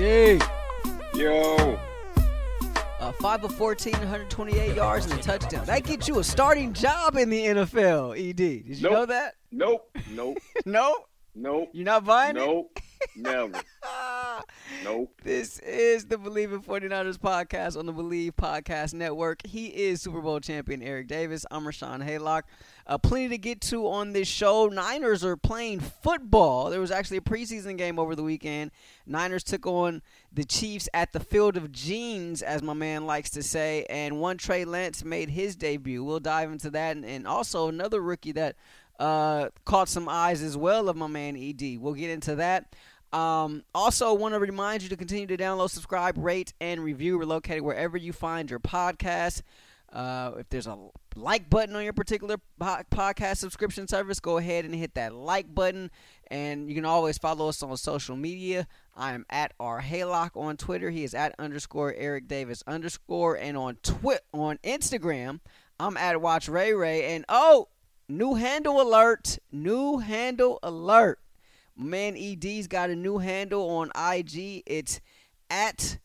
Yo. 0.00 1.78
Uh, 3.00 3.12
5 3.12 3.44
of 3.44 3.54
14, 3.54 3.92
128 3.92 4.74
yards 4.74 5.04
and 5.04 5.20
a 5.20 5.22
touchdown. 5.22 5.66
That 5.66 5.84
gets 5.84 6.08
you 6.08 6.20
a 6.20 6.24
starting 6.24 6.72
job 6.72 7.18
in 7.18 7.28
the 7.28 7.44
NFL, 7.44 8.18
ED. 8.18 8.36
Did 8.36 8.64
you 8.66 8.82
Nope. 8.82 8.92
know 8.92 9.06
that? 9.06 9.34
Nope. 9.52 9.98
Nope. 10.10 10.38
nope. 10.64 11.06
Nope. 11.34 11.68
You're 11.74 11.84
not 11.84 12.06
buying 12.06 12.36
it? 12.36 12.40
Nope. 12.40 12.80
Never. 13.14 13.60
Nope. 14.84 15.20
This 15.22 15.58
is 15.60 16.06
the 16.06 16.16
Bleav 16.16 16.52
in 16.52 16.62
49ers 16.62 17.18
podcast 17.18 17.78
on 17.78 17.86
the 17.86 17.92
Bleav 17.92 18.32
Podcast 18.32 18.94
Network. 18.94 19.46
He 19.46 19.66
is 19.66 20.00
Super 20.00 20.20
Bowl 20.20 20.40
champion 20.40 20.82
Eric 20.82 21.08
Davis. 21.08 21.44
I'm 21.50 21.64
Rashawn 21.64 22.06
Haylock. 22.06 22.42
Uh, 22.86 22.98
plenty 22.98 23.28
to 23.28 23.38
get 23.38 23.60
to 23.62 23.86
on 23.88 24.12
this 24.12 24.28
show. 24.28 24.68
Niners 24.68 25.24
are 25.24 25.36
playing 25.36 25.80
football. 25.80 26.70
There 26.70 26.80
was 26.80 26.90
actually 26.90 27.18
a 27.18 27.22
preseason 27.22 27.76
game 27.76 27.98
over 27.98 28.14
the 28.14 28.22
weekend. 28.22 28.70
Niners 29.06 29.44
took 29.44 29.66
on 29.66 30.02
the 30.32 30.44
Chiefs 30.44 30.88
at 30.94 31.12
the 31.12 31.20
Field 31.20 31.56
of 31.56 31.70
Jeans, 31.72 32.42
as 32.42 32.62
my 32.62 32.74
man 32.74 33.06
likes 33.06 33.30
to 33.30 33.42
say, 33.42 33.84
and 33.90 34.20
one 34.20 34.38
Trey 34.38 34.64
Lance 34.64 35.04
made 35.04 35.30
his 35.30 35.56
debut. 35.56 36.02
We'll 36.02 36.20
dive 36.20 36.50
into 36.50 36.70
that, 36.70 36.96
and, 36.96 37.04
and 37.04 37.26
also 37.26 37.68
another 37.68 38.00
rookie 38.00 38.32
that 38.32 38.56
uh, 39.00 39.48
caught 39.64 39.88
some 39.88 40.08
eyes 40.08 40.42
as 40.42 40.56
well 40.56 40.88
of 40.88 40.96
my 40.96 41.06
man 41.06 41.36
ED. 41.36 41.78
We'll 41.80 41.94
get 41.94 42.10
into 42.10 42.36
that. 42.36 42.74
Um, 43.12 43.64
also, 43.74 44.14
want 44.14 44.34
to 44.34 44.38
remind 44.38 44.82
you 44.82 44.88
to 44.88 44.96
continue 44.96 45.26
to 45.26 45.36
download, 45.36 45.70
subscribe, 45.70 46.16
rate, 46.16 46.52
and 46.60 46.82
review. 46.82 47.18
We're 47.18 47.24
located 47.24 47.62
wherever 47.62 47.96
you 47.96 48.12
find 48.12 48.50
your 48.50 48.60
podcast. 48.60 49.42
Uh, 49.92 50.32
if 50.38 50.48
there's 50.50 50.68
a 50.68 50.78
like 51.16 51.50
button 51.50 51.74
on 51.74 51.82
your 51.82 51.92
particular 51.92 52.36
podcast 52.60 53.38
subscription 53.38 53.88
service, 53.88 54.20
go 54.20 54.38
ahead 54.38 54.64
and 54.64 54.74
hit 54.74 54.94
that 54.94 55.12
like 55.12 55.52
button. 55.52 55.90
And 56.30 56.68
you 56.68 56.76
can 56.76 56.84
always 56.84 57.18
follow 57.18 57.48
us 57.48 57.60
on 57.62 57.76
social 57.76 58.14
media. 58.14 58.68
I 58.94 59.14
am 59.14 59.26
at 59.28 59.52
R 59.58 59.82
Haylock 59.82 60.36
on 60.36 60.56
Twitter. 60.56 60.90
He 60.90 61.02
is 61.02 61.12
at 61.12 61.34
underscore 61.40 61.92
Eric 61.96 62.28
Davis 62.28 62.62
underscore. 62.68 63.34
And 63.36 63.56
on 63.56 63.78
Twi- 63.82 64.20
on 64.32 64.58
Instagram, 64.58 65.40
I'm 65.80 65.96
at 65.96 66.20
Watch 66.20 66.48
Ray 66.48 66.72
Ray. 66.72 67.16
And 67.16 67.24
oh, 67.28 67.66
new 68.08 68.34
handle 68.34 68.80
alert! 68.80 69.40
New 69.50 69.98
handle 69.98 70.60
alert! 70.62 71.18
Man, 71.80 72.16
ED's 72.16 72.66
got 72.68 72.90
a 72.90 72.96
new 72.96 73.18
handle 73.18 73.68
on 73.70 73.90
IG. 73.96 74.62
It's 74.66 75.00
at 75.48 75.98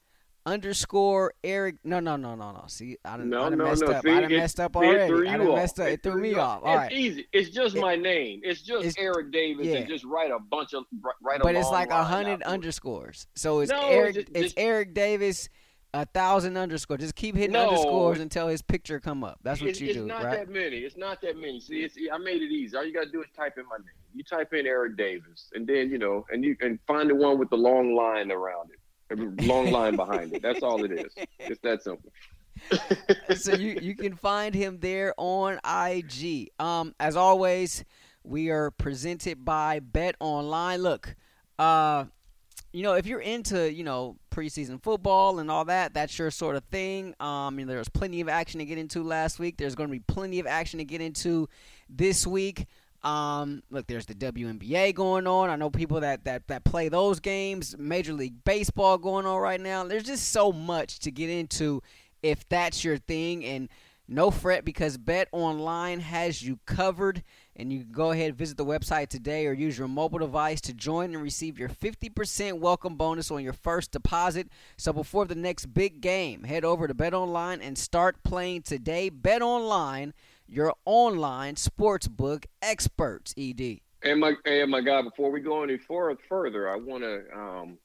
underscore 0.46 1.34
Eric. 1.44 1.76
No, 1.84 2.00
no, 2.00 2.16
no, 2.16 2.36
no, 2.36 2.52
no. 2.52 2.64
See, 2.68 2.98
I 3.04 3.18
done, 3.18 3.30
No, 3.30 3.44
I 3.44 3.50
done 3.50 3.58
no, 3.58 3.66
messed 3.66 3.82
no. 3.82 3.88
up. 3.92 4.04
See, 4.04 4.12
I 4.12 4.22
done 4.22 4.32
it- 4.32 4.38
messed 4.38 4.60
up 4.60 4.76
already. 4.76 5.08
threw 5.08 5.28
I 5.28 5.38
done 5.38 5.48
off. 5.48 5.56
messed 5.56 5.80
up. 5.80 5.88
It 5.88 6.04
threw 6.04 6.22
me 6.22 6.36
off. 6.36 6.62
All 6.64 6.74
it's 6.74 6.78
right. 6.78 6.92
easy. 6.94 7.28
It's 7.34 7.50
just 7.50 7.76
It- 7.76 7.82
my 7.82 7.96
name. 7.96 8.42
It's 8.44 8.62
just 8.62 8.86
it's- 8.86 8.96
Eric 8.98 9.32
Davis, 9.32 9.66
yeah. 9.68 9.78
and 9.78 9.88
just 9.88 10.06
write 10.06 10.32
a 10.32 10.40
bunch 10.40 10.74
of 10.74 10.86
write 11.22 11.42
a. 11.42 11.44
But 11.44 11.56
it's 11.56 11.70
like 11.70 11.90
a 11.90 12.04
hundred 12.04 12.42
underscores. 12.44 13.28
So 13.36 13.60
it's 13.60 13.72
No, 13.72 13.82
Eric. 13.90 14.16
just- 14.16 14.28
it's 14.30 14.40
just- 14.40 14.60
Eric 14.60 14.94
Davis. 14.94 15.50
A 15.96 16.06
thousand 16.06 16.58
underscores. 16.58 17.00
Just 17.00 17.16
keep 17.16 17.36
hitting 17.36 17.54
No. 17.54 17.70
underscores 17.70 18.20
until 18.20 18.50
his 18.50 18.62
picture 18.62 19.00
come 19.00 19.24
up. 19.24 19.40
That's 19.44 19.62
what 19.62 19.70
it's, 19.70 19.80
you 19.80 19.88
it's 19.88 19.96
do, 19.96 20.02
It's 20.02 20.10
not 20.10 20.24
right? 20.26 20.40
that 20.40 20.50
many. 20.50 20.80
It's 20.80 20.98
not 20.98 21.22
that 21.22 21.38
many. 21.38 21.62
See, 21.62 21.84
it's, 21.84 21.96
I 22.12 22.18
made 22.18 22.42
it 22.42 22.52
easy. 22.52 22.76
All 22.76 22.86
you 22.86 22.94
gotta 22.94 23.10
do 23.10 23.22
is 23.22 23.30
type 23.36 23.58
in 23.58 23.64
my 23.70 23.78
name. 23.78 23.86
You 24.14 24.24
type 24.24 24.54
in 24.54 24.68
Eric 24.68 24.98
Davis, 24.98 25.50
and 25.54 25.66
then 25.66 25.90
you 25.90 25.98
know, 25.98 26.26
and 26.32 26.44
you 26.44 26.58
can 26.58 26.80
find 26.86 27.10
the 27.10 27.16
one 27.16 27.40
with 27.40 27.50
the 27.50 27.56
long 27.58 27.96
line 27.96 28.30
around 28.30 28.72
it, 28.72 29.42
long 29.46 29.72
line 29.72 29.96
behind 29.96 30.34
it. 30.34 30.42
That's 30.42 30.64
all 30.64 30.84
it 30.84 30.92
is. 30.92 31.14
It's 31.40 31.62
that 31.62 31.82
simple. 31.82 32.12
so 33.36 33.54
you 33.54 33.78
you 33.82 33.96
can 33.96 34.16
find 34.16 34.54
him 34.54 34.80
there 34.80 35.14
on 35.18 35.60
IG. 35.66 36.50
Um, 36.60 36.94
as 37.00 37.16
always, 37.16 37.86
we 38.24 38.50
are 38.50 38.70
presented 38.72 39.46
by 39.46 39.80
Bet 39.80 40.16
Online. 40.20 40.82
Look, 40.82 41.16
uh, 41.58 42.06
you 42.76 42.84
know 42.84 42.94
if 42.94 43.06
you're 43.06 43.22
into 43.22 43.72
you 43.72 43.86
know 43.86 44.18
preseason 44.32 44.82
football 44.82 45.40
and 45.40 45.50
all 45.50 45.64
that, 45.66 45.94
that's 45.94 46.20
your 46.20 46.30
sort 46.30 46.58
of 46.58 46.64
thing. 46.66 47.16
Um, 47.22 47.58
you 47.58 47.66
know, 47.66 47.70
there 47.70 47.80
was 47.80 47.88
plenty 47.88 48.20
of 48.20 48.28
action 48.28 48.60
to 48.60 48.66
get 48.66 48.78
into 48.78 49.02
last 49.02 49.40
week. 49.40 49.56
There's 49.58 49.76
going 49.76 49.88
to 49.88 49.92
be 49.94 50.04
plenty 50.08 50.40
of 50.40 50.46
action 50.46 50.80
to 50.80 50.86
get 50.86 51.00
into 51.00 51.48
this 51.90 52.28
week. 52.28 52.66
Um, 53.02 53.64
look, 53.70 53.88
there's 53.88 54.08
the 54.08 54.16
WNBA 54.16 54.94
going 54.94 55.26
on. 55.26 55.50
I 55.50 55.56
know 55.56 55.70
people 55.70 56.02
that, 56.02 56.26
that, 56.26 56.48
that 56.48 56.64
play 56.64 56.90
those 56.90 57.20
games. 57.20 57.76
Major 57.78 58.14
League 58.14 58.44
Baseball 58.44 58.98
going 58.98 59.28
on 59.28 59.40
right 59.40 59.62
now. 59.62 59.84
There's 59.84 60.04
just 60.04 60.30
so 60.30 60.52
much 60.52 61.00
to 61.00 61.12
get 61.12 61.30
into 61.30 61.84
if 62.24 62.50
that's 62.50 62.84
your 62.84 62.98
thing. 62.98 63.46
And 63.46 63.70
no 64.08 64.32
fret 64.32 64.66
because 64.66 64.98
Bet 64.98 65.28
Online 65.32 66.00
has 66.00 66.42
you 66.42 66.60
covered. 66.66 67.24
And 67.56 67.72
you 67.72 67.84
can 67.84 67.92
go 67.92 68.12
ahead 68.12 68.30
and 68.30 68.38
visit 68.38 68.58
the 68.58 68.66
website 68.66 69.08
today 69.08 69.48
or 69.48 69.54
use 69.54 69.78
your 69.78 69.88
mobile 69.88 70.20
device 70.20 70.60
to 70.62 70.74
join 70.74 71.14
and 71.14 71.24
receive 71.24 71.58
your 71.58 71.70
50% 71.70 72.60
welcome 72.60 72.96
bonus 72.96 73.32
on 73.32 73.44
your 73.44 73.54
first 73.54 73.92
deposit. 73.92 74.50
So 74.78 74.92
before 74.92 75.26
the 75.26 75.36
next 75.36 75.68
big 75.68 76.02
game, 76.02 76.44
head 76.44 76.66
over 76.66 76.88
to 76.88 76.94
Bet 76.94 77.14
Online 77.14 77.62
and 77.62 77.78
start 77.78 78.24
playing 78.24 78.64
today. 78.64 79.10
Bet 79.10 79.42
Online, 79.42 80.14
your 80.48 80.74
online 80.84 81.56
sportsbook 81.56 82.46
experts, 82.62 83.34
ED. 83.38 83.80
And 84.04 84.20
my 84.20 84.34
and 84.46 84.70
my 84.70 84.82
guy, 84.82 85.02
before 85.02 85.32
we 85.32 85.40
go 85.40 85.64
any 85.64 85.78
further, 85.78 86.70
I 86.70 86.76
want 86.76 87.04
to 87.04 87.24
um, 87.36 87.78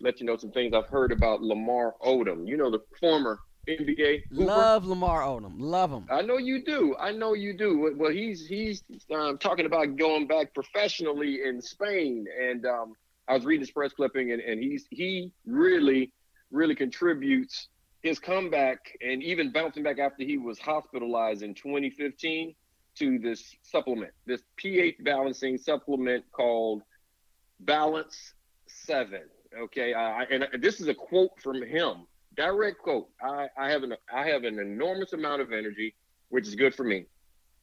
let 0.00 0.20
you 0.20 0.26
know 0.26 0.36
some 0.36 0.50
things 0.50 0.74
I've 0.74 0.88
heard 0.88 1.12
about 1.12 1.42
Lamar 1.42 1.94
Odom. 2.02 2.48
You 2.48 2.56
know, 2.56 2.70
the 2.70 2.80
former 2.98 3.38
NBA. 3.68 4.22
hooper. 4.30 4.44
Love 4.44 4.86
Lamar 4.86 5.22
Odom. 5.22 5.54
Love 5.58 5.90
him. 5.90 6.06
I 6.10 6.22
know 6.22 6.38
you 6.38 6.64
do. 6.64 6.96
I 6.98 7.12
know 7.12 7.34
you 7.34 7.52
do. 7.52 7.94
Well, 7.96 8.10
he's 8.10 8.46
he's 8.46 8.82
um, 9.14 9.38
talking 9.38 9.66
about 9.66 9.96
going 9.96 10.26
back 10.26 10.54
professionally 10.54 11.40
in 11.44 11.60
Spain, 11.60 12.26
and 12.40 12.64
um, 12.66 12.92
I 13.28 13.34
was 13.34 13.44
reading 13.44 13.60
his 13.60 13.70
press 13.70 13.92
clipping, 13.92 14.32
and, 14.32 14.40
and 14.40 14.62
he's 14.62 14.86
he 14.90 15.32
really 15.46 16.12
really 16.50 16.74
contributes 16.74 17.68
his 18.02 18.18
comeback 18.18 18.78
and 19.00 19.22
even 19.22 19.52
bouncing 19.52 19.82
back 19.82 19.98
after 19.98 20.24
he 20.24 20.38
was 20.38 20.58
hospitalized 20.58 21.42
in 21.42 21.54
2015 21.54 22.54
to 22.96 23.18
this 23.18 23.54
supplement, 23.62 24.12
this 24.26 24.42
pH 24.56 24.96
balancing 25.00 25.58
supplement 25.58 26.24
called 26.32 26.82
Balance 27.60 28.34
Seven. 28.66 29.22
Okay, 29.56 29.94
and 29.94 30.46
this 30.60 30.80
is 30.80 30.88
a 30.88 30.94
quote 30.94 31.30
from 31.42 31.62
him, 31.62 32.06
direct 32.38 32.78
quote. 32.78 33.08
I, 33.20 33.48
I 33.58 33.70
have 33.70 33.82
an 33.82 33.94
I 34.14 34.26
have 34.28 34.44
an 34.44 34.58
enormous 34.58 35.12
amount 35.12 35.42
of 35.42 35.52
energy, 35.52 35.94
which 36.30 36.46
is 36.46 36.54
good 36.54 36.74
for 36.74 36.84
me. 36.84 37.04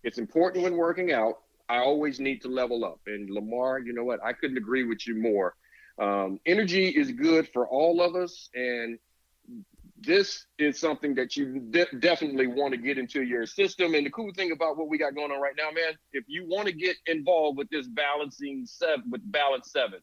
It's 0.04 0.20
important 0.20 0.64
when 0.64 0.76
working 0.76 1.12
out. 1.12 1.40
I 1.68 1.78
always 1.78 2.20
need 2.20 2.42
to 2.44 2.48
level 2.48 2.86
up. 2.86 3.00
And 3.08 3.30
Lamar, 3.32 3.80
you 3.80 3.94
know 3.94 4.04
what? 4.04 4.24
I 4.24 4.34
couldn't 4.34 4.58
agree 4.58 4.84
with 4.84 5.08
you 5.08 5.16
more. 5.16 5.56
Um, 5.98 6.40
energy 6.46 6.90
is 6.90 7.12
good 7.12 7.50
for 7.54 7.68
all 7.68 8.02
of 8.02 8.16
us, 8.16 8.50
and 8.54 9.00
this 9.98 10.46
is 10.60 10.78
something 10.78 11.16
that 11.16 11.38
you 11.38 11.60
de- 11.72 11.88
definitely 12.00 12.48
want 12.48 12.74
to 12.74 12.78
get 12.78 12.98
into 12.98 13.24
your 13.24 13.46
system. 13.46 13.96
And 13.96 14.06
the 14.06 14.12
cool 14.12 14.32
thing 14.36 14.52
about 14.52 14.78
what 14.78 14.90
we 14.90 14.98
got 14.98 15.16
going 15.16 15.32
on 15.32 15.40
right 15.40 15.56
now, 15.58 15.72
man, 15.72 15.94
if 16.12 16.26
you 16.28 16.46
want 16.48 16.68
to 16.68 16.74
get 16.74 16.98
involved 17.08 17.58
with 17.58 17.70
this 17.70 17.88
balancing 17.88 18.66
seven 18.66 19.10
with 19.10 19.22
Balance 19.32 19.72
Seven, 19.72 20.02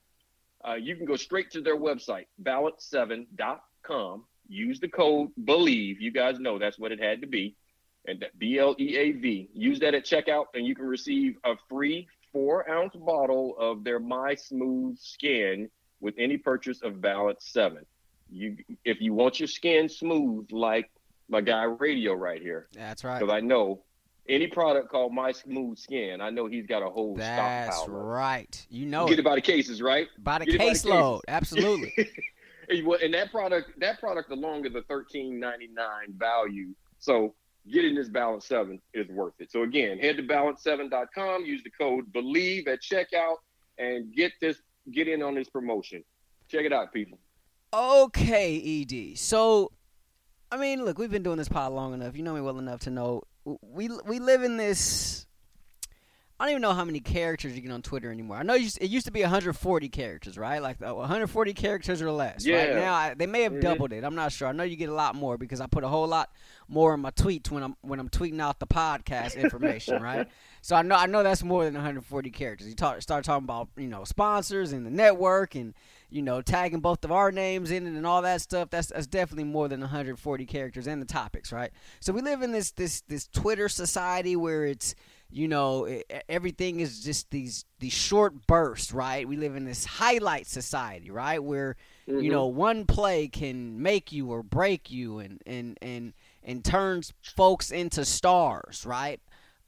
uh, 0.67 0.75
you 0.75 0.97
can 0.97 1.05
go 1.05 1.17
straight 1.17 1.51
to 1.51 1.61
their 1.61 1.77
website, 1.77 2.27
balance7.com. 2.43 4.25
Use 4.53 4.79
the 4.81 4.89
code 4.89 5.31
BLEAV. 5.45 5.97
You 6.01 6.11
guys 6.11 6.39
know 6.39 6.59
that's 6.59 6.79
what 6.79 6.93
it 6.93 7.01
had 7.01 7.21
to 7.23 7.27
be. 7.27 7.57
And 8.07 8.21
that 8.21 8.39
B 8.39 8.59
L 8.59 8.75
E 8.79 8.97
A 8.97 9.13
V. 9.13 9.49
Use 9.55 9.79
that 9.81 9.95
at 9.95 10.05
checkout, 10.05 10.47
and 10.55 10.67
you 10.67 10.75
can 10.75 10.85
receive 10.87 11.37
a 11.45 11.55
free 11.69 12.07
four 12.33 12.69
ounce 12.71 12.95
bottle 12.97 13.55
of 13.59 13.85
their 13.85 13.99
My 14.01 14.35
Smooth 14.35 14.99
Skin 14.99 15.71
with 16.01 16.15
any 16.19 16.37
purchase 16.37 16.83
of 16.83 17.01
Balance 17.01 17.45
7. 17.47 17.85
You, 18.31 18.57
If 18.85 19.01
you 19.01 19.13
want 19.15 19.39
your 19.39 19.47
skin 19.47 19.89
smooth, 19.89 20.51
like 20.51 20.91
my 21.29 21.41
guy 21.41 21.63
Radio 21.65 22.13
right 22.15 22.41
here, 22.43 22.69
That's 22.73 23.05
right. 23.05 23.21
because 23.21 23.33
I 23.33 23.41
know 23.41 23.83
any 24.29 24.47
product 24.49 24.89
called 24.91 25.13
My 25.15 25.31
Smooth 25.33 25.79
Skin, 25.79 26.21
I 26.21 26.31
know 26.31 26.47
he's 26.47 26.67
got 26.67 26.83
a 26.83 26.89
whole 26.91 27.15
That's 27.15 27.77
stockpile. 27.77 27.97
it. 28.01 28.03
right. 28.03 28.67
You 28.71 28.87
know 28.87 29.07
Get 29.07 29.19
it. 29.21 29.25
by 29.25 29.35
the 29.37 29.41
cases, 29.43 29.81
right? 29.83 30.09
By 30.19 30.39
the 30.41 30.47
get 30.47 30.55
it 30.57 30.59
by 30.59 30.65
the 30.65 30.71
caseload. 30.73 31.21
Absolutely. 31.29 31.93
and 32.73 33.15
that 33.15 33.31
product, 33.31 33.79
that 33.81 34.01
product 34.01 34.31
along 34.31 34.67
is 34.67 34.75
a 34.75 34.83
thirteen 34.83 35.39
ninety 35.39 35.69
nine 35.69 36.15
value. 36.17 36.75
So 36.99 37.35
getting 37.71 37.95
this 37.95 38.09
Balance 38.09 38.47
Seven 38.47 38.81
is 38.95 39.09
worth 39.09 39.35
it. 39.39 39.51
So 39.51 39.63
again, 39.63 39.99
head 39.99 40.17
to 40.17 40.23
balance7.com, 40.23 41.45
use 41.45 41.63
the 41.63 41.71
code 41.71 42.13
Bleav 42.13 42.67
at 42.69 42.81
checkout, 42.83 43.37
and 43.79 44.13
get 44.15 44.33
this, 44.41 44.59
get 44.93 45.09
in 45.09 45.23
on 45.23 45.35
this 45.35 45.49
promotion. 45.49 46.03
Check 46.49 46.65
it 46.65 46.73
out, 46.73 46.93
people. 46.93 47.19
Okay, 47.75 48.83
ED. 48.83 49.19
So, 49.19 49.73
I 50.51 50.57
mean, 50.59 50.85
look, 50.85 50.99
we've 50.99 51.11
been 51.11 51.23
doing 51.23 51.39
this 51.39 51.49
pod 51.49 51.73
long 51.73 51.95
enough. 51.95 52.17
You 52.17 52.23
know 52.23 52.35
me 52.35 52.41
well 52.41 52.59
enough 52.59 52.81
to 52.81 52.91
know 52.91 53.23
we 53.45 53.89
we 54.05 54.19
live 54.19 54.43
in 54.43 54.57
this. 54.57 55.27
I 56.43 56.47
don't 56.47 56.51
even 56.55 56.63
know 56.63 56.73
how 56.73 56.85
many 56.85 56.99
characters 56.99 57.55
you 57.55 57.61
get 57.61 57.71
on 57.71 57.83
Twitter 57.83 58.11
anymore. 58.11 58.37
I 58.37 58.43
know 58.43 58.55
it 58.55 58.83
used 58.83 59.07
to 59.07 59.13
be 59.13 59.21
140 59.21 59.89
characters, 59.91 60.37
right? 60.37 60.61
Like 60.61 60.83
uh, 60.83 60.93
140 60.93 61.55
characters 61.55 62.03
or 62.03 62.11
less. 62.11 62.45
Right 62.49 62.75
now, 62.75 62.95
I, 62.95 63.15
they 63.15 63.27
may 63.27 63.43
have 63.43 63.53
Mhm. 63.53 63.61
doubled 63.61 63.93
it. 63.93 64.03
I'm 64.03 64.17
not 64.17 64.33
sure. 64.33 64.49
I 64.49 64.53
know 64.53 64.65
you 64.65 64.75
get 64.75 64.89
a 64.89 64.93
lot 64.95 65.15
more 65.15 65.39
because 65.39 65.61
I 65.61 65.69
put 65.69 65.85
a 65.85 65.89
whole 65.89 66.09
lot 66.09 66.31
more 66.67 66.95
in 66.95 67.01
my 67.01 67.13
tweets 67.13 67.49
when 67.49 67.63
I'm 67.63 67.77
when 67.83 68.01
I'm 68.01 68.09
tweeting 68.09 68.41
out 68.41 68.59
the 68.59 68.67
podcast 68.67 69.37
information, 69.41 70.03
right? 70.03 70.27
So 70.63 70.75
I 70.75 70.83
know 70.83 70.97
I 70.97 71.07
know 71.07 71.23
that's 71.23 71.45
more 71.45 71.65
than 71.65 71.75
140 71.75 72.31
characters. 72.31 72.67
You 72.67 72.75
talk, 72.75 73.01
start 73.03 73.25
talking 73.25 73.45
about 73.45 73.69
you 73.77 73.87
know 73.87 74.03
sponsors 74.03 74.73
and 74.73 74.85
the 74.85 74.91
network 74.91 75.55
and 75.55 75.75
you 76.11 76.21
know, 76.21 76.43
tagging 76.43 76.81
both 76.81 77.03
of 77.07 77.11
our 77.13 77.33
names 77.33 77.71
in 77.71 77.87
it 77.87 77.91
and 77.97 78.07
all 78.07 78.21
that 78.21 78.41
stuff. 78.43 78.69
That's 78.69 78.89
that's 78.89 79.07
definitely 79.07 79.45
more 79.45 79.69
than 79.69 79.81
140 79.81 80.45
characters 80.45 80.87
and 80.89 81.01
the 81.01 81.07
topics, 81.07 81.53
right? 81.53 81.71
So 82.01 82.13
we 82.13 82.21
live 82.21 82.43
in 82.43 82.51
this 82.53 82.73
this 82.73 83.01
this 83.03 83.29
Twitter 83.29 83.69
society 83.69 84.35
where 84.37 84.67
it's 84.67 84.95
you 85.33 85.49
know 85.49 86.01
everything 86.29 86.81
is 86.81 87.03
just 87.03 87.31
these 87.31 87.65
these 87.81 87.93
short 87.93 88.47
bursts, 88.47 88.93
right? 88.93 89.27
We 89.27 89.37
live 89.37 89.57
in 89.57 89.65
this 89.65 89.85
highlight 89.85 90.47
society, 90.47 91.11
right? 91.11 91.43
Where 91.43 91.77
mm-hmm. 92.09 92.21
you 92.21 92.31
know 92.31 92.47
one 92.47 92.85
play 92.85 93.29
can 93.29 93.83
make 93.83 94.13
you 94.13 94.31
or 94.31 94.43
break 94.43 94.91
you 94.91 95.19
and 95.19 95.41
and 95.47 95.79
and 95.81 96.13
and 96.43 96.65
turns 96.65 97.13
folks 97.23 97.71
into 97.71 98.05
stars, 98.05 98.85
right? 98.87 99.21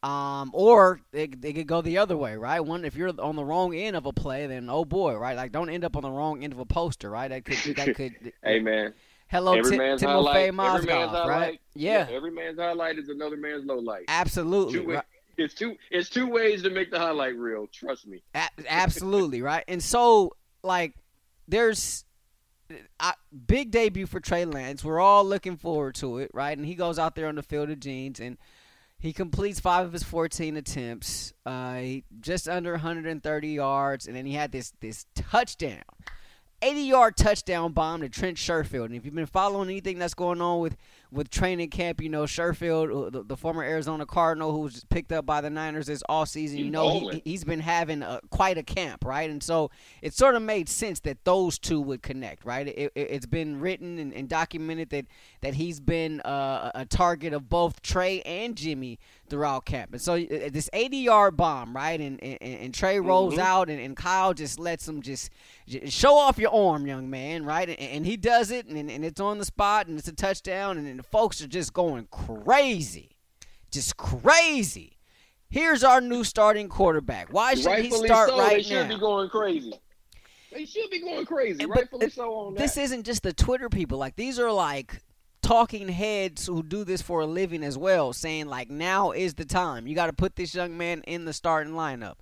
Um, 0.02 0.50
or 0.52 1.00
they, 1.12 1.28
they 1.28 1.54
could 1.54 1.66
go 1.66 1.80
the 1.80 1.96
other 1.96 2.16
way, 2.16 2.36
right? 2.36 2.60
One, 2.60 2.84
if 2.84 2.94
you're 2.94 3.10
on 3.18 3.36
the 3.36 3.44
wrong 3.44 3.74
end 3.74 3.96
of 3.96 4.04
a 4.04 4.12
play, 4.12 4.46
then 4.46 4.68
oh 4.68 4.84
boy, 4.84 5.14
right? 5.14 5.34
Like 5.36 5.50
don't 5.50 5.70
end 5.70 5.84
up 5.84 5.96
on 5.96 6.02
the 6.02 6.10
wrong 6.10 6.44
end 6.44 6.52
of 6.52 6.58
a 6.58 6.66
poster, 6.66 7.08
right? 7.08 7.28
That 7.28 7.44
could 7.46 7.76
that 7.76 7.94
could. 7.96 8.32
man. 8.62 8.92
Hello, 9.28 9.54
every 9.54 9.70
Tim, 9.70 9.78
man's 9.78 10.02
Timofey 10.02 10.50
Mozgov, 10.50 11.26
right? 11.26 11.60
Yeah. 11.74 12.08
yeah. 12.08 12.16
Every 12.16 12.30
man's 12.30 12.58
highlight 12.58 12.98
is 12.98 13.08
another 13.08 13.38
man's 13.38 13.64
low 13.64 13.78
light. 13.78 14.04
Absolutely. 14.06 14.74
Two, 14.80 14.92
right. 14.92 15.04
It's 15.36 15.54
two. 15.54 15.76
It's 15.90 16.08
two 16.08 16.26
ways 16.26 16.62
to 16.62 16.70
make 16.70 16.90
the 16.90 16.98
highlight 16.98 17.36
reel. 17.36 17.66
Trust 17.72 18.06
me. 18.06 18.22
A- 18.34 18.48
absolutely 18.68 19.42
right. 19.42 19.64
And 19.68 19.82
so, 19.82 20.36
like, 20.62 20.94
there's 21.48 22.04
I, 22.98 23.14
big 23.46 23.70
debut 23.70 24.06
for 24.06 24.20
Trey 24.20 24.44
Lance. 24.44 24.84
We're 24.84 25.00
all 25.00 25.24
looking 25.24 25.56
forward 25.56 25.94
to 25.96 26.18
it, 26.18 26.30
right? 26.32 26.56
And 26.56 26.66
he 26.66 26.74
goes 26.74 26.98
out 26.98 27.14
there 27.14 27.28
on 27.28 27.34
the 27.34 27.42
field 27.42 27.70
of 27.70 27.80
jeans 27.80 28.20
and 28.20 28.38
he 28.98 29.12
completes 29.12 29.60
five 29.60 29.86
of 29.86 29.92
his 29.92 30.02
14 30.02 30.56
attempts, 30.56 31.34
uh, 31.44 31.82
just 32.20 32.48
under 32.48 32.72
130 32.72 33.48
yards, 33.48 34.06
and 34.06 34.16
then 34.16 34.24
he 34.24 34.32
had 34.32 34.50
this 34.50 34.72
this 34.80 35.04
touchdown 35.14 35.82
80 36.62 36.80
yard 36.80 37.16
touchdown 37.16 37.72
bomb 37.72 38.00
to 38.00 38.08
Trent 38.08 38.38
Sherfield. 38.38 38.86
And 38.86 38.94
if 38.94 39.04
you've 39.04 39.14
been 39.14 39.26
following 39.26 39.68
anything 39.68 39.98
that's 39.98 40.14
going 40.14 40.40
on 40.40 40.60
with, 40.60 40.76
with 41.10 41.30
training 41.30 41.70
camp, 41.70 42.00
you 42.00 42.08
know, 42.08 42.24
Sherfield, 42.24 43.06
uh, 43.06 43.10
the, 43.10 43.22
the 43.22 43.36
former 43.36 43.62
Arizona 43.62 44.04
Cardinal 44.04 44.52
who 44.52 44.60
was 44.60 44.84
picked 44.90 45.12
up 45.12 45.24
by 45.24 45.40
the 45.40 45.50
Niners 45.50 45.86
this 45.86 46.02
all 46.08 46.26
season, 46.26 46.58
you 46.58 46.70
know, 46.70 47.08
he, 47.08 47.22
he's 47.24 47.44
been 47.44 47.60
having 47.60 48.02
a, 48.02 48.20
quite 48.30 48.58
a 48.58 48.62
camp, 48.62 49.04
right? 49.04 49.30
And 49.30 49.42
so 49.42 49.70
it 50.02 50.14
sort 50.14 50.34
of 50.34 50.42
made 50.42 50.68
sense 50.68 51.00
that 51.00 51.24
those 51.24 51.58
two 51.58 51.80
would 51.80 52.02
connect, 52.02 52.44
right? 52.44 52.66
It, 52.66 52.92
has 52.96 53.24
it, 53.24 53.30
been 53.30 53.60
written 53.60 53.98
and, 53.98 54.12
and, 54.12 54.28
documented 54.28 54.90
that, 54.90 55.06
that 55.40 55.54
he's 55.54 55.78
been 55.78 56.20
uh, 56.22 56.72
a 56.74 56.84
target 56.84 57.32
of 57.32 57.48
both 57.48 57.82
Trey 57.82 58.20
and 58.22 58.56
Jimmy 58.56 58.98
throughout 59.34 59.64
camp. 59.64 59.92
And 59.92 60.00
so 60.00 60.14
uh, 60.14 60.48
this 60.52 60.70
80 60.72 60.96
yard 60.98 61.36
bomb, 61.36 61.74
right? 61.74 62.00
And, 62.00 62.22
and, 62.22 62.38
and 62.40 62.72
Trey 62.72 63.00
rolls 63.00 63.34
mm-hmm. 63.34 63.42
out, 63.42 63.68
and, 63.68 63.80
and 63.80 63.96
Kyle 63.96 64.32
just 64.32 64.60
lets 64.60 64.86
him 64.86 65.02
just, 65.02 65.30
just, 65.66 65.92
show 65.92 66.16
off 66.16 66.38
your 66.38 66.54
arm, 66.54 66.86
young 66.86 67.10
man, 67.10 67.44
right? 67.44 67.68
And, 67.68 67.78
and 67.78 68.06
he 68.06 68.16
does 68.16 68.52
it, 68.52 68.66
and, 68.66 68.88
and 68.88 69.04
it's 69.04 69.20
on 69.20 69.38
the 69.38 69.44
spot, 69.44 69.88
and 69.88 69.98
it's 69.98 70.06
a 70.06 70.14
touchdown, 70.14 70.78
and, 70.78 70.86
and 70.86 71.00
the 71.00 71.02
folks 71.02 71.42
are 71.42 71.48
just 71.48 71.72
going 71.72 72.06
crazy. 72.12 73.16
Just 73.72 73.96
crazy. 73.96 74.98
Here's 75.50 75.82
our 75.82 76.00
new 76.00 76.22
starting 76.22 76.68
quarterback. 76.68 77.32
Why 77.32 77.54
should 77.54 77.66
Rightfully 77.66 78.02
he 78.02 78.06
start 78.06 78.28
so. 78.28 78.38
right 78.38 78.56
they 78.58 78.62
should 78.62 78.88
now? 78.88 78.94
be 78.94 79.00
going 79.00 79.28
crazy. 79.30 79.72
They 80.52 80.64
should 80.64 80.90
be 80.90 81.00
going 81.00 81.26
crazy. 81.26 81.66
But 81.66 81.70
Rightfully 81.70 82.10
so 82.10 82.32
on 82.34 82.54
This 82.54 82.76
isn't 82.76 83.04
just 83.04 83.24
the 83.24 83.32
Twitter 83.32 83.68
people. 83.68 83.98
Like 83.98 84.14
these 84.14 84.38
are 84.38 84.52
like 84.52 85.02
talking 85.44 85.88
heads 85.88 86.46
who 86.46 86.62
do 86.62 86.84
this 86.84 87.02
for 87.02 87.20
a 87.20 87.26
living 87.26 87.62
as 87.62 87.76
well, 87.76 88.12
saying 88.12 88.46
like 88.46 88.70
now 88.70 89.10
is 89.12 89.34
the 89.34 89.44
time. 89.44 89.86
You 89.86 89.94
got 89.94 90.06
to 90.06 90.12
put 90.12 90.36
this 90.36 90.54
young 90.54 90.76
man 90.76 91.02
in 91.06 91.26
the 91.26 91.32
starting 91.32 91.74
lineup. 91.74 92.14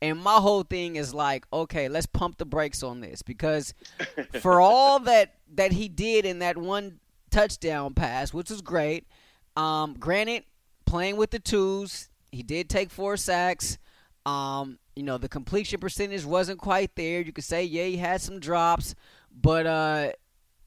And 0.00 0.18
my 0.20 0.36
whole 0.36 0.62
thing 0.62 0.94
is 0.94 1.12
like, 1.12 1.44
okay, 1.52 1.88
let's 1.88 2.06
pump 2.06 2.38
the 2.38 2.46
brakes 2.46 2.84
on 2.84 3.00
this 3.00 3.20
because 3.20 3.74
for 4.40 4.60
all 4.60 5.00
that 5.00 5.34
that 5.54 5.72
he 5.72 5.88
did 5.88 6.24
in 6.24 6.38
that 6.38 6.56
one 6.56 7.00
touchdown 7.30 7.94
pass, 7.94 8.32
which 8.32 8.48
was 8.48 8.62
great. 8.62 9.08
Um, 9.56 9.96
granted, 9.98 10.44
playing 10.86 11.16
with 11.16 11.30
the 11.32 11.40
twos, 11.40 12.08
he 12.30 12.44
did 12.44 12.70
take 12.70 12.90
four 12.90 13.16
sacks. 13.16 13.76
Um, 14.24 14.78
you 14.94 15.02
know, 15.02 15.18
the 15.18 15.28
completion 15.28 15.80
percentage 15.80 16.24
wasn't 16.24 16.60
quite 16.60 16.94
there. 16.94 17.20
You 17.22 17.32
could 17.32 17.44
say, 17.44 17.64
yeah, 17.64 17.84
he 17.84 17.96
had 17.96 18.20
some 18.20 18.38
drops, 18.38 18.94
but 19.32 19.66
uh, 19.66 20.10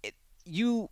it, 0.03 0.13
you 0.43 0.89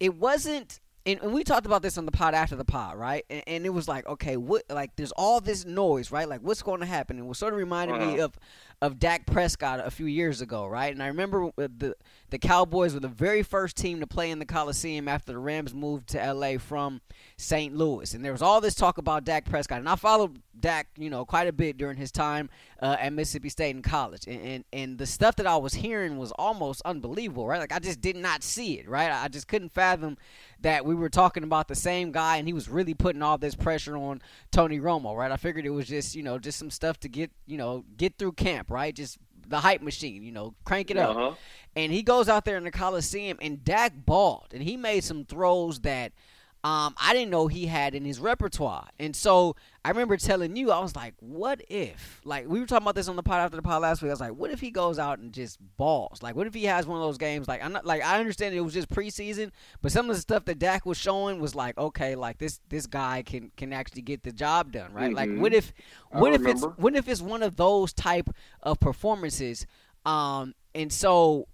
it 0.00 0.14
wasn't 0.16 0.80
and, 1.06 1.20
and, 1.22 1.32
we 1.32 1.44
talked 1.44 1.66
about 1.66 1.82
this 1.82 1.98
on 1.98 2.06
the 2.06 2.12
pod 2.12 2.34
after 2.34 2.56
the 2.56 2.64
pod, 2.64 2.96
right? 2.96 3.24
And, 3.28 3.42
and, 3.46 3.66
it 3.66 3.70
was 3.70 3.86
like, 3.86 4.06
okay, 4.06 4.36
what? 4.36 4.62
Like, 4.70 4.96
there's 4.96 5.12
all 5.12 5.40
this 5.40 5.64
noise, 5.64 6.10
right? 6.10 6.28
Like, 6.28 6.40
what's 6.40 6.62
going 6.62 6.80
to 6.80 6.86
happen? 6.86 7.18
And 7.18 7.26
it 7.26 7.28
was 7.28 7.38
sort 7.38 7.52
of 7.52 7.58
reminded 7.58 7.96
uh-huh. 7.96 8.12
me 8.12 8.20
of 8.20 8.38
of 8.82 8.98
Dak 8.98 9.24
Prescott 9.26 9.80
a 9.82 9.90
few 9.90 10.06
years 10.06 10.40
ago, 10.40 10.66
right? 10.66 10.92
And 10.92 11.02
I 11.02 11.06
remember 11.06 11.50
the 11.56 11.96
the 12.30 12.38
Cowboys 12.38 12.94
were 12.94 13.00
the 13.00 13.08
very 13.08 13.42
first 13.42 13.76
team 13.76 14.00
to 14.00 14.06
play 14.06 14.30
in 14.30 14.38
the 14.38 14.44
Coliseum 14.44 15.08
after 15.08 15.32
the 15.32 15.38
Rams 15.38 15.74
moved 15.74 16.08
to 16.10 16.32
LA 16.32 16.58
from 16.58 17.00
St. 17.36 17.74
Louis, 17.74 18.12
and 18.14 18.24
there 18.24 18.32
was 18.32 18.42
all 18.42 18.60
this 18.60 18.74
talk 18.74 18.98
about 18.98 19.24
Dak 19.24 19.48
Prescott, 19.48 19.78
and 19.78 19.88
I 19.88 19.96
followed 19.96 20.42
Dak, 20.58 20.88
you 20.98 21.10
know, 21.10 21.24
quite 21.24 21.48
a 21.48 21.52
bit 21.52 21.76
during 21.78 21.96
his 21.96 22.10
time 22.10 22.50
uh, 22.80 22.96
at 22.98 23.12
Mississippi 23.12 23.48
State 23.48 23.74
in 23.74 23.82
college, 23.82 24.26
and, 24.26 24.40
and 24.42 24.64
and 24.72 24.98
the 24.98 25.06
stuff 25.06 25.36
that 25.36 25.46
I 25.46 25.56
was 25.56 25.74
hearing 25.74 26.18
was 26.18 26.32
almost 26.32 26.82
unbelievable, 26.84 27.46
right? 27.46 27.60
Like 27.60 27.72
I 27.72 27.78
just 27.78 28.00
did 28.00 28.16
not 28.16 28.42
see 28.42 28.78
it, 28.78 28.88
right? 28.88 29.10
I 29.10 29.28
just 29.28 29.48
couldn't 29.48 29.72
fathom 29.72 30.16
that 30.64 30.84
we 30.84 30.94
were 30.94 31.10
talking 31.10 31.44
about 31.44 31.68
the 31.68 31.74
same 31.74 32.10
guy, 32.10 32.38
and 32.38 32.48
he 32.48 32.54
was 32.54 32.68
really 32.68 32.94
putting 32.94 33.22
all 33.22 33.38
this 33.38 33.54
pressure 33.54 33.96
on 33.96 34.20
Tony 34.50 34.80
Romo, 34.80 35.14
right? 35.14 35.30
I 35.30 35.36
figured 35.36 35.66
it 35.66 35.70
was 35.70 35.86
just 35.86 36.14
you 36.14 36.22
know 36.22 36.38
just 36.38 36.58
some 36.58 36.70
stuff 36.70 36.98
to 37.00 37.08
get 37.08 37.30
you 37.46 37.56
know 37.56 37.84
get 37.96 38.18
through 38.18 38.32
camp, 38.32 38.70
right? 38.70 38.94
Just 38.94 39.18
the 39.46 39.60
hype 39.60 39.82
machine, 39.82 40.22
you 40.22 40.32
know, 40.32 40.54
crank 40.64 40.90
it 40.90 40.96
up. 40.96 41.16
Uh-huh. 41.16 41.34
And 41.76 41.92
he 41.92 42.02
goes 42.02 42.30
out 42.30 42.46
there 42.46 42.56
in 42.56 42.64
the 42.64 42.70
Coliseum, 42.70 43.38
and 43.42 43.62
Dak 43.62 43.92
balled, 43.94 44.48
and 44.52 44.62
he 44.62 44.76
made 44.76 45.04
some 45.04 45.24
throws 45.24 45.80
that– 45.80 46.12
um, 46.64 46.94
I 46.98 47.12
didn't 47.12 47.30
know 47.30 47.46
he 47.46 47.66
had 47.66 47.94
in 47.94 48.06
his 48.06 48.18
repertoire. 48.18 48.88
And 48.98 49.14
so 49.14 49.54
I 49.84 49.90
remember 49.90 50.16
telling 50.16 50.56
you, 50.56 50.70
I 50.70 50.78
was 50.78 50.96
like, 50.96 51.12
what 51.20 51.60
if? 51.68 52.22
Like, 52.24 52.48
we 52.48 52.58
were 52.58 52.64
talking 52.64 52.86
about 52.86 52.94
this 52.94 53.06
on 53.06 53.16
the 53.16 53.22
pod 53.22 53.40
after 53.40 53.56
the 53.56 53.62
pod 53.62 53.82
last 53.82 54.00
week. 54.00 54.08
I 54.08 54.14
was 54.14 54.20
like, 54.20 54.32
what 54.32 54.50
if 54.50 54.60
he 54.60 54.70
goes 54.70 54.98
out 54.98 55.18
and 55.18 55.30
just 55.30 55.58
balls? 55.76 56.22
Like, 56.22 56.34
what 56.34 56.46
if 56.46 56.54
he 56.54 56.64
has 56.64 56.86
one 56.86 56.96
of 56.96 57.04
those 57.06 57.18
games? 57.18 57.48
Like, 57.48 57.62
I'm 57.62 57.74
not, 57.74 57.84
like, 57.84 58.02
I 58.02 58.18
understand 58.18 58.54
it 58.54 58.62
was 58.62 58.72
just 58.72 58.88
preseason, 58.88 59.50
but 59.82 59.92
some 59.92 60.08
of 60.08 60.16
the 60.16 60.22
stuff 60.22 60.46
that 60.46 60.58
Dak 60.58 60.86
was 60.86 60.96
showing 60.96 61.38
was 61.38 61.54
like, 61.54 61.76
okay, 61.76 62.14
like 62.14 62.38
this, 62.38 62.60
this 62.70 62.86
guy 62.86 63.22
can, 63.22 63.52
can 63.58 63.74
actually 63.74 64.00
get 64.00 64.22
the 64.22 64.32
job 64.32 64.72
done, 64.72 64.94
right? 64.94 65.10
Mm-hmm. 65.10 65.16
Like, 65.32 65.38
what 65.38 65.52
if, 65.52 65.70
what 66.12 66.32
if 66.32 66.46
it's, 66.46 66.64
what 66.78 66.96
if 66.96 67.08
it's 67.08 67.20
one 67.20 67.42
of 67.42 67.56
those 67.56 67.92
type 67.92 68.30
of 68.62 68.80
performances? 68.80 69.66
Um, 70.06 70.54
and 70.74 70.90
so, 70.90 71.46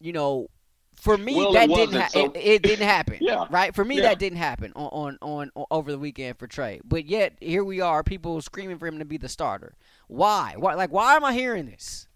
you 0.00 0.12
know, 0.12 0.48
for 0.98 1.16
me 1.16 1.34
well, 1.36 1.52
that 1.52 1.68
didn't 1.68 2.00
ha- 2.00 2.08
so. 2.08 2.24
it, 2.26 2.36
it, 2.36 2.62
didn't 2.62 2.86
happen 2.86 3.18
yeah. 3.20 3.46
right? 3.50 3.74
For 3.74 3.84
me 3.84 3.96
yeah. 3.96 4.02
that 4.02 4.18
didn't 4.18 4.38
happen 4.38 4.72
on, 4.74 5.18
on, 5.22 5.50
on 5.54 5.66
over 5.70 5.90
the 5.90 5.98
weekend 5.98 6.38
for 6.38 6.46
Trey. 6.46 6.80
But 6.84 7.06
yet 7.06 7.34
here 7.40 7.64
we 7.64 7.80
are 7.80 8.02
people 8.02 8.40
screaming 8.42 8.78
for 8.78 8.86
him 8.86 8.98
to 8.98 9.04
be 9.04 9.16
the 9.16 9.28
starter. 9.28 9.74
Why? 10.08 10.54
Why 10.56 10.74
like 10.74 10.92
why 10.92 11.16
am 11.16 11.24
I 11.24 11.32
hearing 11.32 11.66
this? 11.66 12.06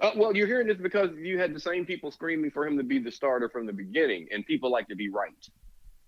Uh, 0.00 0.10
well 0.16 0.34
you're 0.34 0.46
hearing 0.46 0.66
this 0.66 0.78
because 0.78 1.10
you 1.16 1.38
had 1.38 1.54
the 1.54 1.60
same 1.60 1.84
people 1.84 2.10
screaming 2.10 2.50
for 2.50 2.66
him 2.66 2.76
to 2.76 2.82
be 2.82 2.98
the 2.98 3.12
starter 3.12 3.48
from 3.48 3.66
the 3.66 3.72
beginning 3.72 4.26
and 4.32 4.44
people 4.46 4.70
like 4.70 4.88
to 4.88 4.96
be 4.96 5.08
right. 5.08 5.48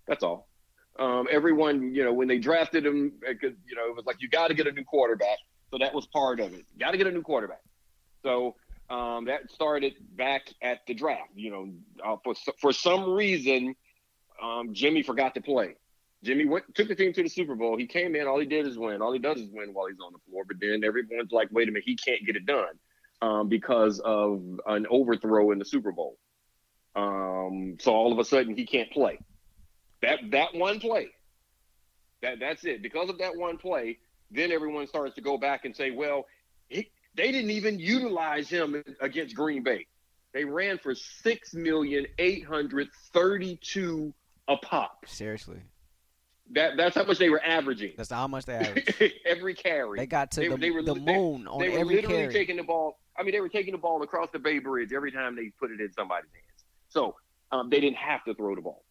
That's 0.07 0.23
all. 0.23 0.47
Um, 0.97 1.27
everyone 1.31 1.93
you 1.93 2.03
know 2.03 2.11
when 2.11 2.27
they 2.27 2.39
drafted 2.39 2.85
him 2.85 3.13
because 3.19 3.55
you 3.67 3.75
know 3.75 3.87
it 3.87 3.95
was 3.95 4.05
like 4.05 4.17
you 4.19 4.29
got 4.29 4.47
to 4.47 4.53
get 4.53 4.67
a 4.67 4.71
new 4.71 4.83
quarterback. 4.83 5.37
So 5.71 5.77
that 5.77 5.93
was 5.93 6.07
part 6.07 6.39
of 6.39 6.53
it. 6.53 6.65
Got 6.79 6.91
to 6.91 6.97
get 6.97 7.05
a 7.05 7.11
new 7.11 7.21
quarterback. 7.21 7.61
So 8.23 8.55
um, 8.89 9.25
that 9.25 9.51
started 9.51 9.93
back 10.15 10.53
at 10.61 10.79
the 10.87 10.93
draft. 10.93 11.31
You 11.35 11.51
know, 11.51 11.69
uh, 12.03 12.17
for 12.23 12.33
for 12.59 12.73
some 12.73 13.11
reason, 13.11 13.75
um, 14.41 14.73
Jimmy 14.73 15.03
forgot 15.03 15.35
to 15.35 15.41
play. 15.41 15.75
Jimmy 16.23 16.45
went 16.45 16.73
took 16.75 16.87
the 16.87 16.95
team 16.95 17.13
to 17.13 17.23
the 17.23 17.29
Super 17.29 17.55
Bowl. 17.55 17.77
He 17.77 17.85
came 17.85 18.15
in, 18.15 18.27
all 18.27 18.39
he 18.39 18.45
did 18.45 18.67
is 18.67 18.77
win. 18.77 19.01
All 19.01 19.13
he 19.13 19.19
does 19.19 19.39
is 19.39 19.49
win 19.51 19.73
while 19.73 19.87
he's 19.87 19.99
on 20.05 20.11
the 20.11 20.19
floor. 20.29 20.43
But 20.45 20.57
then 20.59 20.83
everyone's 20.83 21.31
like, 21.31 21.49
"Wait 21.51 21.69
a 21.69 21.71
minute, 21.71 21.85
he 21.85 21.95
can't 21.95 22.25
get 22.25 22.35
it 22.35 22.45
done 22.45 22.79
um, 23.21 23.47
because 23.47 23.99
of 23.99 24.41
an 24.65 24.85
overthrow 24.89 25.51
in 25.51 25.59
the 25.59 25.65
Super 25.65 25.91
Bowl." 25.91 26.17
Um, 26.95 27.77
so 27.79 27.93
all 27.93 28.11
of 28.11 28.19
a 28.19 28.25
sudden, 28.25 28.55
he 28.55 28.65
can't 28.65 28.91
play. 28.91 29.19
That 30.01 30.19
that 30.31 30.55
one 30.55 30.79
play, 30.79 31.09
that 32.21 32.39
that's 32.39 32.65
it. 32.65 32.81
Because 32.81 33.09
of 33.09 33.19
that 33.19 33.37
one 33.37 33.57
play, 33.57 33.99
then 34.31 34.51
everyone 34.51 34.87
starts 34.87 35.15
to 35.15 35.21
go 35.21 35.37
back 35.37 35.63
and 35.63 35.75
say, 35.75 35.91
"Well, 35.91 36.25
he, 36.67 36.91
they 37.15 37.31
didn't 37.31 37.51
even 37.51 37.79
utilize 37.79 38.49
him 38.49 38.83
against 39.01 39.35
Green 39.35 39.63
Bay. 39.63 39.87
They 40.33 40.45
ran 40.45 40.77
for 40.77 40.93
six 40.93 41.53
million 41.53 42.05
eight 42.19 42.45
hundred 42.45 42.89
thirty-two 43.13 44.13
a 44.47 44.57
pop. 44.57 45.05
Seriously. 45.07 45.61
That 46.51 46.77
that's 46.77 46.95
how 46.95 47.03
much 47.03 47.17
they 47.17 47.29
were 47.29 47.43
averaging. 47.43 47.93
That's 47.97 48.11
how 48.11 48.27
much 48.27 48.45
they 48.45 48.55
averaged. 48.55 49.03
every 49.25 49.53
carry. 49.53 49.99
They 49.99 50.05
got 50.05 50.31
to 50.31 50.41
they, 50.41 50.47
the, 50.47 50.57
they 50.57 50.71
were, 50.71 50.81
the 50.81 50.95
moon 50.95 51.43
they, 51.43 51.49
on 51.49 51.59
they 51.59 51.67
every 51.67 51.79
were 51.79 51.85
literally 51.85 52.17
carry. 52.17 52.33
taking 52.33 52.57
the 52.57 52.63
ball. 52.63 52.99
I 53.17 53.23
mean, 53.23 53.33
they 53.33 53.41
were 53.41 53.49
taking 53.49 53.73
the 53.73 53.79
ball 53.79 54.01
across 54.03 54.29
the 54.31 54.39
Bay 54.39 54.59
Bridge 54.59 54.93
every 54.93 55.11
time 55.11 55.35
they 55.35 55.51
put 55.59 55.71
it 55.71 55.79
in 55.81 55.91
somebody's 55.91 56.31
hands. 56.33 56.63
So 56.89 57.15
um, 57.51 57.69
they 57.69 57.79
didn't 57.79 57.97
have 57.97 58.23
to 58.25 58.33
throw 58.33 58.55
the 58.55 58.61
ball. 58.61 58.83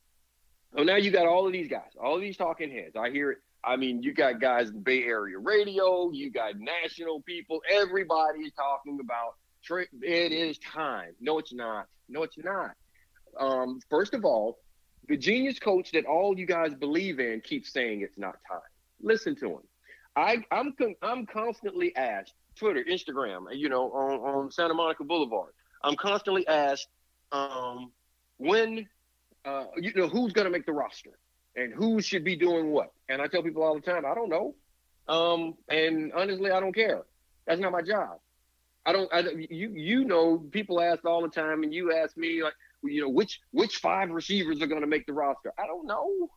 So 0.76 0.82
now 0.82 0.96
you 0.96 1.10
got 1.10 1.26
all 1.26 1.46
of 1.46 1.52
these 1.52 1.68
guys, 1.68 1.90
all 2.00 2.14
of 2.16 2.20
these 2.20 2.36
talking 2.36 2.70
heads. 2.70 2.94
I 2.94 3.10
hear 3.10 3.32
it 3.32 3.38
I 3.64 3.76
mean, 3.76 4.02
you 4.02 4.14
got 4.14 4.40
guys 4.40 4.70
in 4.70 4.80
Bay 4.82 5.02
Area 5.04 5.38
radio, 5.38 6.10
you 6.12 6.30
got 6.30 6.54
national 6.58 7.22
people, 7.22 7.60
everybody 7.70 8.40
is 8.40 8.52
talking 8.52 8.98
about 9.00 9.34
it 9.70 10.32
is 10.32 10.58
time. 10.58 11.14
No, 11.20 11.38
it's 11.38 11.52
not. 11.52 11.86
No, 12.08 12.22
it's 12.22 12.38
not. 12.38 12.72
Um, 13.38 13.80
first 13.90 14.14
of 14.14 14.24
all, 14.24 14.58
the 15.08 15.16
genius 15.16 15.58
coach 15.58 15.92
that 15.92 16.06
all 16.06 16.38
you 16.38 16.46
guys 16.46 16.74
believe 16.74 17.20
in 17.20 17.40
keeps 17.40 17.72
saying 17.72 18.02
it's 18.02 18.18
not 18.18 18.36
time. 18.50 18.60
Listen 19.00 19.34
to 19.36 19.46
him. 19.46 19.62
I, 20.16 20.38
I'm 20.50 20.74
I'm 21.02 21.26
constantly 21.26 21.94
asked 21.96 22.34
Twitter, 22.56 22.84
Instagram, 22.90 23.46
you 23.52 23.68
know, 23.68 23.90
on, 23.92 24.20
on 24.20 24.50
Santa 24.50 24.74
Monica 24.74 25.04
Boulevard. 25.04 25.52
I'm 25.84 25.96
constantly 25.96 26.46
asked 26.48 26.88
um, 27.30 27.92
when, 28.38 28.88
uh, 29.44 29.66
you 29.76 29.92
know, 29.94 30.08
who's 30.08 30.32
going 30.32 30.46
to 30.46 30.50
make 30.50 30.66
the 30.66 30.72
roster 30.72 31.18
and 31.58 31.74
who 31.74 32.00
should 32.00 32.24
be 32.24 32.36
doing 32.36 32.70
what. 32.70 32.92
And 33.08 33.20
I 33.20 33.26
tell 33.26 33.42
people 33.42 33.62
all 33.62 33.74
the 33.74 33.80
time, 33.80 34.04
I 34.06 34.14
don't 34.14 34.30
know. 34.30 34.54
Um, 35.08 35.54
and 35.68 36.12
honestly, 36.12 36.50
I 36.50 36.60
don't 36.60 36.74
care. 36.74 37.02
That's 37.46 37.60
not 37.60 37.72
my 37.72 37.82
job. 37.82 38.18
I 38.86 38.92
don't. 38.92 39.12
I, 39.12 39.20
you 39.50 39.70
you 39.74 40.04
know, 40.04 40.38
people 40.38 40.80
ask 40.80 41.04
all 41.04 41.22
the 41.22 41.28
time, 41.28 41.62
and 41.62 41.74
you 41.74 41.92
ask 41.94 42.16
me 42.16 42.42
like, 42.42 42.54
you 42.82 43.02
know, 43.02 43.08
which 43.08 43.40
which 43.50 43.76
five 43.76 44.10
receivers 44.10 44.62
are 44.62 44.66
going 44.66 44.82
to 44.82 44.86
make 44.86 45.06
the 45.06 45.12
roster? 45.12 45.52
I 45.58 45.66
don't 45.66 45.86
know. 45.86 46.30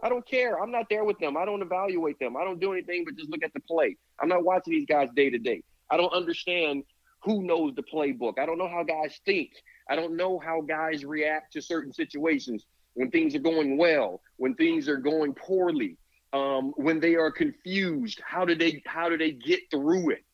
I 0.00 0.08
don't 0.08 0.26
care. 0.28 0.60
I'm 0.62 0.70
not 0.70 0.86
there 0.88 1.04
with 1.04 1.18
them. 1.18 1.36
I 1.36 1.44
don't 1.44 1.62
evaluate 1.62 2.18
them. 2.20 2.36
I 2.36 2.44
don't 2.44 2.60
do 2.60 2.72
anything 2.72 3.04
but 3.04 3.16
just 3.16 3.30
look 3.30 3.42
at 3.42 3.52
the 3.52 3.60
play. 3.60 3.96
I'm 4.20 4.28
not 4.28 4.44
watching 4.44 4.72
these 4.74 4.86
guys 4.86 5.08
day 5.16 5.28
to 5.30 5.38
day. 5.38 5.62
I 5.90 5.96
don't 5.96 6.12
understand 6.12 6.84
who 7.24 7.42
knows 7.42 7.74
the 7.74 7.82
playbook. 7.82 8.38
I 8.38 8.46
don't 8.46 8.58
know 8.58 8.68
how 8.68 8.84
guys 8.84 9.20
think. 9.26 9.50
I 9.90 9.96
don't 9.96 10.16
know 10.16 10.38
how 10.38 10.60
guys 10.60 11.04
react 11.04 11.52
to 11.54 11.62
certain 11.62 11.92
situations 11.92 12.64
when 12.98 13.10
things 13.10 13.34
are 13.34 13.40
going 13.40 13.76
well, 13.78 14.20
when 14.36 14.54
things 14.54 14.88
are 14.88 14.96
going 14.96 15.34
poorly, 15.34 15.96
um, 16.32 16.72
when 16.76 17.00
they 17.00 17.14
are 17.14 17.30
confused. 17.30 18.20
How 18.24 18.44
do 18.44 18.54
they 18.54 18.82
how 18.86 19.08
do 19.08 19.16
they 19.16 19.32
get 19.32 19.60
through 19.70 20.10
it? 20.10 20.24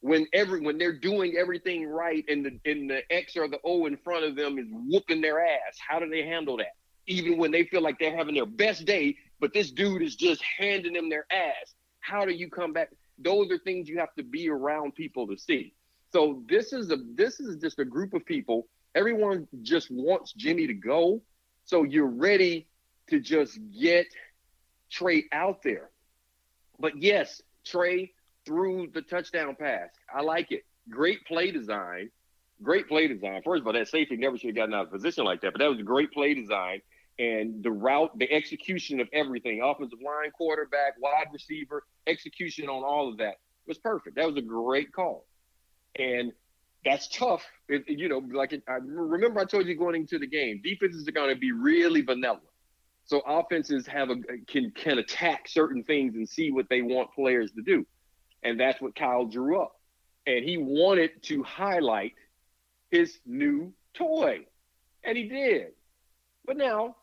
When 0.00 0.26
every 0.32 0.60
when 0.60 0.78
they're 0.78 0.98
doing 0.98 1.36
everything 1.36 1.86
right 1.86 2.24
and 2.28 2.44
the 2.44 2.70
in 2.70 2.86
the 2.86 3.02
X 3.10 3.36
or 3.36 3.48
the 3.48 3.60
O 3.64 3.86
in 3.86 3.96
front 3.96 4.24
of 4.24 4.36
them 4.36 4.58
is 4.58 4.66
whooping 4.70 5.20
their 5.20 5.40
ass, 5.44 5.76
how 5.86 5.98
do 5.98 6.08
they 6.08 6.22
handle 6.22 6.56
that? 6.58 6.74
even 7.06 7.36
when 7.36 7.50
they 7.50 7.64
feel 7.64 7.82
like 7.82 7.98
they're 7.98 8.16
having 8.16 8.34
their 8.34 8.46
best 8.46 8.84
day, 8.84 9.16
but 9.40 9.52
this 9.52 9.70
dude 9.70 10.02
is 10.02 10.16
just 10.16 10.42
handing 10.58 10.92
them 10.92 11.08
their 11.08 11.26
ass. 11.32 11.74
How 12.00 12.24
do 12.24 12.32
you 12.32 12.48
come 12.48 12.72
back? 12.72 12.90
Those 13.18 13.50
are 13.50 13.58
things 13.58 13.88
you 13.88 13.98
have 13.98 14.14
to 14.14 14.22
be 14.22 14.48
around 14.48 14.94
people 14.94 15.26
to 15.28 15.36
see. 15.36 15.74
So 16.12 16.42
this 16.48 16.72
is 16.72 16.90
a 16.90 16.98
this 17.14 17.40
is 17.40 17.56
just 17.56 17.78
a 17.78 17.84
group 17.84 18.14
of 18.14 18.24
people. 18.24 18.66
Everyone 18.94 19.48
just 19.62 19.90
wants 19.90 20.32
Jimmy 20.32 20.66
to 20.66 20.74
go. 20.74 21.22
So 21.64 21.84
you're 21.84 22.06
ready 22.06 22.68
to 23.08 23.20
just 23.20 23.58
get 23.78 24.06
Trey 24.90 25.24
out 25.32 25.62
there. 25.62 25.90
But 26.78 27.00
yes, 27.00 27.40
Trey 27.64 28.12
threw 28.44 28.88
the 28.92 29.02
touchdown 29.02 29.56
pass. 29.58 29.90
I 30.12 30.22
like 30.22 30.52
it. 30.52 30.64
Great 30.90 31.24
play 31.26 31.50
design. 31.50 32.10
Great 32.62 32.88
play 32.88 33.08
design. 33.08 33.42
First 33.44 33.60
of 33.60 33.66
all, 33.66 33.72
that 33.72 33.88
safety 33.88 34.16
never 34.16 34.36
should 34.36 34.48
have 34.48 34.56
gotten 34.56 34.74
out 34.74 34.86
of 34.86 34.92
position 34.92 35.24
like 35.24 35.40
that, 35.42 35.52
but 35.52 35.60
that 35.60 35.70
was 35.70 35.78
a 35.78 35.84
great 35.84 36.12
play 36.12 36.34
design 36.34 36.80
and 37.18 37.62
the 37.62 37.70
route, 37.70 38.16
the 38.18 38.30
execution 38.32 39.00
of 39.00 39.08
everything, 39.12 39.60
offensive 39.62 39.98
line, 40.04 40.30
quarterback, 40.36 40.94
wide 41.00 41.26
receiver, 41.32 41.84
execution 42.06 42.68
on 42.68 42.82
all 42.82 43.08
of 43.08 43.18
that 43.18 43.34
was 43.66 43.78
perfect. 43.78 44.16
That 44.16 44.26
was 44.26 44.36
a 44.36 44.42
great 44.42 44.92
call, 44.92 45.26
and 45.98 46.32
that's 46.84 47.08
tough. 47.08 47.44
It, 47.68 47.84
you 47.88 48.08
know, 48.08 48.22
like 48.32 48.52
I 48.68 48.74
remember 48.82 49.40
I 49.40 49.44
told 49.44 49.66
you 49.66 49.76
going 49.76 49.96
into 49.96 50.18
the 50.18 50.26
game, 50.26 50.60
defenses 50.62 51.06
are 51.06 51.12
going 51.12 51.30
to 51.34 51.38
be 51.38 51.52
really 51.52 52.02
vanilla. 52.02 52.40
So 53.04 53.20
offenses 53.26 53.86
have 53.86 54.10
a 54.10 54.16
can 54.46 54.70
can 54.72 54.98
attack 54.98 55.48
certain 55.48 55.82
things 55.84 56.14
and 56.14 56.28
see 56.28 56.50
what 56.50 56.68
they 56.68 56.82
want 56.82 57.12
players 57.12 57.52
to 57.52 57.62
do, 57.62 57.84
and 58.42 58.58
that's 58.58 58.80
what 58.80 58.94
Kyle 58.94 59.26
drew 59.26 59.60
up, 59.60 59.72
and 60.26 60.44
he 60.44 60.56
wanted 60.56 61.22
to 61.24 61.42
highlight 61.42 62.14
his 62.90 63.18
new 63.26 63.72
toy, 63.94 64.40
and 65.04 65.16
he 65.16 65.28
did. 65.28 65.72
But 66.44 66.56
now 66.56 66.96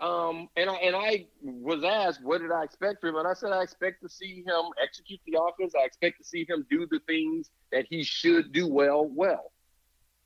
um, 0.00 0.48
and 0.56 0.70
I 0.70 0.74
and 0.76 0.94
I 0.94 1.26
was 1.42 1.82
asked, 1.82 2.22
what 2.22 2.40
did 2.40 2.52
I 2.52 2.62
expect 2.62 3.00
from 3.00 3.10
him? 3.10 3.16
And 3.16 3.28
I 3.28 3.34
said, 3.34 3.50
I 3.50 3.62
expect 3.62 4.02
to 4.02 4.08
see 4.08 4.44
him 4.46 4.64
execute 4.82 5.20
the 5.26 5.40
offense. 5.40 5.74
I 5.74 5.84
expect 5.84 6.18
to 6.18 6.24
see 6.24 6.46
him 6.48 6.64
do 6.70 6.86
the 6.86 7.00
things 7.06 7.50
that 7.72 7.86
he 7.88 8.04
should 8.04 8.52
do 8.52 8.68
well, 8.68 9.06
well. 9.06 9.52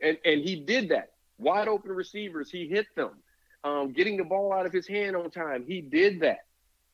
And 0.00 0.18
and 0.24 0.42
he 0.42 0.56
did 0.56 0.90
that. 0.90 1.12
Wide 1.38 1.68
open 1.68 1.92
receivers, 1.92 2.50
he 2.50 2.68
hit 2.68 2.86
them. 2.96 3.12
Um, 3.64 3.92
getting 3.92 4.16
the 4.16 4.24
ball 4.24 4.52
out 4.52 4.66
of 4.66 4.72
his 4.72 4.86
hand 4.86 5.16
on 5.16 5.30
time, 5.30 5.64
he 5.66 5.80
did 5.80 6.20
that. 6.20 6.44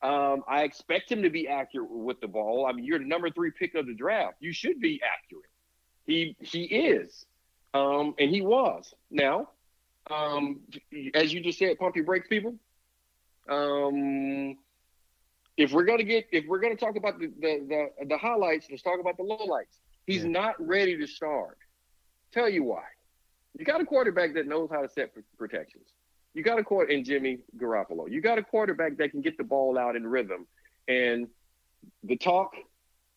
Um, 0.01 0.43
I 0.47 0.63
expect 0.63 1.11
him 1.11 1.23
to 1.23 1.29
be 1.29 1.47
accurate 1.47 1.91
with 1.91 2.21
the 2.21 2.27
ball. 2.27 2.65
I 2.65 2.71
mean, 2.71 2.85
you're 2.85 2.99
the 2.99 3.05
number 3.05 3.29
three 3.29 3.51
pick 3.51 3.75
of 3.75 3.85
the 3.87 3.93
draft. 3.93 4.35
You 4.39 4.53
should 4.53 4.79
be 4.79 5.01
accurate. 5.03 5.49
He 6.05 6.37
he 6.39 6.63
is, 6.63 7.25
um, 7.73 8.15
and 8.17 8.29
he 8.29 8.41
was. 8.41 8.93
Now, 9.11 9.49
um, 10.09 10.61
as 11.13 11.33
you 11.33 11.41
just 11.41 11.59
said, 11.59 11.77
pump 11.77 11.97
your 11.97 12.05
brakes, 12.05 12.27
people. 12.29 12.55
If 15.59 15.73
we're 15.73 15.83
gonna 15.83 16.03
get, 16.03 16.25
if 16.31 16.45
we're 16.47 16.59
gonna 16.59 16.77
talk 16.77 16.95
about 16.95 17.19
the 17.19 17.27
the 17.27 17.89
the, 17.99 18.05
the 18.05 18.17
highlights, 18.17 18.67
let's 18.69 18.81
talk 18.81 18.99
about 19.01 19.17
the 19.17 19.23
lowlights. 19.23 19.79
He's 20.07 20.23
yeah. 20.23 20.29
not 20.29 20.55
ready 20.57 20.97
to 20.97 21.05
start. 21.05 21.57
Tell 22.31 22.47
you 22.47 22.63
why. 22.63 22.83
You 23.57 23.65
got 23.65 23.81
a 23.81 23.85
quarterback 23.85 24.33
that 24.35 24.47
knows 24.47 24.69
how 24.71 24.81
to 24.81 24.87
set 24.87 25.11
protections. 25.37 25.89
You 26.33 26.43
got 26.43 26.59
a 26.59 26.63
quarter 26.63 26.89
in 26.91 27.03
Jimmy 27.03 27.39
Garoppolo. 27.57 28.09
You 28.09 28.21
got 28.21 28.37
a 28.37 28.43
quarterback 28.43 28.95
that 28.97 29.11
can 29.11 29.21
get 29.21 29.37
the 29.37 29.43
ball 29.43 29.77
out 29.77 29.97
in 29.97 30.07
rhythm. 30.07 30.47
And 30.87 31.27
the 32.03 32.15
talk, 32.15 32.53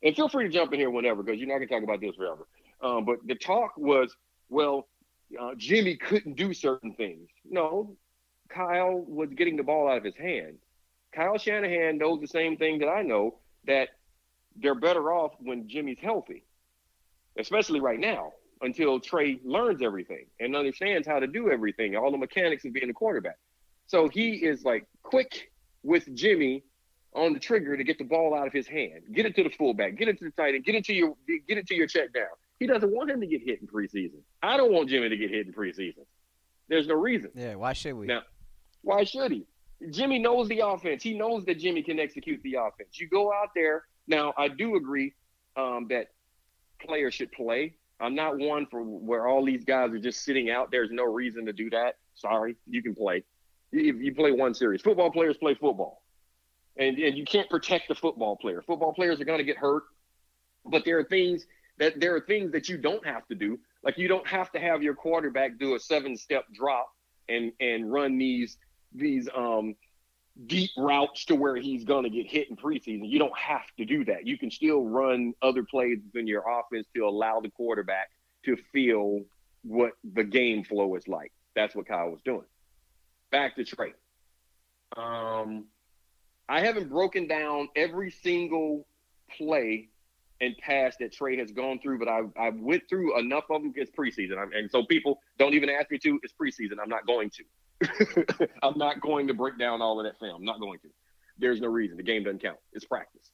and 0.02 0.16
feel 0.16 0.28
free 0.28 0.44
to 0.44 0.50
jump 0.50 0.72
in 0.72 0.80
here 0.80 0.90
whenever 0.90 1.22
because 1.22 1.38
you're 1.38 1.48
not 1.48 1.58
gonna 1.58 1.68
talk 1.68 1.84
about 1.84 2.00
this 2.00 2.16
forever. 2.16 2.48
Um, 2.80 3.04
but 3.04 3.18
the 3.24 3.36
talk 3.36 3.76
was, 3.76 4.16
well, 4.48 4.88
uh, 5.40 5.54
Jimmy 5.56 5.96
couldn't 5.96 6.34
do 6.34 6.52
certain 6.52 6.94
things. 6.94 7.28
No, 7.48 7.96
Kyle 8.48 9.04
was 9.06 9.30
getting 9.30 9.56
the 9.56 9.62
ball 9.62 9.88
out 9.88 9.98
of 9.98 10.04
his 10.04 10.16
hand. 10.16 10.58
Kyle 11.14 11.38
Shanahan 11.38 11.98
knows 11.98 12.20
the 12.20 12.26
same 12.26 12.56
thing 12.56 12.78
that 12.78 12.88
I 12.88 13.02
know 13.02 13.38
that 13.66 13.90
they're 14.56 14.74
better 14.74 15.12
off 15.12 15.32
when 15.40 15.68
Jimmy's 15.68 15.98
healthy, 16.00 16.44
especially 17.38 17.80
right 17.80 17.98
now 17.98 18.32
until 18.62 19.00
Trey 19.00 19.40
learns 19.44 19.82
everything 19.82 20.26
and 20.40 20.54
understands 20.54 21.06
how 21.06 21.18
to 21.18 21.26
do 21.26 21.50
everything, 21.50 21.96
all 21.96 22.10
the 22.10 22.18
mechanics 22.18 22.64
of 22.64 22.72
being 22.72 22.88
a 22.88 22.92
quarterback. 22.92 23.38
So 23.86 24.08
he 24.08 24.34
is 24.34 24.64
like 24.64 24.86
quick 25.02 25.50
with 25.82 26.12
Jimmy 26.14 26.62
on 27.14 27.34
the 27.34 27.40
trigger 27.40 27.76
to 27.76 27.84
get 27.84 27.98
the 27.98 28.04
ball 28.04 28.34
out 28.34 28.46
of 28.46 28.52
his 28.52 28.66
hand, 28.66 29.02
get 29.12 29.26
it 29.26 29.34
to 29.36 29.42
the 29.42 29.50
fullback, 29.50 29.96
get 29.96 30.08
it 30.08 30.18
to 30.18 30.24
the 30.24 30.30
tight 30.30 30.54
end, 30.54 30.64
get 30.64 30.74
it 30.74 30.84
to 30.86 30.94
your 30.94 31.14
get 31.26 31.58
it 31.58 31.66
to 31.66 31.74
your 31.74 31.86
check 31.86 32.12
down. 32.14 32.24
He 32.58 32.66
doesn't 32.66 32.94
want 32.94 33.10
him 33.10 33.20
to 33.20 33.26
get 33.26 33.42
hit 33.42 33.60
in 33.60 33.66
preseason. 33.66 34.20
I 34.42 34.56
don't 34.56 34.72
want 34.72 34.88
Jimmy 34.88 35.08
to 35.08 35.16
get 35.16 35.30
hit 35.30 35.46
in 35.46 35.52
preseason. 35.52 36.06
There's 36.68 36.86
no 36.86 36.94
reason. 36.94 37.30
Yeah, 37.34 37.56
why 37.56 37.72
should 37.72 37.94
we? 37.94 38.06
Now, 38.06 38.22
why 38.82 39.04
should 39.04 39.32
he? 39.32 39.46
Jimmy 39.90 40.18
knows 40.18 40.48
the 40.48 40.60
offense. 40.60 41.02
He 41.02 41.14
knows 41.14 41.44
that 41.46 41.58
Jimmy 41.58 41.82
can 41.82 41.98
execute 41.98 42.40
the 42.42 42.54
offense. 42.54 43.00
You 43.00 43.08
go 43.08 43.32
out 43.32 43.50
there. 43.54 43.84
Now, 44.06 44.32
I 44.36 44.48
do 44.48 44.76
agree 44.76 45.14
um, 45.56 45.86
that 45.90 46.08
players 46.80 47.14
should 47.14 47.32
play. 47.32 47.74
I'm 48.00 48.14
not 48.14 48.38
one 48.38 48.66
for 48.66 48.82
where 48.82 49.28
all 49.28 49.44
these 49.44 49.64
guys 49.64 49.92
are 49.92 49.98
just 49.98 50.24
sitting 50.24 50.50
out. 50.50 50.70
There's 50.70 50.90
no 50.90 51.04
reason 51.04 51.46
to 51.46 51.52
do 51.52 51.70
that. 51.70 51.96
Sorry, 52.14 52.56
you 52.66 52.82
can 52.82 52.94
play. 52.94 53.24
If 53.70 53.96
you 54.00 54.14
play 54.14 54.32
one 54.32 54.54
series. 54.54 54.82
Football 54.82 55.10
players 55.10 55.36
play 55.36 55.54
football, 55.54 56.02
and 56.76 56.98
and 56.98 57.16
you 57.16 57.24
can't 57.24 57.48
protect 57.48 57.88
the 57.88 57.94
football 57.94 58.36
player. 58.36 58.62
Football 58.66 58.92
players 58.92 59.20
are 59.20 59.24
going 59.24 59.38
to 59.38 59.44
get 59.44 59.56
hurt, 59.56 59.84
but 60.66 60.84
there 60.84 60.98
are 60.98 61.04
things 61.04 61.46
that 61.78 61.98
there 61.98 62.14
are 62.14 62.20
things 62.20 62.52
that 62.52 62.68
you 62.68 62.76
don't 62.76 63.06
have 63.06 63.26
to 63.28 63.34
do. 63.34 63.58
Like 63.82 63.96
you 63.96 64.08
don't 64.08 64.26
have 64.26 64.52
to 64.52 64.60
have 64.60 64.82
your 64.82 64.94
quarterback 64.94 65.58
do 65.58 65.74
a 65.74 65.80
seven 65.80 66.16
step 66.16 66.44
drop 66.52 66.90
and 67.28 67.52
and 67.60 67.90
run 67.90 68.18
these 68.18 68.58
these 68.94 69.28
um, 69.34 69.74
deep 70.46 70.70
routes 70.76 71.24
to 71.26 71.34
where 71.34 71.56
he's 71.56 71.84
going 71.84 72.04
to 72.04 72.10
get 72.10 72.26
hit 72.26 72.50
in 72.50 72.56
preseason. 72.56 73.08
You 73.08 73.18
don't 73.18 73.36
have 73.36 73.66
to 73.78 73.84
do 73.84 74.04
that. 74.06 74.26
You 74.26 74.38
can 74.38 74.50
still 74.50 74.84
run 74.84 75.34
other 75.42 75.62
plays 75.62 75.98
in 76.14 76.26
your 76.26 76.44
offense 76.48 76.86
to 76.94 77.06
allow 77.06 77.40
the 77.40 77.50
quarterback 77.50 78.10
to 78.44 78.56
feel 78.72 79.20
what 79.62 79.92
the 80.14 80.24
game 80.24 80.64
flow 80.64 80.94
is 80.96 81.06
like. 81.06 81.32
That's 81.54 81.74
what 81.74 81.86
Kyle 81.86 82.10
was 82.10 82.20
doing. 82.24 82.44
Back 83.30 83.56
to 83.56 83.64
Trey. 83.64 83.92
Um, 84.96 85.66
I 86.48 86.60
haven't 86.60 86.88
broken 86.88 87.28
down 87.28 87.68
every 87.76 88.10
single 88.10 88.86
play 89.36 89.88
and 90.40 90.56
pass 90.58 90.96
that 90.98 91.12
Trey 91.12 91.36
has 91.36 91.52
gone 91.52 91.78
through, 91.78 91.98
but 91.98 92.08
I've 92.08 92.30
I 92.36 92.50
went 92.50 92.82
through 92.88 93.18
enough 93.18 93.44
of 93.48 93.62
them. 93.62 93.72
It's 93.76 93.90
preseason, 93.92 94.36
and 94.54 94.70
so 94.70 94.84
people 94.84 95.20
don't 95.38 95.54
even 95.54 95.70
ask 95.70 95.90
me 95.90 95.98
to. 95.98 96.18
It's 96.22 96.34
preseason. 96.34 96.78
I'm 96.82 96.88
not 96.88 97.06
going 97.06 97.30
to. 97.30 97.44
I'm 98.62 98.78
not 98.78 99.00
going 99.00 99.26
to 99.28 99.34
break 99.34 99.58
down 99.58 99.82
all 99.82 99.98
of 99.98 100.06
that 100.06 100.18
film. 100.18 100.36
I'm 100.36 100.44
not 100.44 100.60
going 100.60 100.78
to. 100.80 100.88
There's 101.38 101.60
no 101.60 101.68
reason. 101.68 101.96
The 101.96 102.02
game 102.02 102.24
doesn't 102.24 102.42
count. 102.42 102.58
It's 102.72 102.84
practice. 102.84 103.30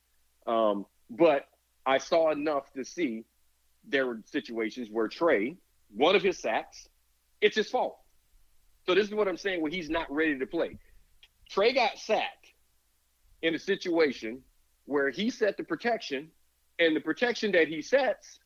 Um, 0.46 0.86
but 1.10 1.46
I 1.86 1.98
saw 1.98 2.30
enough 2.30 2.72
to 2.74 2.84
see 2.84 3.24
there 3.86 4.06
were 4.06 4.20
situations 4.24 4.88
where 4.90 5.08
Trey, 5.08 5.56
one 5.94 6.14
of 6.14 6.22
his 6.22 6.38
sacks, 6.38 6.88
it's 7.40 7.56
his 7.56 7.68
fault. 7.70 7.98
So 8.86 8.94
this 8.94 9.06
is 9.06 9.14
what 9.14 9.28
I'm 9.28 9.36
saying 9.36 9.62
when 9.62 9.72
he's 9.72 9.90
not 9.90 10.10
ready 10.10 10.38
to 10.38 10.46
play. 10.46 10.78
Trey 11.50 11.72
got 11.72 11.98
sacked 11.98 12.52
in 13.42 13.54
a 13.54 13.58
situation 13.58 14.42
where 14.86 15.10
he 15.10 15.30
set 15.30 15.56
the 15.56 15.64
protection, 15.64 16.30
and 16.78 16.96
the 16.96 17.00
protection 17.00 17.52
that 17.52 17.68
he 17.68 17.82
sets 17.82 18.38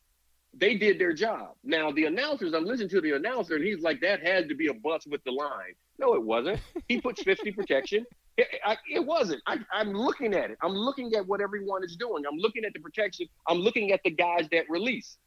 they 0.53 0.75
did 0.75 0.99
their 0.99 1.13
job. 1.13 1.55
Now 1.63 1.91
the 1.91 2.05
announcers, 2.05 2.53
I'm 2.53 2.65
listening 2.65 2.89
to 2.89 3.01
the 3.01 3.13
announcer, 3.13 3.55
and 3.55 3.63
he's 3.63 3.81
like, 3.81 4.01
"That 4.01 4.21
had 4.21 4.49
to 4.49 4.55
be 4.55 4.67
a 4.67 4.73
bust 4.73 5.07
with 5.07 5.23
the 5.23 5.31
line." 5.31 5.75
No, 5.99 6.15
it 6.15 6.23
wasn't. 6.23 6.59
He 6.87 6.99
puts 6.99 7.21
50 7.23 7.51
protection. 7.51 8.05
It, 8.37 8.47
I, 8.65 8.77
it 8.91 9.05
wasn't. 9.05 9.41
I, 9.45 9.59
I'm 9.71 9.93
looking 9.93 10.33
at 10.33 10.49
it. 10.49 10.57
I'm 10.61 10.73
looking 10.73 11.13
at 11.13 11.27
what 11.27 11.39
everyone 11.39 11.83
is 11.83 11.95
doing. 11.95 12.23
I'm 12.25 12.37
looking 12.37 12.65
at 12.65 12.73
the 12.73 12.79
protection. 12.79 13.27
I'm 13.47 13.59
looking 13.59 13.91
at 13.91 14.01
the 14.03 14.09
guys 14.09 14.47
that 14.51 14.65
release. 14.69 15.17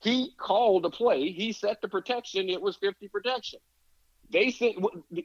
He 0.00 0.34
called 0.38 0.84
a 0.84 0.90
play. 0.90 1.30
He 1.30 1.52
set 1.52 1.80
the 1.80 1.88
protection. 1.88 2.48
It 2.48 2.60
was 2.60 2.76
50 2.76 3.08
protection. 3.08 3.60
They 4.30 4.50
said 4.50 4.74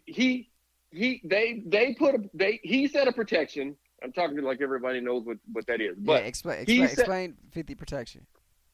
he 0.06 0.50
he 0.92 1.22
they 1.24 1.64
they 1.66 1.94
put 1.94 2.16
a 2.16 2.30
they 2.34 2.60
he 2.64 2.88
set 2.88 3.08
a 3.08 3.12
protection. 3.12 3.76
I'm 4.04 4.12
talking 4.12 4.38
to 4.38 4.44
like 4.44 4.62
everybody 4.62 5.02
knows 5.02 5.26
what 5.26 5.38
what 5.52 5.66
that 5.68 5.82
is. 5.82 5.96
But 5.98 6.22
yeah, 6.22 6.28
explain 6.28 6.60
explain, 6.60 6.88
set, 6.88 7.00
explain 7.00 7.36
50 7.52 7.76
protection. 7.76 8.28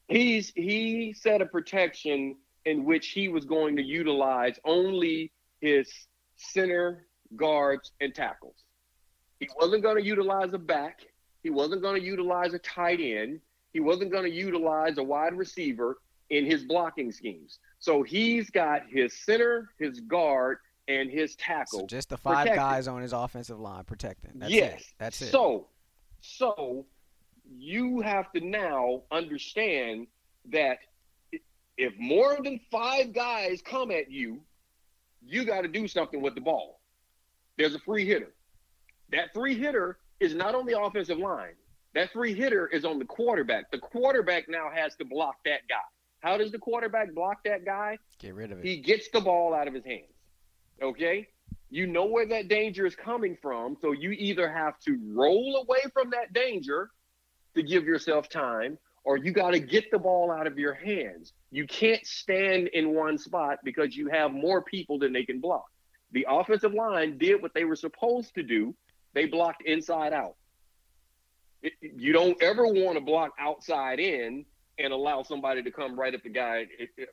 He's 0.07 0.51
he 0.55 1.13
set 1.13 1.41
a 1.41 1.45
protection 1.45 2.35
in 2.65 2.83
which 2.85 3.09
he 3.09 3.29
was 3.29 3.45
going 3.45 3.77
to 3.77 3.83
utilize 3.83 4.59
only 4.65 5.31
his 5.61 5.91
center, 6.35 7.07
guards, 7.35 7.91
and 8.01 8.13
tackles. 8.13 8.63
He 9.39 9.47
wasn't 9.59 9.83
going 9.83 9.97
to 9.97 10.03
utilize 10.03 10.53
a 10.53 10.57
back. 10.57 11.01
He 11.43 11.49
wasn't 11.49 11.81
going 11.81 11.99
to 11.99 12.05
utilize 12.05 12.53
a 12.53 12.59
tight 12.59 12.99
end. 12.99 13.39
He 13.73 13.79
wasn't 13.79 14.11
going 14.11 14.23
to 14.23 14.31
utilize 14.31 14.97
a 14.97 15.03
wide 15.03 15.33
receiver 15.33 15.97
in 16.29 16.45
his 16.45 16.63
blocking 16.63 17.11
schemes. 17.11 17.59
So 17.79 18.03
he's 18.03 18.49
got 18.49 18.83
his 18.89 19.13
center, 19.13 19.69
his 19.77 19.99
guard, 20.01 20.57
and 20.87 21.09
his 21.09 21.35
tackle. 21.35 21.81
So 21.81 21.85
just 21.85 22.09
the 22.09 22.17
five 22.17 22.47
protected. 22.47 22.55
guys 22.55 22.87
on 22.87 23.01
his 23.01 23.13
offensive 23.13 23.59
line 23.59 23.83
protecting. 23.83 24.31
That's 24.35 24.51
yes, 24.51 24.81
it. 24.81 24.85
that's 24.97 25.21
it. 25.21 25.31
So, 25.31 25.67
so 26.21 26.85
you 27.57 28.01
have 28.01 28.31
to 28.33 28.41
now 28.41 29.03
understand 29.11 30.07
that 30.49 30.79
if 31.77 31.93
more 31.99 32.37
than 32.43 32.59
five 32.71 33.13
guys 33.13 33.61
come 33.61 33.91
at 33.91 34.09
you, 34.09 34.41
you 35.25 35.45
got 35.45 35.61
to 35.61 35.67
do 35.67 35.87
something 35.87 36.21
with 36.21 36.35
the 36.35 36.41
ball. 36.41 36.79
There's 37.57 37.75
a 37.75 37.79
free 37.79 38.05
hitter. 38.05 38.33
That 39.11 39.33
free 39.33 39.57
hitter 39.57 39.97
is 40.19 40.35
not 40.35 40.55
on 40.55 40.65
the 40.65 40.79
offensive 40.79 41.17
line. 41.17 41.53
That 41.93 42.11
free 42.11 42.33
hitter 42.33 42.67
is 42.67 42.85
on 42.85 42.99
the 42.99 43.05
quarterback. 43.05 43.71
The 43.71 43.79
quarterback 43.79 44.47
now 44.49 44.69
has 44.73 44.95
to 44.97 45.05
block 45.05 45.37
that 45.45 45.61
guy. 45.69 45.75
How 46.19 46.37
does 46.37 46.51
the 46.51 46.59
quarterback 46.59 47.13
block 47.13 47.43
that 47.45 47.65
guy? 47.65 47.97
Get 48.19 48.35
rid 48.35 48.51
of 48.51 48.59
it. 48.59 48.65
He 48.65 48.77
gets 48.77 49.09
the 49.09 49.21
ball 49.21 49.53
out 49.53 49.67
of 49.67 49.73
his 49.73 49.85
hands. 49.85 50.13
Okay? 50.81 51.27
You 51.69 51.87
know 51.87 52.05
where 52.05 52.25
that 52.27 52.47
danger 52.47 52.85
is 52.85 52.95
coming 52.95 53.37
from, 53.41 53.77
so 53.81 53.91
you 53.91 54.11
either 54.11 54.49
have 54.49 54.79
to 54.81 54.97
roll 55.13 55.65
away 55.67 55.81
from 55.93 56.11
that 56.11 56.33
danger 56.33 56.91
to 57.55 57.63
give 57.63 57.85
yourself 57.85 58.29
time, 58.29 58.77
or 59.07 59.15
you 59.15 59.31
got 59.31 59.51
to 59.51 59.59
get 59.59 59.89
the 59.89 59.97
ball 59.97 60.29
out 60.29 60.47
of 60.47 60.59
your 60.59 60.73
hands. 60.73 61.31
You 61.49 61.65
can't 61.65 62.05
stand 62.05 62.67
in 62.73 62.93
one 62.93 63.17
spot 63.17 63.59
because 63.63 63.95
you 63.95 64.09
have 64.09 64.33
more 64.33 64.61
people 64.61 64.99
than 64.99 65.13
they 65.13 65.23
can 65.23 65.39
block. 65.39 65.63
The 66.11 66.27
offensive 66.29 66.73
line 66.73 67.17
did 67.17 67.41
what 67.41 67.53
they 67.53 67.63
were 67.63 67.77
supposed 67.77 68.35
to 68.35 68.43
do. 68.43 68.75
They 69.13 69.25
blocked 69.25 69.63
inside 69.63 70.11
out. 70.11 70.35
It, 71.61 71.71
you 71.81 72.11
don't 72.11 72.35
ever 72.43 72.67
want 72.67 72.95
to 72.95 73.01
block 73.01 73.31
outside 73.39 74.01
in 74.01 74.43
and 74.77 74.91
allow 74.91 75.23
somebody 75.23 75.63
to 75.63 75.71
come 75.71 75.97
right 75.97 76.13
up 76.13 76.23
the 76.23 76.29
guy, 76.29 76.65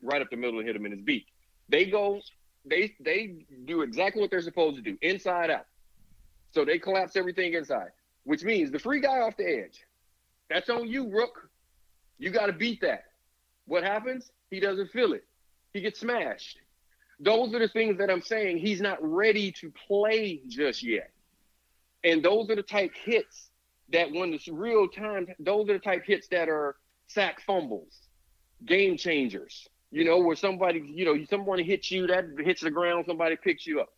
right 0.02 0.20
up 0.20 0.30
the 0.30 0.36
middle 0.36 0.58
and 0.58 0.66
hit 0.66 0.74
him 0.74 0.86
in 0.86 0.90
his 0.90 1.00
beak. 1.00 1.26
They 1.68 1.84
go, 1.84 2.20
they 2.64 2.96
they 2.98 3.36
do 3.66 3.82
exactly 3.82 4.20
what 4.20 4.32
they're 4.32 4.42
supposed 4.42 4.74
to 4.78 4.82
do, 4.82 4.98
inside 5.00 5.48
out. 5.48 5.66
So 6.50 6.64
they 6.64 6.80
collapse 6.80 7.14
everything 7.14 7.54
inside, 7.54 7.90
which 8.24 8.42
means 8.42 8.72
the 8.72 8.80
free 8.80 9.00
guy 9.00 9.20
off 9.20 9.36
the 9.36 9.46
edge. 9.46 9.84
That's 10.50 10.68
on 10.68 10.88
you, 10.88 11.08
Rook. 11.08 11.50
You 12.18 12.30
got 12.30 12.46
to 12.46 12.52
beat 12.52 12.80
that. 12.82 13.04
What 13.66 13.82
happens? 13.82 14.30
He 14.50 14.60
doesn't 14.60 14.90
feel 14.90 15.12
it. 15.12 15.24
He 15.72 15.80
gets 15.80 16.00
smashed. 16.00 16.58
Those 17.20 17.54
are 17.54 17.58
the 17.58 17.68
things 17.68 17.98
that 17.98 18.10
I'm 18.10 18.22
saying. 18.22 18.58
He's 18.58 18.80
not 18.80 18.98
ready 19.00 19.52
to 19.52 19.72
play 19.86 20.42
just 20.48 20.82
yet. 20.82 21.10
And 22.02 22.22
those 22.22 22.50
are 22.50 22.56
the 22.56 22.62
type 22.62 22.92
hits 22.94 23.50
that 23.90 24.10
when 24.12 24.34
it's 24.34 24.48
real 24.48 24.88
time, 24.88 25.26
those 25.38 25.68
are 25.68 25.74
the 25.74 25.78
type 25.78 26.04
hits 26.04 26.28
that 26.28 26.48
are 26.48 26.76
sack 27.06 27.40
fumbles, 27.46 28.08
game 28.64 28.96
changers. 28.96 29.66
You 29.90 30.04
know, 30.04 30.18
where 30.18 30.36
somebody, 30.36 30.82
you 30.84 31.04
know, 31.04 31.16
someone 31.30 31.58
hits 31.60 31.90
you, 31.90 32.06
that 32.08 32.24
hits 32.38 32.62
the 32.62 32.70
ground, 32.70 33.04
somebody 33.06 33.36
picks 33.36 33.66
you 33.66 33.80
up. 33.80 33.90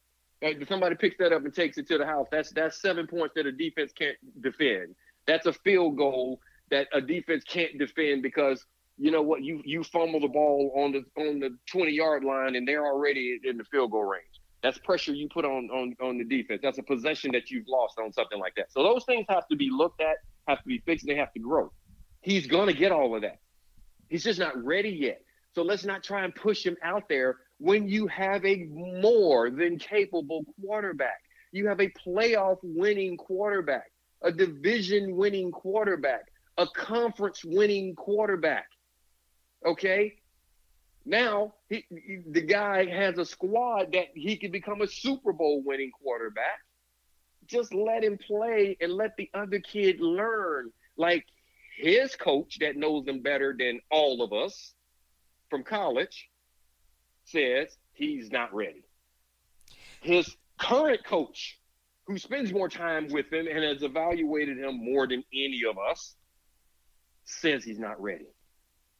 Uh, 0.45 0.51
somebody 0.69 0.95
picks 0.95 1.17
that 1.19 1.33
up 1.33 1.45
and 1.45 1.55
takes 1.55 1.79
it 1.79 1.89
to 1.89 1.97
the 1.97 2.05
house. 2.05 2.27
That's 2.31 2.51
that's 2.53 2.83
seven 2.83 3.07
points 3.07 3.35
that 3.37 3.47
a 3.47 3.53
defense 3.53 3.93
can't 3.93 4.17
defend. 4.43 4.95
That's 5.27 5.47
a 5.47 5.53
field 5.53 5.97
goal 5.97 6.41
that 6.71 6.89
a 6.93 7.01
defense 7.01 7.45
can't 7.45 7.79
defend 7.79 8.23
because 8.23 8.65
you 8.99 9.11
know 9.11 9.23
what 9.23 9.43
you 9.43 9.61
you 9.65 9.85
fumble 9.85 10.21
the 10.21 10.29
ball 10.29 10.73
on 10.77 10.93
the 10.93 11.05
on 11.23 11.39
the 11.39 11.57
20 11.71 11.93
yard 11.93 12.25
line 12.25 12.57
and 12.57 12.67
they're 12.67 12.87
already 12.87 13.39
in 13.45 13.57
the 13.59 13.65
field 13.65 13.91
goal 13.91 14.05
range. 14.05 14.25
That's 14.63 14.79
pressure 14.79 15.13
you 15.13 15.29
put 15.29 15.45
on 15.45 15.69
on 15.71 15.95
on 16.01 16.19
the 16.19 16.25
defense. 16.25 16.61
That's 16.63 16.79
a 16.79 16.83
possession 16.83 17.33
that 17.33 17.51
you've 17.51 17.69
lost 17.69 17.99
on 17.99 18.13
something 18.13 18.39
like 18.39 18.55
that. 18.57 18.73
So 18.73 18.83
those 18.83 19.05
things 19.05 19.27
have 19.29 19.47
to 19.49 19.57
be 19.57 19.71
looked 19.71 20.01
at, 20.01 20.17
have 20.49 20.59
to 20.59 20.69
be 20.69 20.79
fixed, 20.79 21.07
they 21.07 21.17
have 21.17 21.33
to 21.35 21.41
grow. 21.41 21.73
He's 22.23 22.47
going 22.47 22.67
to 22.67 22.73
get 22.73 22.91
all 22.91 23.15
of 23.15 23.23
that. 23.23 23.39
He's 24.09 24.25
just 24.25 24.39
not 24.41 24.57
ready 24.65 24.91
yet. 24.91 25.21
So 25.55 25.63
let's 25.63 25.85
not 25.85 26.03
try 26.03 26.25
and 26.25 26.35
push 26.35 26.65
him 26.65 26.77
out 26.83 27.09
there 27.09 27.37
when 27.59 27.89
you 27.89 28.07
have 28.09 28.45
a 28.45 28.65
more 28.65 29.51
than 29.51 29.79
capable 29.79 30.45
quarterback. 30.61 31.21
You 31.53 31.69
have 31.69 31.81
a 31.81 31.91
playoff 32.07 32.59
winning 32.63 33.17
quarterback, 33.17 33.91
a 34.23 34.33
division 34.33 35.17
winning 35.17 35.51
quarterback, 35.51 36.27
a 36.59 36.67
conference 36.67 37.45
winning 37.45 37.95
quarterback. 37.95 38.69
Okay? 39.65 40.15
Now, 41.05 41.55
he, 41.69 41.85
he, 41.91 42.19
the 42.31 42.41
guy 42.41 42.87
has 42.87 43.19
a 43.19 43.25
squad 43.25 43.93
that 43.93 44.09
he 44.15 44.37
can 44.37 44.51
become 44.51 44.81
a 44.81 44.89
Super 44.89 45.33
Bowl 45.33 45.63
winning 45.65 45.91
quarterback. 45.91 46.61
Just 47.47 47.73
let 47.73 48.03
him 48.03 48.19
play 48.19 48.77
and 48.81 48.93
let 48.93 49.17
the 49.17 49.31
other 49.33 49.61
kid 49.61 50.01
learn. 50.01 50.73
Like 50.97 51.25
his 51.77 52.17
coach 52.17 52.59
that 52.61 52.77
knows 52.77 53.07
him 53.07 53.21
better 53.21 53.55
than 53.57 53.81
all 53.91 54.23
of 54.23 54.33
us 54.33 54.75
from 55.49 55.63
college 55.63 56.29
says 57.25 57.77
he's 57.93 58.33
not 58.33 58.53
ready. 58.55 58.85
His 60.01 60.37
current 60.59 61.05
coach, 61.05 61.59
who 62.07 62.19
spends 62.19 62.53
more 62.53 62.69
time 62.69 63.09
with 63.09 63.33
him 63.33 63.47
and 63.47 63.63
has 63.65 63.83
evaluated 63.83 64.59
him 64.59 64.77
more 64.83 65.07
than 65.07 65.23
any 65.33 65.63
of 65.69 65.77
us, 65.79 66.17
says 67.27 67.65
he's 67.65 67.79
not 67.79 68.01
ready. 68.01 68.27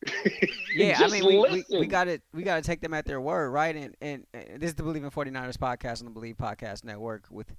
yeah, 0.75 1.01
I 1.01 1.09
mean, 1.09 1.27
we, 1.27 1.39
we, 1.71 1.79
we 1.79 1.87
got 1.87 2.05
to 2.05 2.21
we 2.35 2.43
got 2.43 2.57
to 2.57 2.63
take 2.63 2.81
them 2.81 2.93
at 2.93 3.07
their 3.07 3.21
word, 3.21 3.51
right? 3.51 3.75
And, 3.75 3.97
and, 4.01 4.27
and 4.35 4.61
this 4.61 4.71
is 4.71 4.75
the 4.75 4.83
Bleav 4.83 4.97
in 4.97 5.11
49ers 5.11 5.57
podcast 5.57 6.05
on 6.05 6.13
the 6.13 6.21
Bleav 6.21 6.37
Podcast 6.37 6.85
Network 6.85 7.25
with 7.31 7.55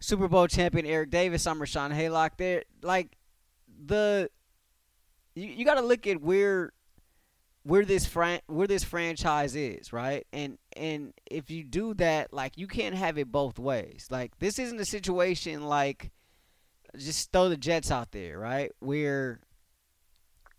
Super 0.00 0.26
Bowl 0.26 0.46
champion 0.46 0.86
Eric 0.86 1.10
Davis. 1.10 1.46
I'm 1.46 1.60
Rashawn 1.60 1.94
Haylock. 1.94 2.30
There, 2.38 2.64
like 2.82 3.16
the 3.84 4.30
you, 5.34 5.48
you 5.48 5.64
got 5.64 5.74
to 5.74 5.82
look 5.82 6.06
at 6.06 6.20
where 6.20 6.72
where 7.62 7.84
this 7.84 8.06
fran- 8.06 8.40
where 8.46 8.66
this 8.66 8.84
franchise 8.84 9.54
is, 9.54 9.92
right? 9.92 10.26
And 10.32 10.58
and 10.76 11.12
if 11.30 11.50
you 11.50 11.62
do 11.62 11.94
that, 11.94 12.32
like 12.32 12.56
you 12.56 12.66
can't 12.66 12.94
have 12.94 13.18
it 13.18 13.30
both 13.30 13.58
ways. 13.58 14.06
Like 14.10 14.38
this 14.38 14.58
isn't 14.58 14.80
a 14.80 14.84
situation 14.84 15.64
like 15.64 16.10
just 16.96 17.30
throw 17.32 17.48
the 17.48 17.56
Jets 17.56 17.90
out 17.90 18.12
there, 18.12 18.38
right? 18.38 18.72
Where 18.80 19.40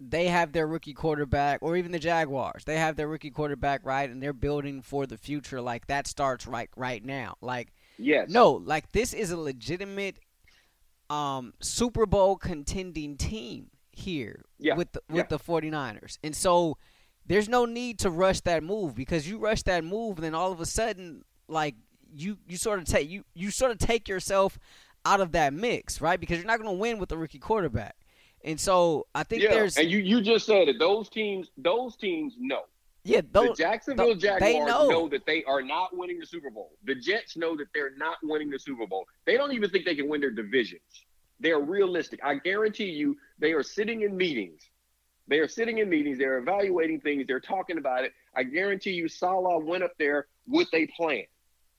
they 0.10 0.28
have 0.28 0.52
their 0.52 0.68
rookie 0.68 0.94
quarterback, 0.94 1.60
or 1.62 1.78
even 1.78 1.92
the 1.92 2.00
Jaguars, 2.00 2.64
they 2.66 2.78
have 2.78 2.96
their 2.96 3.08
rookie 3.08 3.30
quarterback, 3.30 3.86
right? 3.86 4.10
And 4.10 4.22
they're 4.22 4.34
building 4.34 4.82
for 4.82 5.06
the 5.06 5.18
future. 5.18 5.62
Like 5.62 5.88
that 5.88 6.08
starts 6.08 6.48
right 6.48 6.70
right 6.76 7.04
now. 7.04 7.36
Like 7.42 7.74
yes, 7.98 8.30
no, 8.30 8.54
like 8.54 8.92
this 8.92 9.14
is 9.14 9.32
a 9.32 9.38
legitimate 9.38 10.20
um, 11.10 11.54
Super 11.60 12.06
Bowl 12.06 12.38
contending 12.38 13.18
team 13.18 13.68
here 13.92 14.46
yeah. 14.58 14.76
with 14.76 14.92
the, 14.94 15.02
with 15.10 15.28
yeah. 15.30 15.38
the 15.38 15.40
49ers. 15.40 16.18
And 16.24 16.36
so 16.36 16.78
there's 17.26 17.50
no 17.50 17.66
need 17.66 18.00
to 18.00 18.10
rush 18.10 18.42
that 18.42 18.64
move 18.64 18.96
because 18.96 19.28
you 19.28 19.38
rush 19.38 19.64
that 19.64 19.84
move 19.84 20.18
and 20.18 20.24
then 20.24 20.36
all 20.36 20.52
of 20.52 20.62
a 20.62 20.66
sudden 20.66 21.24
like 21.48 21.76
you 22.14 22.38
you 22.48 22.58
sort 22.58 22.80
of 22.80 22.86
take 22.86 23.10
you 23.10 23.24
you 23.34 23.52
sort 23.52 23.72
of 23.72 23.78
take 23.78 24.08
yourself 24.08 24.58
out 25.06 25.22
of 25.22 25.32
that 25.32 25.54
mix, 25.54 26.00
right? 26.02 26.20
Because 26.20 26.38
you're 26.38 26.48
not 26.48 26.60
going 26.60 26.70
to 26.70 26.80
win 26.80 27.00
with 27.00 27.10
the 27.10 27.18
rookie 27.18 27.40
quarterback. 27.40 27.96
And 28.44 28.60
so 28.60 29.08
I 29.14 29.24
think 29.24 29.44
yeah, 29.44 29.52
there's 29.52 29.78
and 29.78 29.90
you 29.90 30.00
you 30.00 30.22
just 30.22 30.46
said 30.46 30.68
it. 30.68 30.80
Those 30.80 31.10
teams 31.10 31.50
those 31.58 31.96
teams 31.96 32.36
know. 32.40 32.64
Yeah, 33.04 33.22
those, 33.32 33.58
the 33.58 33.64
Jacksonville 33.64 34.06
th- 34.08 34.20
Jaguars 34.20 34.68
know. 34.68 34.90
know. 34.90 35.10
that 35.10 35.26
they 35.26 35.44
are 35.46 35.62
not 35.62 35.96
winning 35.96 36.20
the 36.20 36.26
Super 36.26 36.52
Bowl. 36.52 36.74
The 36.84 36.94
Jets 36.94 37.36
know 37.36 37.58
that 37.58 37.68
they're 37.74 37.96
not 37.98 38.18
winning 38.22 38.52
the 38.52 38.60
Super 38.60 38.86
Bowl. 38.86 39.08
They 39.26 39.38
don't 39.38 39.54
even 39.54 39.72
think 39.72 39.86
they 39.86 39.96
can 39.96 40.08
win 40.08 40.22
their 40.22 40.32
divisions. 40.32 40.82
They 41.40 41.52
are 41.52 41.62
realistic. 41.62 42.20
I 42.24 42.36
guarantee 42.36 42.92
you, 42.92 43.18
they 43.40 43.54
are 43.54 43.64
sitting 43.64 44.02
in 44.02 44.16
meetings. 44.16 44.70
They 45.28 45.40
are 45.40 45.48
sitting 45.48 45.80
in 45.80 45.90
meetings. 45.90 46.20
They're 46.20 46.38
evaluating 46.38 47.02
things. 47.02 47.26
They're 47.26 47.40
talking 47.40 47.80
about 47.80 48.04
it. 48.04 48.14
I 48.36 48.44
guarantee 48.44 48.92
you, 48.92 49.08
Saleh 49.08 49.64
went 49.64 49.84
up 49.84 49.94
there 49.98 50.28
with 50.48 50.68
a 50.74 50.86
plan. 50.88 51.24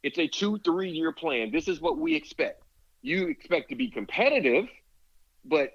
It's 0.03 0.19
a 0.19 0.27
two, 0.27 0.59
three 0.65 0.91
year 0.91 1.13
plan. 1.13 1.53
This 1.53 1.69
is 1.69 1.81
what 1.81 1.99
we 1.99 2.17
expect. 2.17 2.65
You 3.03 3.29
expect 3.29 3.69
to 3.71 3.77
be 3.77 3.89
competitive, 3.89 4.67
but 5.45 5.71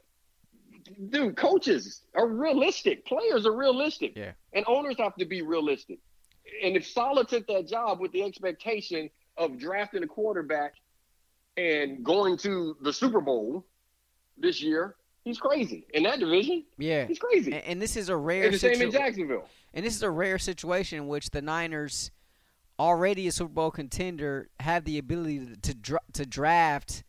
dude, 1.09 1.35
coaches 1.37 2.01
are 2.15 2.27
realistic. 2.27 3.05
Players 3.05 3.45
are 3.45 3.55
realistic. 3.55 4.13
Yeah. 4.15 4.31
And 4.53 4.65
owners 4.67 4.95
have 4.99 5.15
to 5.15 5.25
be 5.25 5.41
realistic. 5.41 5.99
And 6.63 6.75
if 6.75 6.87
Saleh 6.87 7.27
took 7.27 7.45
that 7.47 7.67
job 7.67 7.99
with 7.99 8.11
the 8.11 8.23
expectation 8.23 9.09
of 9.37 9.57
drafting 9.59 10.03
a 10.03 10.07
quarterback 10.07 10.73
and 11.57 12.03
going 12.03 12.37
to 12.37 12.77
the 12.81 12.93
Super 12.93 13.21
Bowl 13.21 13.65
this 14.37 14.61
year, 14.61 14.95
he's 15.23 15.39
crazy. 15.39 15.85
In 15.93 16.03
that 16.03 16.19
division, 16.19 16.63
Yeah. 16.77 17.05
he's 17.05 17.19
crazy. 17.19 17.51
And, 17.53 17.63
and 17.65 17.81
this 17.81 17.97
is 17.97 18.09
a 18.09 18.15
rare 18.15 18.45
And 18.45 18.53
the 18.53 18.59
same 18.59 18.81
in 18.81 18.91
Jacksonville. 18.91 19.47
And 19.73 19.85
this 19.85 19.95
is 19.95 20.03
a 20.03 20.09
rare 20.09 20.37
situation 20.39 20.99
in 20.99 21.07
which 21.07 21.29
the 21.31 21.41
Niners, 21.41 22.11
already 22.79 23.27
a 23.27 23.31
Super 23.31 23.51
Bowl 23.53 23.71
contender, 23.71 24.49
have 24.59 24.85
the 24.85 24.97
ability 24.97 25.39
to 25.45 25.57
to, 25.57 25.73
dra- 25.75 25.99
to 26.13 26.25
draft, 26.25 27.03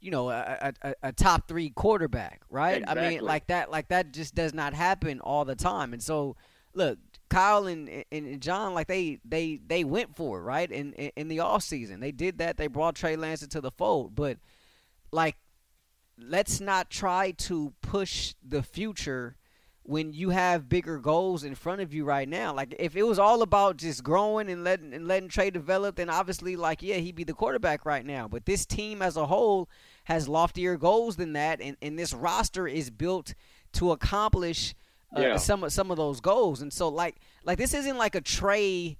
you 0.00 0.10
know, 0.10 0.30
a, 0.30 0.72
a, 0.82 0.94
a- 1.02 1.12
top 1.12 1.46
three 1.48 1.70
quarterback, 1.70 2.42
right? 2.50 2.82
I 2.86 2.94
mean, 3.10 3.20
like 3.26 3.46
that, 3.48 3.70
like 3.70 3.88
that 3.88 4.12
just 4.12 4.34
does 4.34 4.54
not 4.54 4.74
happen 4.74 5.20
all 5.20 5.44
the 5.44 5.54
time. 5.54 5.92
And 5.92 6.02
so, 6.02 6.36
look, 6.74 6.98
Kyle 7.28 7.66
and, 7.66 7.88
and, 7.88 8.04
and 8.26 8.40
John, 8.40 8.74
like 8.74 8.86
they 8.88 9.18
they 9.24 9.60
they 9.66 9.84
went 9.84 10.16
for 10.16 10.38
it, 10.38 10.42
right? 10.42 10.70
In 10.70 10.92
in, 10.94 11.10
in 11.16 11.28
the 11.28 11.40
off 11.40 11.62
season, 11.62 12.00
they 12.00 12.12
did 12.12 12.38
that. 12.38 12.56
They 12.56 12.66
brought 12.66 12.96
Trey 12.96 13.16
Lance 13.16 13.42
into 13.42 13.60
the 13.60 13.70
fold, 13.70 14.14
but 14.14 14.38
like, 15.12 15.36
let's 16.18 16.60
not 16.60 16.90
try 16.90 17.32
to 17.32 17.72
push 17.82 18.34
the 18.42 18.62
future 18.62 19.36
when 19.82 20.12
you 20.12 20.30
have 20.30 20.68
bigger 20.68 20.98
goals 20.98 21.42
in 21.42 21.54
front 21.54 21.80
of 21.80 21.92
you 21.92 22.04
right 22.04 22.28
now. 22.28 22.54
Like 22.54 22.74
if 22.78 22.94
it 22.94 23.02
was 23.02 23.18
all 23.18 23.42
about 23.42 23.76
just 23.76 24.04
growing 24.04 24.50
and 24.50 24.62
letting 24.62 24.92
and 24.92 25.08
letting 25.08 25.28
Trey 25.28 25.50
develop, 25.50 25.96
then 25.96 26.10
obviously 26.10 26.54
like 26.56 26.82
yeah, 26.82 26.96
he'd 26.96 27.16
be 27.16 27.24
the 27.24 27.32
quarterback 27.34 27.84
right 27.84 28.04
now. 28.04 28.28
But 28.28 28.46
this 28.46 28.66
team 28.66 29.02
as 29.02 29.16
a 29.16 29.26
whole 29.26 29.68
has 30.10 30.28
loftier 30.28 30.76
goals 30.76 31.14
than 31.14 31.34
that 31.34 31.60
and, 31.60 31.76
and 31.80 31.96
this 31.96 32.12
roster 32.12 32.66
is 32.66 32.90
built 32.90 33.32
to 33.72 33.92
accomplish 33.92 34.74
uh, 35.16 35.20
Yeah. 35.20 35.36
some 35.36 35.62
of 35.62 35.72
some 35.72 35.92
of 35.92 35.96
those 35.96 36.20
goals. 36.20 36.62
And 36.62 36.72
so 36.72 36.88
like 36.88 37.14
like 37.44 37.58
this 37.58 37.74
isn't 37.74 37.96
like 37.96 38.16
a 38.16 38.20
Trey 38.20 38.98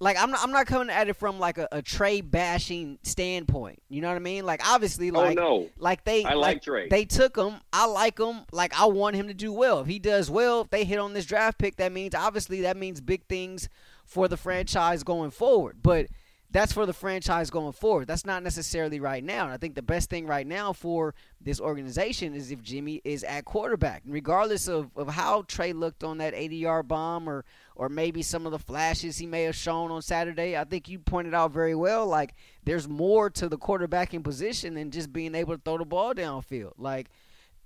like 0.00 0.20
I'm 0.20 0.32
not, 0.32 0.40
I'm 0.42 0.50
not 0.50 0.66
coming 0.66 0.90
at 0.90 1.08
it 1.08 1.14
from 1.14 1.38
like 1.38 1.56
a, 1.56 1.68
a 1.70 1.80
Trey 1.80 2.20
bashing 2.20 2.98
standpoint. 3.04 3.80
You 3.88 4.00
know 4.00 4.08
what 4.08 4.16
I 4.16 4.18
mean? 4.18 4.44
Like 4.44 4.60
obviously 4.68 5.12
like 5.12 5.38
oh 5.38 5.42
no. 5.60 5.70
like 5.78 6.02
they 6.02 6.24
I 6.24 6.34
like 6.34 6.62
Trey. 6.62 6.88
They 6.88 7.04
took 7.04 7.36
him. 7.36 7.54
I 7.72 7.86
like 7.86 8.18
him. 8.18 8.40
Like 8.50 8.78
I 8.78 8.86
want 8.86 9.14
him 9.14 9.28
to 9.28 9.34
do 9.34 9.52
well. 9.52 9.78
If 9.80 9.86
he 9.86 10.00
does 10.00 10.32
well, 10.32 10.62
if 10.62 10.70
they 10.70 10.84
hit 10.84 10.98
on 10.98 11.14
this 11.14 11.26
draft 11.26 11.58
pick, 11.58 11.76
that 11.76 11.92
means 11.92 12.12
obviously 12.12 12.62
that 12.62 12.76
means 12.76 13.00
big 13.00 13.24
things 13.28 13.68
for 14.04 14.26
the 14.26 14.36
franchise 14.36 15.04
going 15.04 15.30
forward. 15.30 15.76
But 15.80 16.06
that's 16.54 16.72
for 16.72 16.86
the 16.86 16.92
franchise 16.92 17.50
going 17.50 17.72
forward. 17.72 18.06
That's 18.06 18.24
not 18.24 18.44
necessarily 18.44 19.00
right 19.00 19.24
now. 19.24 19.42
And 19.42 19.52
I 19.52 19.56
think 19.56 19.74
the 19.74 19.82
best 19.82 20.08
thing 20.08 20.24
right 20.24 20.46
now 20.46 20.72
for 20.72 21.12
this 21.40 21.60
organization 21.60 22.32
is 22.32 22.52
if 22.52 22.62
Jimmy 22.62 23.02
is 23.02 23.24
at 23.24 23.44
quarterback. 23.44 24.04
And 24.04 24.14
regardless 24.14 24.68
of, 24.68 24.88
of 24.96 25.08
how 25.08 25.42
Trey 25.48 25.72
looked 25.72 26.04
on 26.04 26.18
that 26.18 26.32
80 26.32 26.56
yard 26.56 26.86
bomb 26.86 27.28
or 27.28 27.44
or 27.74 27.88
maybe 27.88 28.22
some 28.22 28.46
of 28.46 28.52
the 28.52 28.60
flashes 28.60 29.18
he 29.18 29.26
may 29.26 29.42
have 29.42 29.56
shown 29.56 29.90
on 29.90 30.00
Saturday, 30.00 30.56
I 30.56 30.62
think 30.62 30.88
you 30.88 31.00
pointed 31.00 31.34
out 31.34 31.50
very 31.50 31.74
well. 31.74 32.06
Like 32.06 32.36
there's 32.62 32.88
more 32.88 33.30
to 33.30 33.48
the 33.48 33.58
quarterbacking 33.58 34.22
position 34.22 34.74
than 34.74 34.92
just 34.92 35.12
being 35.12 35.34
able 35.34 35.56
to 35.56 35.60
throw 35.60 35.78
the 35.78 35.84
ball 35.84 36.14
downfield. 36.14 36.74
Like 36.78 37.08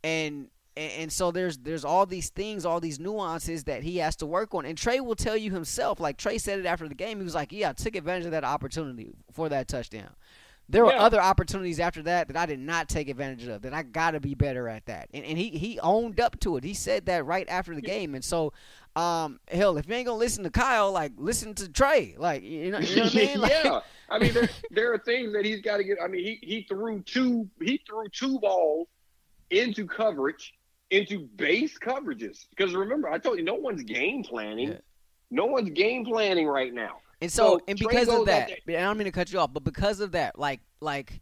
and 0.02 0.48
and, 0.78 0.92
and 1.02 1.12
so 1.12 1.30
there's 1.30 1.58
there's 1.58 1.84
all 1.84 2.06
these 2.06 2.30
things, 2.30 2.64
all 2.64 2.80
these 2.80 2.98
nuances 3.00 3.64
that 3.64 3.82
he 3.82 3.98
has 3.98 4.16
to 4.16 4.26
work 4.26 4.54
on. 4.54 4.64
And 4.64 4.78
Trey 4.78 5.00
will 5.00 5.16
tell 5.16 5.36
you 5.36 5.50
himself. 5.50 6.00
Like 6.00 6.16
Trey 6.16 6.38
said 6.38 6.58
it 6.58 6.66
after 6.66 6.88
the 6.88 6.94
game. 6.94 7.18
He 7.18 7.24
was 7.24 7.34
like, 7.34 7.52
"Yeah, 7.52 7.70
I 7.70 7.72
took 7.72 7.96
advantage 7.96 8.26
of 8.26 8.30
that 8.32 8.44
opportunity 8.44 9.14
for 9.32 9.48
that 9.48 9.68
touchdown." 9.68 10.10
There 10.70 10.84
were 10.84 10.92
Yeah. 10.92 11.00
other 11.00 11.18
opportunities 11.20 11.80
after 11.80 12.02
that 12.02 12.28
that 12.28 12.36
I 12.36 12.44
did 12.44 12.58
not 12.60 12.90
take 12.90 13.08
advantage 13.08 13.48
of. 13.48 13.62
That 13.62 13.72
I 13.72 13.82
got 13.82 14.10
to 14.10 14.20
be 14.20 14.34
better 14.34 14.68
at 14.68 14.84
that. 14.86 15.08
And 15.14 15.24
and 15.24 15.38
he 15.38 15.48
he 15.50 15.80
owned 15.80 16.20
up 16.20 16.38
to 16.40 16.56
it. 16.58 16.64
He 16.64 16.74
said 16.74 17.06
that 17.06 17.24
right 17.24 17.48
after 17.48 17.74
the 17.74 17.80
game. 17.80 18.14
And 18.14 18.22
so, 18.22 18.52
um, 18.94 19.40
hell, 19.50 19.78
if 19.78 19.88
you 19.88 19.94
ain't 19.94 20.06
gonna 20.06 20.18
listen 20.18 20.44
to 20.44 20.50
Kyle, 20.50 20.92
like 20.92 21.12
listen 21.16 21.54
to 21.54 21.68
Trey. 21.70 22.14
Like 22.18 22.42
you 22.42 22.70
know, 22.70 22.78
you 22.80 22.96
know 22.96 23.02
what 23.04 23.14
I 23.14 23.16
mean? 23.18 23.40
Like, 23.40 23.50
yeah. 23.64 23.80
I 24.10 24.18
mean, 24.18 24.34
there, 24.34 24.48
there 24.70 24.92
are 24.92 24.98
things 24.98 25.32
that 25.32 25.44
he's 25.46 25.62
got 25.62 25.78
to 25.78 25.84
get. 25.84 25.98
I 26.02 26.06
mean, 26.06 26.22
he, 26.22 26.38
he 26.42 26.66
threw 26.68 27.00
two 27.00 27.48
he 27.62 27.80
threw 27.88 28.06
two 28.10 28.38
balls 28.38 28.88
into 29.50 29.86
coverage, 29.86 30.52
into 30.90 31.28
base 31.36 31.78
coverages. 31.78 32.46
Because 32.50 32.74
remember, 32.74 33.08
I 33.08 33.18
told 33.18 33.38
you, 33.38 33.44
no 33.44 33.54
one's 33.54 33.82
game 33.82 34.22
planning. 34.22 34.70
Yeah. 34.70 34.78
No 35.30 35.46
one's 35.46 35.70
game 35.70 36.04
planning 36.04 36.46
right 36.46 36.72
now. 36.72 36.98
And 37.20 37.30
so, 37.30 37.58
So, 37.58 37.60
and 37.68 37.78
Trey 37.78 37.88
because 37.88 38.08
of 38.08 38.26
that, 38.26 38.50
and 38.66 38.76
I 38.76 38.80
don't 38.80 38.96
mean 38.96 39.06
to 39.06 39.12
cut 39.12 39.32
you 39.32 39.40
off, 39.40 39.52
but 39.52 39.64
because 39.64 40.00
of 40.00 40.12
that, 40.12 40.38
like, 40.38 40.60
like, 40.80 41.20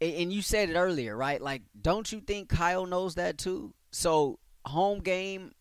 and 0.00 0.32
you 0.32 0.42
said 0.42 0.70
it 0.70 0.76
earlier, 0.76 1.16
right? 1.16 1.40
Like, 1.40 1.62
don't 1.80 2.10
you 2.10 2.20
think 2.20 2.48
Kyle 2.48 2.86
knows 2.86 3.16
that 3.16 3.36
too? 3.36 3.74
So, 3.90 4.38
home 4.64 5.00
game, 5.00 5.52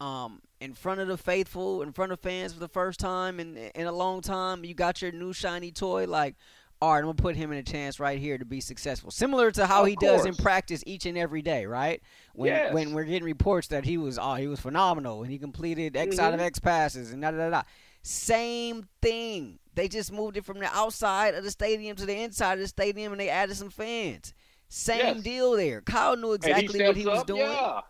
um, 0.00 0.40
in 0.60 0.74
front 0.74 1.00
of 1.00 1.08
the 1.08 1.16
faithful, 1.16 1.82
in 1.82 1.92
front 1.92 2.12
of 2.12 2.20
fans 2.20 2.52
for 2.52 2.60
the 2.60 2.68
first 2.68 3.00
time 3.00 3.38
in 3.38 3.56
in 3.56 3.86
a 3.86 3.92
long 3.92 4.20
time, 4.20 4.64
you 4.64 4.74
got 4.74 5.02
your 5.02 5.12
new 5.12 5.32
shiny 5.32 5.70
toy. 5.72 6.06
Like, 6.06 6.36
all 6.82 6.94
right, 6.94 6.98
I'm 6.98 7.04
gonna 7.04 7.14
put 7.14 7.36
him 7.36 7.52
in 7.52 7.58
a 7.58 7.62
chance 7.62 8.00
right 8.00 8.18
here 8.18 8.36
to 8.38 8.44
be 8.44 8.60
successful, 8.60 9.12
similar 9.12 9.52
to 9.52 9.66
how 9.66 9.82
Of 9.82 9.88
he 9.88 9.94
does 9.94 10.26
in 10.26 10.34
practice 10.34 10.82
each 10.84 11.06
and 11.06 11.16
every 11.16 11.40
day, 11.40 11.64
right? 11.64 12.02
When 12.34 12.48
Yes. 12.48 12.74
when 12.74 12.92
we're 12.92 13.04
getting 13.04 13.22
reports 13.22 13.68
that 13.68 13.84
he 13.84 13.96
was, 13.98 14.18
oh, 14.18 14.34
he 14.34 14.48
was 14.48 14.58
phenomenal 14.58 15.22
and 15.22 15.30
he 15.30 15.38
completed 15.38 15.96
X 15.96 16.18
out 16.18 16.34
of 16.34 16.40
Mhm. 16.40 16.44
X 16.44 16.58
passes 16.58 17.12
and 17.12 17.22
da 17.22 17.30
da 17.30 17.50
da. 17.50 17.62
Same 18.02 18.88
thing. 19.00 19.60
They 19.76 19.86
just 19.86 20.10
moved 20.10 20.36
it 20.36 20.44
from 20.44 20.58
the 20.58 20.66
outside 20.76 21.36
of 21.36 21.44
the 21.44 21.52
stadium 21.52 21.94
to 21.98 22.04
the 22.04 22.20
inside 22.20 22.54
of 22.54 22.58
the 22.58 22.66
stadium, 22.66 23.12
and 23.12 23.20
they 23.20 23.28
added 23.28 23.56
some 23.56 23.70
fans. 23.70 24.34
Same 24.68 25.16
Yes. 25.16 25.22
deal 25.22 25.52
there. 25.52 25.82
Kyle 25.82 26.16
knew 26.16 26.32
And 26.32 26.44
he 26.44 26.50
exactly 26.50 26.84
what 26.84 26.96
he 26.96 27.06
was 27.06 27.20
up, 27.20 27.26
doing. 27.28 27.42
Yeah. 27.42 27.80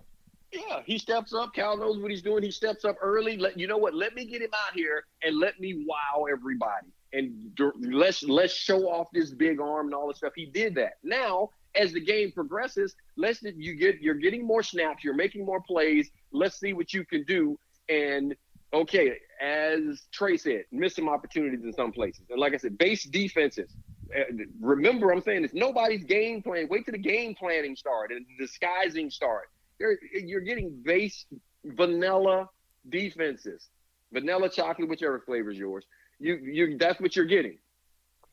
Yeah, 0.52 0.82
he 0.84 0.98
steps 0.98 1.32
up. 1.32 1.54
Cal 1.54 1.78
knows 1.78 1.96
what 1.96 2.10
he's 2.10 2.20
doing. 2.20 2.42
He 2.42 2.50
steps 2.50 2.84
up 2.84 2.96
early. 3.00 3.38
Let 3.38 3.58
you 3.58 3.66
know 3.66 3.78
what? 3.78 3.94
Let 3.94 4.14
me 4.14 4.26
get 4.26 4.42
him 4.42 4.50
out 4.52 4.74
here 4.74 5.06
and 5.22 5.38
let 5.40 5.58
me 5.58 5.86
wow 5.88 6.26
everybody. 6.30 6.88
And 7.12 7.52
let's 7.80 8.22
let's 8.22 8.54
show 8.54 8.88
off 8.88 9.08
this 9.12 9.30
big 9.30 9.60
arm 9.60 9.86
and 9.86 9.94
all 9.94 10.08
this 10.08 10.18
stuff. 10.18 10.32
He 10.34 10.46
did 10.46 10.74
that. 10.76 10.94
Now, 11.02 11.50
as 11.74 11.92
the 11.92 12.00
game 12.00 12.32
progresses, 12.32 12.94
let's 13.16 13.42
you 13.42 13.74
get 13.74 14.00
you're 14.00 14.14
getting 14.14 14.46
more 14.46 14.62
snaps. 14.62 15.04
You're 15.04 15.14
making 15.14 15.44
more 15.44 15.60
plays. 15.60 16.10
Let's 16.32 16.58
see 16.58 16.72
what 16.72 16.92
you 16.94 17.04
can 17.04 17.24
do. 17.24 17.58
And 17.88 18.34
okay, 18.72 19.18
as 19.40 20.06
Trey 20.12 20.36
said, 20.36 20.64
miss 20.70 20.94
some 20.94 21.08
opportunities 21.08 21.64
in 21.64 21.72
some 21.72 21.92
places. 21.92 22.24
And 22.30 22.40
like 22.40 22.54
I 22.54 22.56
said, 22.56 22.78
base 22.78 23.04
defenses. 23.04 23.74
Uh, 24.14 24.24
remember, 24.60 25.10
I'm 25.10 25.22
saying 25.22 25.44
it's 25.44 25.54
nobody's 25.54 26.04
game 26.04 26.42
plan. 26.42 26.66
Wait 26.70 26.84
till 26.84 26.92
the 26.92 26.98
game 26.98 27.34
planning 27.34 27.76
start 27.76 28.10
and 28.10 28.24
disguising 28.38 29.10
start. 29.10 29.48
You're, 29.78 29.96
you're 30.12 30.42
getting 30.42 30.80
base 30.84 31.24
vanilla 31.64 32.48
defenses, 32.88 33.68
vanilla 34.12 34.48
chocolate, 34.48 34.88
whichever 34.88 35.20
flavor 35.20 35.50
is 35.50 35.58
yours. 35.58 35.84
You 36.22 36.36
you 36.36 36.78
that's 36.78 37.00
what 37.00 37.16
you're 37.16 37.26
getting. 37.26 37.58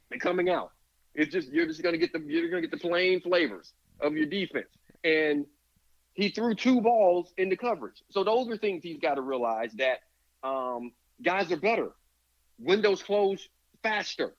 They're 0.09 0.19
coming 0.19 0.49
out. 0.49 0.71
It's 1.15 1.31
just 1.31 1.49
you're 1.49 1.65
just 1.65 1.81
gonna 1.81 1.97
get 1.97 2.13
the 2.13 2.19
you're 2.25 2.49
gonna 2.49 2.61
get 2.61 2.71
the 2.71 2.77
plain 2.77 3.19
flavors 3.21 3.73
of 3.99 4.13
your 4.13 4.27
defense. 4.27 4.67
And 5.03 5.45
he 6.13 6.29
threw 6.29 6.53
two 6.53 6.81
balls 6.81 7.33
into 7.37 7.55
coverage. 7.55 8.03
So 8.09 8.23
those 8.23 8.49
are 8.49 8.57
things 8.57 8.83
he's 8.83 8.99
got 8.99 9.15
to 9.15 9.21
realize 9.21 9.71
that 9.73 9.99
um, 10.43 10.91
guys 11.23 11.51
are 11.51 11.57
better. 11.57 11.91
Windows 12.59 13.01
close 13.01 13.47
faster. 13.83 14.33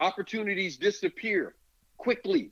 Opportunities 0.00 0.76
disappear 0.76 1.54
quickly 1.96 2.50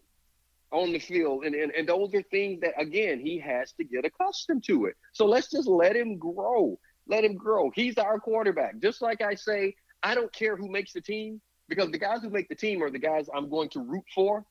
on 0.72 0.92
the 0.92 0.98
field. 0.98 1.44
And, 1.44 1.54
and, 1.54 1.70
and 1.72 1.88
those 1.88 2.14
are 2.14 2.22
things 2.22 2.60
that, 2.62 2.80
again, 2.80 3.20
he 3.20 3.38
has 3.38 3.72
to 3.72 3.84
get 3.84 4.04
accustomed 4.04 4.64
to 4.64 4.86
it. 4.86 4.96
So 5.12 5.26
let's 5.26 5.50
just 5.50 5.68
let 5.68 5.94
him 5.94 6.16
grow. 6.16 6.78
Let 7.06 7.24
him 7.24 7.34
grow. 7.34 7.70
He's 7.74 7.98
our 7.98 8.18
quarterback. 8.18 8.80
Just 8.80 9.02
like 9.02 9.20
I 9.20 9.34
say, 9.34 9.74
I 10.06 10.14
don't 10.14 10.32
care 10.32 10.56
who 10.56 10.68
makes 10.68 10.92
the 10.92 11.00
team 11.00 11.40
because 11.68 11.90
the 11.90 11.98
guys 11.98 12.20
who 12.22 12.30
make 12.30 12.48
the 12.48 12.54
team 12.54 12.80
are 12.82 12.90
the 12.90 12.98
guys 13.00 13.26
I'm 13.34 13.48
going 13.50 13.70
to 13.70 13.80
root 13.80 14.04
for. 14.14 14.44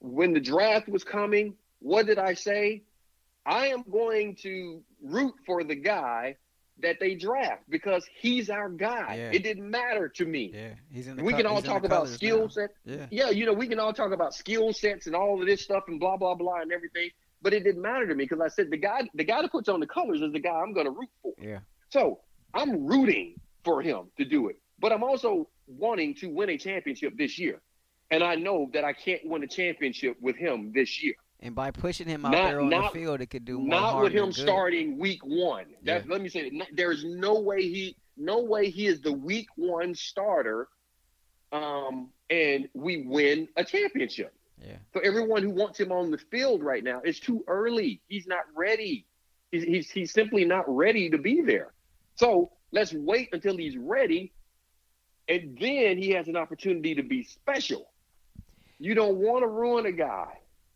When 0.00 0.34
the 0.34 0.40
draft 0.40 0.88
was 0.90 1.02
coming, 1.04 1.54
what 1.78 2.04
did 2.04 2.18
I 2.18 2.34
say? 2.34 2.82
I 3.46 3.68
am 3.68 3.82
going 3.90 4.36
to 4.42 4.82
root 5.02 5.34
for 5.46 5.64
the 5.64 5.74
guy 5.74 6.36
that 6.82 6.96
they 7.00 7.14
draft 7.14 7.62
because 7.70 8.04
he's 8.20 8.50
our 8.50 8.68
guy. 8.68 9.14
Yeah. 9.16 9.30
It 9.32 9.42
didn't 9.42 9.70
matter 9.70 10.08
to 10.08 10.26
me. 10.26 10.50
Yeah, 10.52 10.74
he's 10.90 11.06
in. 11.06 11.16
We 11.24 11.32
co- 11.32 11.38
can 11.38 11.46
all 11.46 11.54
he's 11.54 11.64
in 11.64 11.68
the 11.68 11.74
talk 11.74 11.84
about 11.84 12.08
skill 12.08 12.48
set. 12.50 12.70
Yeah, 12.84 13.06
Yeah, 13.10 13.30
you 13.30 13.46
know, 13.46 13.54
we 13.54 13.66
can 13.66 13.78
all 13.78 13.94
talk 13.94 14.12
about 14.12 14.34
skill 14.34 14.72
sets 14.74 15.06
and 15.06 15.16
all 15.16 15.40
of 15.40 15.46
this 15.46 15.62
stuff 15.62 15.84
and 15.88 15.98
blah 15.98 16.18
blah 16.18 16.34
blah 16.34 16.60
and 16.60 16.72
everything. 16.72 17.08
But 17.40 17.54
it 17.54 17.64
didn't 17.64 17.80
matter 17.82 18.06
to 18.06 18.14
me 18.14 18.24
because 18.24 18.40
I 18.40 18.48
said 18.48 18.70
the 18.70 18.76
guy, 18.76 19.08
the 19.14 19.24
guy 19.24 19.40
that 19.40 19.52
puts 19.52 19.68
on 19.70 19.80
the 19.80 19.86
colors 19.86 20.20
is 20.20 20.32
the 20.32 20.40
guy 20.40 20.50
I'm 20.50 20.74
going 20.74 20.86
to 20.86 20.92
root 20.92 21.10
for. 21.22 21.32
yeah, 21.40 21.60
So 21.90 22.20
I'm 22.52 22.86
rooting 22.86 23.36
for 23.64 23.80
him 23.80 24.10
to 24.18 24.24
do 24.24 24.48
it. 24.48 24.56
But 24.78 24.92
I'm 24.92 25.02
also 25.02 25.48
wanting 25.66 26.14
to 26.16 26.28
win 26.28 26.50
a 26.50 26.58
championship 26.58 27.16
this 27.16 27.38
year. 27.38 27.60
And 28.10 28.22
I 28.22 28.34
know 28.34 28.70
that 28.74 28.84
I 28.84 28.92
can't 28.92 29.22
win 29.24 29.42
a 29.42 29.46
championship 29.46 30.16
with 30.20 30.36
him 30.36 30.72
this 30.74 31.02
year. 31.02 31.14
and 31.40 31.54
by 31.54 31.70
pushing 31.70 32.06
him 32.08 32.24
out 32.24 32.32
Not- 32.32 32.48
there 32.48 32.60
on 32.60 32.68
not- 32.70 32.92
the 32.92 33.00
field, 33.00 33.20
it 33.20 33.26
could 33.26 33.44
do 33.44 33.58
more 33.58 33.68
Not 33.68 34.02
with 34.02 34.12
him 34.12 34.32
starting 34.32 34.98
week 34.98 35.24
one. 35.24 35.66
That, 35.82 36.04
Yeah. 36.06 36.12
Let 36.12 36.22
me 36.22 36.28
say, 36.30 36.46
it. 36.46 36.68
there's 36.76 37.04
no 37.04 37.40
way 37.40 37.62
he, 37.68 37.96
no 38.16 38.42
way 38.42 38.70
he 38.70 38.86
is 38.86 39.00
the 39.02 39.12
week 39.12 39.48
one 39.56 39.94
starter, 39.94 40.68
um, 41.52 42.10
and 42.30 42.68
we 42.74 43.02
win 43.06 43.48
a 43.56 43.64
championship. 43.64 44.32
Yeah. 44.64 44.76
So 44.94 45.00
everyone 45.00 45.42
who 45.42 45.50
wants 45.50 45.78
him 45.78 45.92
on 45.92 46.10
the 46.10 46.18
field 46.18 46.62
right 46.62 46.82
now, 46.82 47.00
it's 47.04 47.20
too 47.20 47.44
early. 47.46 48.00
He's 48.08 48.26
not 48.26 48.44
ready. 48.56 49.04
He's, 49.50 49.64
he's, 49.64 49.90
he's 49.90 50.12
simply 50.12 50.44
not 50.44 50.64
ready 50.66 51.10
to 51.10 51.18
be 51.18 51.42
there. 51.42 51.72
So 52.14 52.52
let's 52.72 52.92
wait 52.94 53.28
until 53.32 53.56
he's 53.56 53.76
ready, 53.76 54.32
and 55.28 55.56
then 55.58 55.98
he 55.98 56.10
has 56.10 56.28
an 56.28 56.36
opportunity 56.36 56.94
to 56.94 57.02
be 57.02 57.22
special. 57.24 57.90
You 58.78 58.94
don't 58.94 59.16
want 59.16 59.42
to 59.42 59.48
ruin 59.48 59.86
a 59.86 59.92
guy. 59.92 60.28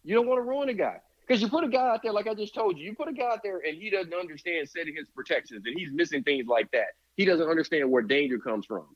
You 0.04 0.14
don't 0.14 0.26
want 0.26 0.38
to 0.38 0.42
ruin 0.42 0.68
a 0.68 0.74
guy. 0.74 1.00
Because 1.26 1.42
you 1.42 1.48
put 1.48 1.64
a 1.64 1.68
guy 1.68 1.88
out 1.90 2.02
there, 2.02 2.12
like 2.12 2.26
I 2.26 2.32
just 2.34 2.54
told 2.54 2.78
you, 2.78 2.84
you 2.86 2.94
put 2.94 3.08
a 3.08 3.12
guy 3.12 3.26
out 3.26 3.42
there 3.42 3.58
and 3.58 3.76
he 3.76 3.90
doesn't 3.90 4.14
understand 4.14 4.66
setting 4.68 4.94
his 4.96 5.08
protections 5.14 5.64
and 5.66 5.78
he's 5.78 5.90
missing 5.92 6.22
things 6.22 6.46
like 6.46 6.70
that. 6.70 6.94
He 7.16 7.26
doesn't 7.26 7.46
understand 7.48 7.90
where 7.90 8.02
danger 8.02 8.38
comes 8.38 8.64
from. 8.64 8.86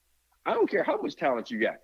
I 0.46 0.54
don't 0.54 0.70
care 0.70 0.82
how 0.82 0.96
much 1.00 1.16
talent 1.16 1.50
you 1.50 1.60
got. 1.60 1.76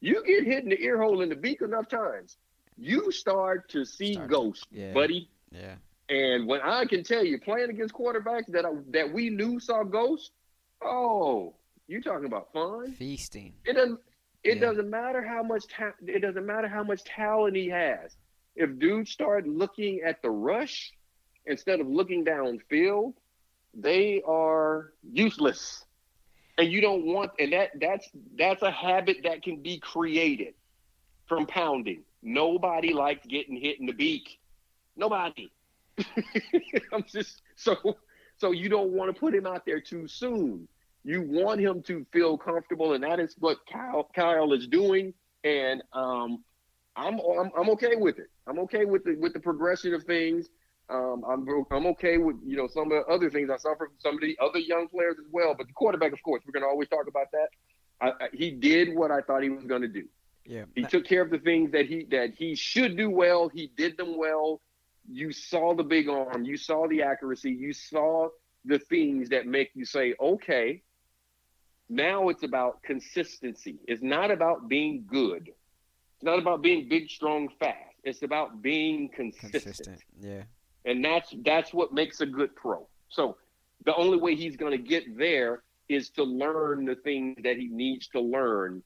You 0.00 0.24
get 0.24 0.44
hit 0.44 0.64
in 0.64 0.70
the 0.70 0.80
ear 0.80 0.98
hole 1.02 1.20
in 1.20 1.28
the 1.28 1.36
beak 1.36 1.60
enough 1.60 1.88
times, 1.88 2.38
you 2.78 3.12
start 3.12 3.68
to 3.70 3.84
see 3.84 4.14
Start 4.14 4.28
to- 4.28 4.34
ghosts, 4.34 4.64
yeah. 4.70 4.92
buddy. 4.94 5.28
Yeah. 5.52 5.74
And 6.08 6.46
when 6.48 6.60
I 6.62 6.86
can 6.86 7.04
tell 7.04 7.24
you, 7.24 7.38
playing 7.38 7.68
against 7.68 7.92
quarterbacks 7.94 8.46
that 8.48 8.64
I, 8.64 8.70
that 8.92 9.12
we 9.12 9.28
knew 9.28 9.60
saw 9.60 9.84
ghosts, 9.84 10.30
oh, 10.82 11.54
you 11.90 12.00
talking 12.00 12.26
about 12.26 12.52
fun? 12.52 12.92
Feasting. 12.92 13.54
It 13.64 13.74
doesn't. 13.74 13.98
It 14.42 14.56
Yeah. 14.56 14.60
doesn't 14.60 14.88
matter 14.88 15.22
how 15.22 15.42
much 15.42 15.66
ta- 15.68 15.94
it 16.06 16.20
doesn't 16.20 16.46
matter 16.46 16.68
how 16.68 16.82
much 16.82 17.04
talent 17.04 17.56
he 17.56 17.68
has. 17.68 18.16
If 18.56 18.78
dudes 18.78 19.10
start 19.10 19.46
looking 19.46 20.00
at 20.02 20.22
the 20.22 20.30
rush 20.30 20.92
instead 21.46 21.80
of 21.80 21.88
looking 21.88 22.24
downfield, 22.24 23.14
they 23.74 24.22
are 24.22 24.92
useless. 25.02 25.84
And 26.58 26.70
you 26.70 26.80
don't 26.80 27.04
want 27.06 27.32
and 27.38 27.52
that 27.52 27.70
that's 27.80 28.08
that's 28.36 28.62
a 28.62 28.70
habit 28.70 29.18
that 29.24 29.42
can 29.42 29.60
be 29.62 29.78
created 29.78 30.54
from 31.26 31.46
pounding. 31.46 32.04
Nobody 32.22 32.92
likes 32.92 33.26
getting 33.26 33.56
hit 33.56 33.80
in 33.80 33.86
the 33.86 33.92
beak. 33.92 34.38
Nobody. 34.96 35.50
I'm 36.92 37.04
just 37.04 37.42
so 37.56 37.76
so 38.36 38.52
you 38.52 38.68
don't 38.68 38.90
want 38.92 39.12
to 39.14 39.18
put 39.18 39.34
him 39.34 39.46
out 39.46 39.64
there 39.66 39.80
too 39.80 40.06
soon. 40.08 40.66
You 41.04 41.22
want 41.22 41.60
him 41.60 41.82
to 41.84 42.06
feel 42.12 42.36
comfortable, 42.36 42.92
and 42.92 43.02
that 43.04 43.20
is 43.20 43.34
what 43.38 43.58
Kyle 43.70 44.08
Kyle 44.14 44.52
is 44.52 44.66
doing. 44.66 45.14
And 45.44 45.82
um, 45.92 46.44
I'm, 46.96 47.18
I'm 47.18 47.50
I'm 47.58 47.70
okay 47.70 47.96
with 47.96 48.18
it. 48.18 48.28
I'm 48.46 48.58
okay 48.60 48.84
with 48.84 49.04
the 49.04 49.16
with 49.16 49.32
the 49.32 49.40
progression 49.40 49.94
of 49.94 50.04
things. 50.04 50.48
Um, 50.90 51.24
I'm 51.26 51.46
I'm 51.70 51.86
okay 51.86 52.18
with 52.18 52.36
you 52.44 52.56
know 52.56 52.66
some 52.66 52.84
of 52.84 52.90
the 52.90 53.12
other 53.12 53.30
things 53.30 53.48
I 53.48 53.56
saw 53.56 53.74
from 53.76 53.88
some 53.98 54.16
of 54.16 54.20
the 54.20 54.36
other 54.42 54.58
young 54.58 54.88
players 54.88 55.16
as 55.18 55.26
well. 55.30 55.54
But 55.56 55.68
the 55.68 55.72
quarterback, 55.72 56.12
of 56.12 56.22
course, 56.22 56.42
we're 56.46 56.52
going 56.52 56.64
to 56.64 56.68
always 56.68 56.88
talk 56.88 57.06
about 57.08 57.30
that. 57.32 57.48
I, 58.00 58.24
I, 58.24 58.28
he 58.32 58.50
did 58.50 58.94
what 58.94 59.10
I 59.10 59.20
thought 59.20 59.42
he 59.42 59.50
was 59.50 59.64
going 59.64 59.82
to 59.82 59.88
do. 59.88 60.04
Yeah. 60.44 60.64
He 60.74 60.82
took 60.82 61.04
care 61.04 61.22
of 61.22 61.30
the 61.30 61.38
things 61.38 61.70
that 61.72 61.86
he 61.86 62.06
that 62.10 62.34
he 62.36 62.54
should 62.54 62.96
do 62.96 63.08
well. 63.08 63.48
He 63.48 63.70
did 63.76 63.96
them 63.96 64.18
well. 64.18 64.60
You 65.08 65.32
saw 65.32 65.74
the 65.74 65.84
big 65.84 66.08
arm. 66.08 66.44
You 66.44 66.56
saw 66.56 66.88
the 66.88 67.02
accuracy. 67.02 67.50
You 67.50 67.72
saw 67.72 68.28
the 68.64 68.78
things 68.78 69.28
that 69.30 69.46
make 69.46 69.70
you 69.74 69.84
say, 69.84 70.14
okay. 70.20 70.82
Now 71.90 72.28
it's 72.28 72.44
about 72.44 72.82
consistency. 72.84 73.80
It's 73.88 74.02
not 74.02 74.30
about 74.30 74.68
being 74.68 75.04
good. 75.08 75.48
It's 75.48 76.24
not 76.24 76.38
about 76.38 76.62
being 76.62 76.88
big, 76.88 77.10
strong, 77.10 77.48
fast. 77.58 77.96
It's 78.04 78.22
about 78.22 78.62
being 78.62 79.08
consistent. 79.08 79.52
Consistent. 79.64 80.00
Yeah. 80.20 80.42
And 80.84 81.04
that's 81.04 81.34
that's 81.44 81.74
what 81.74 81.92
makes 81.92 82.20
a 82.20 82.26
good 82.26 82.54
pro. 82.54 82.86
So 83.08 83.36
the 83.84 83.94
only 83.96 84.18
way 84.18 84.36
he's 84.36 84.56
going 84.56 84.70
to 84.70 84.78
get 84.78 85.18
there 85.18 85.64
is 85.88 86.10
to 86.10 86.22
learn 86.22 86.84
the 86.84 86.94
things 86.94 87.36
that 87.42 87.56
he 87.56 87.66
needs 87.66 88.06
to 88.08 88.20
learn 88.20 88.82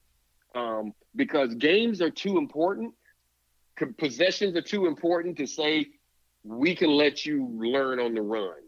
um, 0.55 0.95
because 1.15 1.55
games 1.57 2.01
are 2.01 2.11
too 2.11 2.39
important. 2.39 2.95
Possessions 3.99 4.57
are 4.57 4.63
too 4.63 4.87
important 4.87 5.37
to 5.37 5.47
say 5.47 5.89
we 6.43 6.75
can 6.75 6.91
let 6.91 7.27
you 7.27 7.47
learn 7.55 8.01
on 8.01 8.15
the 8.15 8.23
run. 8.23 8.63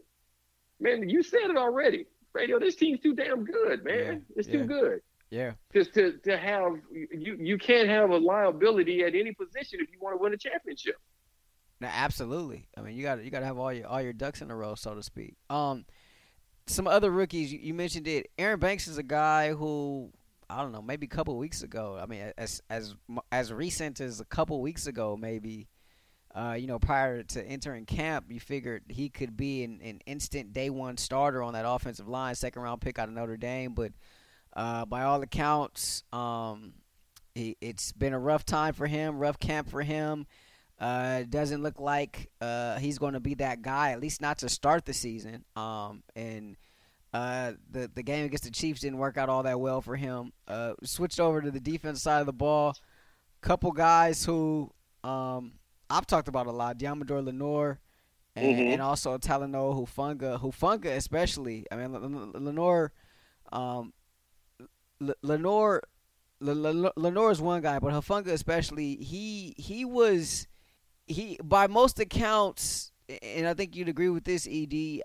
Man, 0.78 1.08
you 1.08 1.22
said 1.22 1.48
it 1.48 1.56
already. 1.56 2.04
Radio, 2.36 2.58
this 2.58 2.76
team's 2.76 3.00
too 3.00 3.14
damn 3.14 3.44
good, 3.44 3.84
man. 3.84 3.96
Yeah, 3.96 4.36
it's 4.36 4.48
yeah. 4.48 4.58
too 4.58 4.64
good. 4.64 5.00
Yeah. 5.30 5.52
Just 5.72 5.94
to, 5.94 6.18
to 6.24 6.36
have 6.36 6.72
you 6.92 7.36
you 7.40 7.58
can't 7.58 7.88
have 7.88 8.10
a 8.10 8.16
liability 8.16 9.02
at 9.02 9.14
any 9.14 9.32
position 9.32 9.80
if 9.80 9.90
you 9.92 9.98
want 10.00 10.16
to 10.16 10.22
win 10.22 10.32
a 10.32 10.36
championship. 10.36 10.96
No, 11.80 11.88
absolutely. 11.92 12.68
I 12.76 12.80
mean, 12.80 12.96
you 12.96 13.02
got 13.02 13.24
you 13.24 13.30
got 13.30 13.40
to 13.40 13.46
have 13.46 13.58
all 13.58 13.72
your 13.72 13.86
all 13.86 14.00
your 14.00 14.12
ducks 14.12 14.40
in 14.40 14.50
a 14.50 14.56
row, 14.56 14.74
so 14.74 14.94
to 14.94 15.02
speak. 15.02 15.34
Um, 15.50 15.84
some 16.66 16.86
other 16.86 17.10
rookies 17.10 17.52
you, 17.52 17.58
you 17.60 17.74
mentioned 17.74 18.06
it. 18.08 18.30
Aaron 18.38 18.60
Banks 18.60 18.88
is 18.88 18.98
a 18.98 19.02
guy 19.02 19.52
who 19.52 20.10
I 20.48 20.62
don't 20.62 20.72
know, 20.72 20.82
maybe 20.82 21.06
a 21.06 21.10
couple 21.10 21.36
weeks 21.36 21.62
ago. 21.62 21.98
I 22.00 22.06
mean, 22.06 22.32
as 22.38 22.62
as 22.70 22.94
as 23.32 23.52
recent 23.52 24.00
as 24.00 24.20
a 24.20 24.24
couple 24.24 24.60
weeks 24.60 24.86
ago, 24.86 25.16
maybe. 25.16 25.68
Uh, 26.36 26.52
you 26.52 26.66
know, 26.66 26.78
prior 26.78 27.22
to 27.22 27.42
entering 27.46 27.86
camp, 27.86 28.26
you 28.28 28.38
figured 28.38 28.82
he 28.88 29.08
could 29.08 29.38
be 29.38 29.64
an, 29.64 29.80
an 29.82 30.00
instant 30.04 30.52
day 30.52 30.68
one 30.68 30.98
starter 30.98 31.42
on 31.42 31.54
that 31.54 31.64
offensive 31.66 32.08
line, 32.08 32.34
second 32.34 32.60
round 32.60 32.82
pick 32.82 32.98
out 32.98 33.08
of 33.08 33.14
Notre 33.14 33.38
Dame. 33.38 33.72
But 33.72 33.92
uh, 34.54 34.84
by 34.84 35.04
all 35.04 35.22
accounts, 35.22 36.04
um, 36.12 36.74
he, 37.34 37.56
it's 37.62 37.92
been 37.92 38.12
a 38.12 38.18
rough 38.18 38.44
time 38.44 38.74
for 38.74 38.86
him, 38.86 39.18
rough 39.18 39.38
camp 39.38 39.70
for 39.70 39.80
him. 39.80 40.26
Uh, 40.78 41.22
doesn't 41.22 41.62
look 41.62 41.80
like 41.80 42.30
uh, 42.42 42.78
he's 42.78 42.98
going 42.98 43.14
to 43.14 43.20
be 43.20 43.32
that 43.36 43.62
guy, 43.62 43.92
at 43.92 44.00
least 44.00 44.20
not 44.20 44.36
to 44.38 44.48
start 44.50 44.84
the 44.84 44.92
season. 44.92 45.42
Um, 45.56 46.02
and 46.14 46.56
uh, 47.14 47.52
the 47.70 47.90
the 47.94 48.02
game 48.02 48.26
against 48.26 48.44
the 48.44 48.50
Chiefs 48.50 48.82
didn't 48.82 48.98
work 48.98 49.16
out 49.16 49.30
all 49.30 49.44
that 49.44 49.58
well 49.58 49.80
for 49.80 49.96
him. 49.96 50.34
Uh, 50.46 50.74
switched 50.82 51.18
over 51.18 51.40
to 51.40 51.50
the 51.50 51.60
defense 51.60 52.02
side 52.02 52.20
of 52.20 52.26
the 52.26 52.32
ball. 52.34 52.76
Couple 53.40 53.72
guys 53.72 54.22
who 54.22 54.70
um, 55.02 55.52
I've 55.88 56.06
talked 56.06 56.28
about 56.28 56.46
a 56.46 56.52
lot: 56.52 56.78
Deommodore 56.78 57.24
Lenoir, 57.24 57.78
and, 58.34 58.56
Mhm. 58.58 58.72
and 58.74 58.82
also 58.82 59.16
Talanoa 59.18 59.74
Hufanga. 59.86 60.40
Hufanga, 60.40 60.86
especially. 60.96 61.66
I 61.70 61.76
mean, 61.76 61.92
Lenoir. 62.32 62.92
Um, 63.52 63.92
L- 65.00 65.14
Lenoir. 65.22 65.82
L- 66.42 66.66
L- 66.66 66.92
Lenoir 66.96 67.30
is 67.30 67.40
one 67.40 67.62
guy, 67.62 67.78
but 67.78 67.92
Hufanga 67.92 68.28
especially. 68.28 68.96
He 68.96 69.54
he 69.56 69.84
was 69.84 70.46
he 71.06 71.38
by 71.42 71.66
most 71.66 71.98
accounts, 71.98 72.92
and 73.22 73.46
I 73.46 73.54
think 73.54 73.74
you'd 73.76 73.88
agree 73.88 74.08
with 74.10 74.24
this, 74.24 74.46
Ed. 74.46 75.02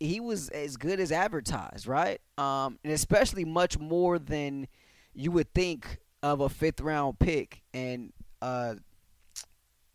He 0.00 0.20
was 0.20 0.48
as 0.50 0.76
good 0.76 1.00
as 1.00 1.12
advertised, 1.12 1.86
right? 1.86 2.20
Um, 2.38 2.78
and 2.82 2.92
especially 2.92 3.44
much 3.44 3.78
more 3.78 4.18
than 4.18 4.66
you 5.14 5.30
would 5.32 5.52
think 5.54 5.98
of 6.22 6.40
a 6.40 6.48
fifth 6.48 6.80
round 6.80 7.18
pick. 7.18 7.62
And 7.72 8.12
uh, 8.42 8.74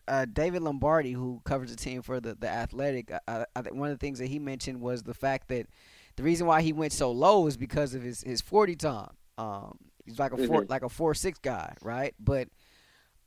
uh, 0.10 0.26
David 0.26 0.62
Lombardi, 0.64 1.12
who 1.14 1.40
covers 1.46 1.70
the 1.70 1.78
team 1.78 2.02
for 2.02 2.20
the 2.20 2.36
the 2.36 2.50
Athletic, 2.50 3.12
I- 3.28 3.46
I, 3.56 3.62
think 3.62 3.76
one 3.76 3.90
of 3.92 3.98
the 3.98 4.06
things 4.06 4.20
that 4.20 4.28
he 4.28 4.40
mentioned 4.40 4.82
was 4.82 5.04
the 5.04 5.14
fact 5.14 5.48
that 5.50 5.68
the 6.18 6.24
reason 6.24 6.48
why 6.48 6.62
he 6.62 6.74
went 6.74 6.92
so 6.92 7.12
low 7.12 7.48
is 7.48 7.56
because 7.58 7.94
of 7.94 8.02
his 8.02 8.22
his 8.22 8.42
forty 8.42 8.76
time. 8.76 9.12
Um, 9.38 9.78
he's 10.06 10.20
like 10.20 10.34
a 10.34 10.48
four 10.48 10.64
Mhm. 10.64 10.70
like 10.70 10.84
a 10.84 10.90
four 10.90 11.14
six 11.14 11.40
guy, 11.40 11.74
right? 11.82 12.14
But 12.20 12.50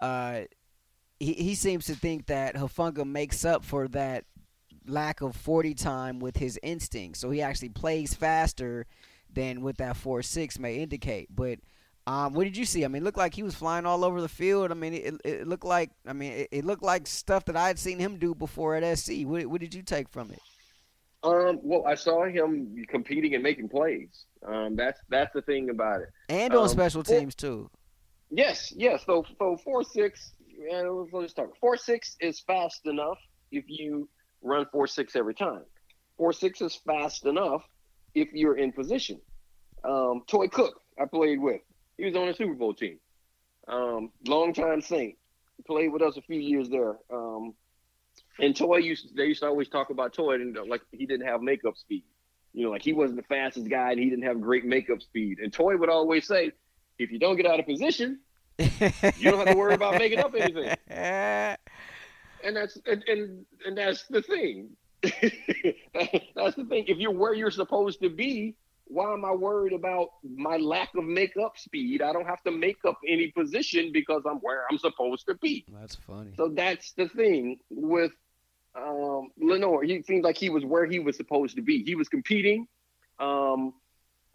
uh, 0.00 0.42
he 1.18 1.32
he 1.34 1.54
seems 1.54 1.86
to 1.86 1.94
think 1.94 2.26
that 2.26 2.56
Hufanga 2.56 3.06
makes 3.06 3.44
up 3.44 3.64
for 3.64 3.88
that 3.88 4.24
lack 4.86 5.20
of 5.22 5.36
forty 5.36 5.74
time 5.74 6.18
with 6.18 6.36
his 6.36 6.58
instinct. 6.62 7.16
So 7.18 7.30
he 7.30 7.40
actually 7.40 7.70
plays 7.70 8.12
faster 8.14 8.86
than 9.32 9.62
what 9.62 9.78
that 9.78 9.96
four 9.96 10.20
six 10.22 10.58
may 10.58 10.76
indicate. 10.76 11.28
But 11.34 11.60
um, 12.06 12.32
what 12.32 12.44
did 12.44 12.56
you 12.56 12.64
see? 12.64 12.84
I 12.84 12.88
mean, 12.88 13.02
it 13.02 13.04
looked 13.04 13.18
like 13.18 13.34
he 13.34 13.42
was 13.42 13.54
flying 13.54 13.86
all 13.86 14.04
over 14.04 14.20
the 14.20 14.28
field. 14.28 14.70
I 14.70 14.74
mean, 14.74 14.94
it, 14.94 15.14
it 15.24 15.46
looked 15.46 15.64
like 15.64 15.90
I 16.06 16.12
mean, 16.12 16.32
it, 16.32 16.48
it 16.50 16.64
looked 16.64 16.82
like 16.82 17.06
stuff 17.06 17.44
that 17.46 17.56
I 17.56 17.68
had 17.68 17.78
seen 17.78 17.98
him 17.98 18.18
do 18.18 18.34
before 18.34 18.74
at 18.74 18.98
SC. 18.98 19.24
What, 19.24 19.46
what 19.46 19.60
did 19.60 19.74
you 19.74 19.82
take 19.82 20.08
from 20.08 20.30
it? 20.30 20.40
Um, 21.24 21.60
well, 21.62 21.84
I 21.86 21.94
saw 21.94 22.24
him 22.26 22.74
competing 22.88 23.34
and 23.34 23.42
making 23.42 23.68
plays. 23.68 24.24
Um, 24.46 24.74
that's 24.74 25.00
that's 25.08 25.32
the 25.32 25.42
thing 25.42 25.70
about 25.70 26.00
it. 26.00 26.08
And 26.28 26.52
on 26.52 26.62
Um, 26.64 26.68
special 26.68 27.04
teams 27.04 27.36
too. 27.36 27.70
Yes, 28.30 28.72
yes. 28.74 29.04
So, 29.06 29.24
so 29.38 29.56
four 29.62 29.84
six. 29.84 30.32
Yeah, 30.48 30.82
let's 31.12 31.32
talk. 31.32 31.56
Four 31.60 31.76
six 31.76 32.16
is 32.20 32.40
fast 32.40 32.80
enough 32.86 33.18
if 33.52 33.64
you 33.68 34.08
run 34.42 34.66
four 34.72 34.86
six 34.88 35.14
every 35.14 35.34
time. 35.34 35.62
Four 36.16 36.32
six 36.32 36.60
is 36.60 36.74
fast 36.84 37.26
enough 37.26 37.62
if 38.14 38.28
you're 38.32 38.56
in 38.56 38.72
position. 38.72 39.20
Um, 39.84 40.22
Toi 40.26 40.48
Cook, 40.48 40.80
I 41.00 41.04
played 41.06 41.40
with. 41.40 41.60
He 42.02 42.06
was 42.06 42.16
on 42.16 42.26
the 42.26 42.34
Super 42.34 42.54
Bowl 42.54 42.74
team. 42.74 42.98
Um, 43.68 44.10
longtime 44.26 44.80
Saint. 44.80 45.14
Played 45.68 45.92
with 45.92 46.02
us 46.02 46.16
a 46.16 46.22
few 46.22 46.40
years 46.40 46.68
there. 46.68 46.96
Um, 47.12 47.54
and 48.40 48.56
Toi 48.56 48.78
used 48.78 49.14
they 49.16 49.26
used 49.26 49.42
to 49.42 49.46
always 49.46 49.68
talk 49.68 49.90
about 49.90 50.12
Toi 50.12 50.34
and 50.34 50.58
like 50.66 50.80
he 50.90 51.06
didn't 51.06 51.28
have 51.28 51.42
makeup 51.42 51.76
speed. 51.76 52.02
You 52.54 52.64
know, 52.64 52.70
like 52.72 52.82
he 52.82 52.92
wasn't 52.92 53.18
the 53.18 53.26
fastest 53.28 53.70
guy 53.70 53.92
and 53.92 54.00
he 54.00 54.10
didn't 54.10 54.24
have 54.24 54.40
great 54.40 54.64
makeup 54.64 55.00
speed. 55.00 55.38
And 55.38 55.52
Toi 55.52 55.76
would 55.76 55.88
always 55.88 56.26
say, 56.26 56.50
if 56.98 57.12
you 57.12 57.20
don't 57.20 57.36
get 57.36 57.46
out 57.46 57.60
of 57.60 57.66
position, 57.66 58.18
you 58.58 58.66
don't 59.30 59.38
have 59.38 59.52
to 59.52 59.56
worry 59.56 59.74
about 59.74 59.96
making 59.96 60.18
up 60.18 60.34
anything. 60.34 60.74
and 60.88 61.56
that's 62.56 62.78
and 62.84 63.04
and, 63.06 63.46
and 63.64 63.78
that's 63.78 64.08
the 64.08 64.22
thing. 64.22 64.70
that's 65.02 66.56
the 66.56 66.66
thing. 66.68 66.86
If 66.88 66.98
you're 66.98 67.12
where 67.12 67.32
you're 67.32 67.52
supposed 67.52 68.02
to 68.02 68.10
be, 68.10 68.56
why 68.86 69.12
am 69.12 69.24
I 69.24 69.32
worried 69.32 69.72
about 69.72 70.08
my 70.22 70.56
lack 70.56 70.90
of 70.94 71.04
makeup 71.04 71.56
speed? 71.56 72.02
I 72.02 72.12
don't 72.12 72.26
have 72.26 72.42
to 72.44 72.50
make 72.50 72.78
up 72.86 72.98
any 73.06 73.28
position 73.28 73.90
because 73.92 74.22
I'm 74.28 74.38
where 74.38 74.64
I'm 74.70 74.78
supposed 74.78 75.26
to 75.28 75.34
be. 75.36 75.64
That's 75.80 75.94
funny. 75.94 76.32
So 76.36 76.48
that's 76.48 76.92
the 76.92 77.08
thing 77.08 77.58
with 77.70 78.12
um, 78.74 79.30
Lenoir. 79.38 79.82
He 79.82 80.02
seemed 80.02 80.24
like 80.24 80.36
he 80.36 80.50
was 80.50 80.64
where 80.64 80.86
he 80.86 80.98
was 80.98 81.16
supposed 81.16 81.56
to 81.56 81.62
be. 81.62 81.82
He 81.84 81.94
was 81.94 82.08
competing. 82.08 82.66
Um, 83.18 83.74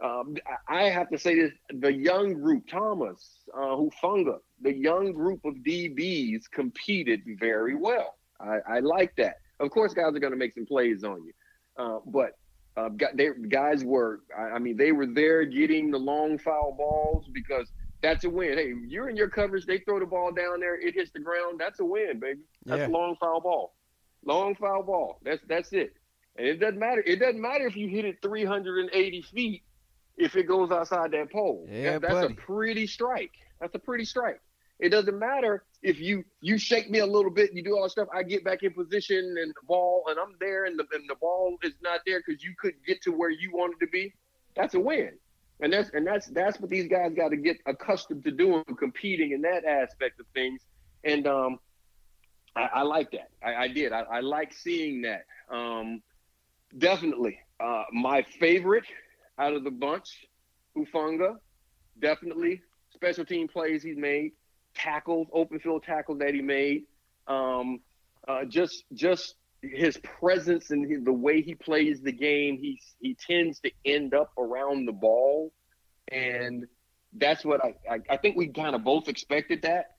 um, 0.04 0.36
I 0.68 0.84
have 0.84 1.10
to 1.10 1.18
say 1.18 1.36
this: 1.36 1.52
the 1.72 1.92
young 1.92 2.34
group, 2.34 2.68
Thomas, 2.68 3.40
uh, 3.54 3.76
Hufanga, 3.76 4.38
the 4.62 4.74
young 4.74 5.12
group 5.12 5.44
of 5.44 5.56
DBs 5.56 6.44
competed 6.52 7.22
very 7.40 7.76
well. 7.76 8.16
I, 8.40 8.60
I 8.68 8.80
like 8.80 9.16
that. 9.18 9.38
Of 9.60 9.72
course, 9.72 9.94
guys 9.94 10.16
are 10.16 10.20
going 10.20 10.34
to 10.34 10.38
make 10.38 10.54
some 10.54 10.68
plays 10.68 11.04
on 11.04 11.24
you, 11.26 11.34
uh, 11.78 12.00
but 12.06 12.34
uh, 12.78 12.90
they, 13.16 13.30
guys 13.50 13.84
were. 13.84 14.22
I, 14.38 14.44
I 14.44 14.60
mean, 14.60 14.78
they 14.78 14.92
were 14.92 15.08
there 15.08 15.44
getting 15.46 15.90
the 15.90 15.98
long 15.98 16.38
foul 16.38 16.76
balls 16.78 17.26
because 17.34 17.72
that's 18.04 18.24
a 18.24 18.30
win. 18.30 18.58
Hey, 18.58 18.74
you're 18.88 19.10
in 19.10 19.18
your 19.18 19.30
coverage. 19.30 19.66
They 19.66 19.80
throw 19.80 20.00
the 20.00 20.06
ball 20.06 20.32
down 20.32 20.60
there. 20.60 20.80
It 20.80 20.94
hits 20.94 21.12
the 21.12 21.20
ground. 21.20 21.60
That's 21.60 21.80
a 21.80 21.86
win, 21.86 22.20
baby. 22.20 22.42
That's 22.66 22.82
yeah. 22.82 22.88
a 22.88 22.90
long 22.90 23.16
foul 23.20 23.42
ball. 23.42 23.74
Long 24.24 24.56
foul 24.56 24.84
ball. 24.84 25.20
That's 25.24 25.42
that's 25.48 25.74
it. 25.74 25.96
And 26.38 26.48
it 26.48 26.60
doesn't 26.60 26.78
matter. 26.78 27.04
It 27.06 27.20
doesn't 27.20 27.42
matter 27.42 27.66
if 27.66 27.76
you 27.76 27.88
hit 27.88 28.06
it 28.06 28.18
380 28.22 29.22
feet 29.24 29.64
if 30.16 30.36
it 30.36 30.44
goes 30.44 30.72
outside 30.72 31.12
that 31.12 31.32
pole. 31.32 31.68
Yeah, 31.70 31.94
that, 31.94 32.02
that's 32.02 32.14
buddy. 32.14 32.34
a 32.34 32.38
pretty 32.38 32.88
strike. 32.88 33.32
That's 33.60 33.74
a 33.74 33.80
pretty 33.80 34.06
strike. 34.06 34.40
It 34.80 34.90
doesn't 34.90 35.18
matter 35.18 35.64
if 35.82 36.00
you 36.00 36.24
you 36.42 36.58
shake 36.58 36.90
me 36.90 37.00
a 37.00 37.06
little 37.06 37.32
bit, 37.32 37.50
and 37.50 37.58
you 37.58 37.64
do 37.64 37.76
all 37.76 37.84
that 37.84 37.92
stuff. 37.92 38.08
I 38.14 38.24
get 38.24 38.44
back 38.44 38.64
in 38.64 38.74
position 38.74 39.18
and 39.18 39.50
the 39.50 39.66
ball, 39.68 40.04
and 40.08 40.20
I'm 40.20 40.36
there, 40.40 40.66
and 40.66 40.78
the 40.78 40.86
and 40.94 41.10
the 41.10 41.16
ball 41.16 41.58
is 41.64 41.74
not 41.82 42.02
there 42.06 42.22
because 42.26 42.44
you 42.44 42.54
couldn't 42.60 42.86
get 42.86 43.02
to 43.04 43.12
where 43.12 43.32
you 43.32 43.52
wanted 43.52 43.80
to 43.80 43.88
be. 43.88 44.14
That's 44.56 44.76
a 44.76 44.80
win, 44.80 45.12
and 45.62 45.74
that's 45.74 45.90
and 45.92 46.06
that's 46.06 46.28
that's 46.28 46.60
what 46.60 46.70
these 46.70 46.88
guys 46.88 47.14
got 47.16 47.30
to 47.30 47.38
get 47.38 47.58
accustomed 47.66 48.24
to 48.26 48.32
doing, 48.32 48.64
competing 48.78 49.32
in 49.32 49.42
that 49.42 49.66
aspect 49.66 50.20
of 50.20 50.28
things. 50.36 50.62
And 51.04 51.26
um, 51.26 51.60
I, 52.56 52.70
I 52.76 52.82
like 52.84 53.12
that. 53.12 53.30
I, 53.44 53.56
I 53.56 53.68
did. 53.68 53.94
I, 53.94 54.02
I 54.02 54.20
like 54.20 54.54
seeing 54.54 55.02
that. 55.04 55.26
Um, 55.50 56.04
definitely, 56.78 57.40
uh, 57.60 57.86
my 57.92 58.24
favorite 58.40 58.86
out 59.40 59.54
of 59.54 59.64
the 59.64 59.72
bunch, 59.72 60.28
Hufanga, 60.76 61.36
definitely 62.00 62.62
special 62.98 63.26
team 63.26 63.48
plays 63.48 63.84
he's 63.84 63.98
made, 63.98 64.32
tackles, 64.78 65.28
open 65.34 65.60
field 65.60 65.84
tackles 65.84 66.20
that 66.20 66.34
he 66.34 66.42
made, 66.42 66.84
um, 67.28 67.80
uh, 68.28 68.46
just 68.46 68.84
just 68.94 69.36
his 69.62 69.98
presence 69.98 70.70
and 70.70 71.06
the 71.06 71.14
way 71.14 71.42
he 71.42 71.56
plays 71.56 72.02
the 72.02 72.12
game. 72.12 72.58
He 72.58 72.80
he 73.00 73.16
tends 73.16 73.60
to 73.62 73.72
end 73.86 74.14
up 74.14 74.32
around 74.38 74.86
the 74.86 74.92
ball, 74.92 75.52
and 76.10 76.66
that's 77.14 77.44
what 77.44 77.64
I 77.64 77.76
I, 77.90 78.00
I 78.10 78.18
think 78.18 78.38
we 78.38 78.48
kind 78.48 78.76
of 78.76 78.84
both 78.84 79.08
expected 79.08 79.64
that 79.64 79.98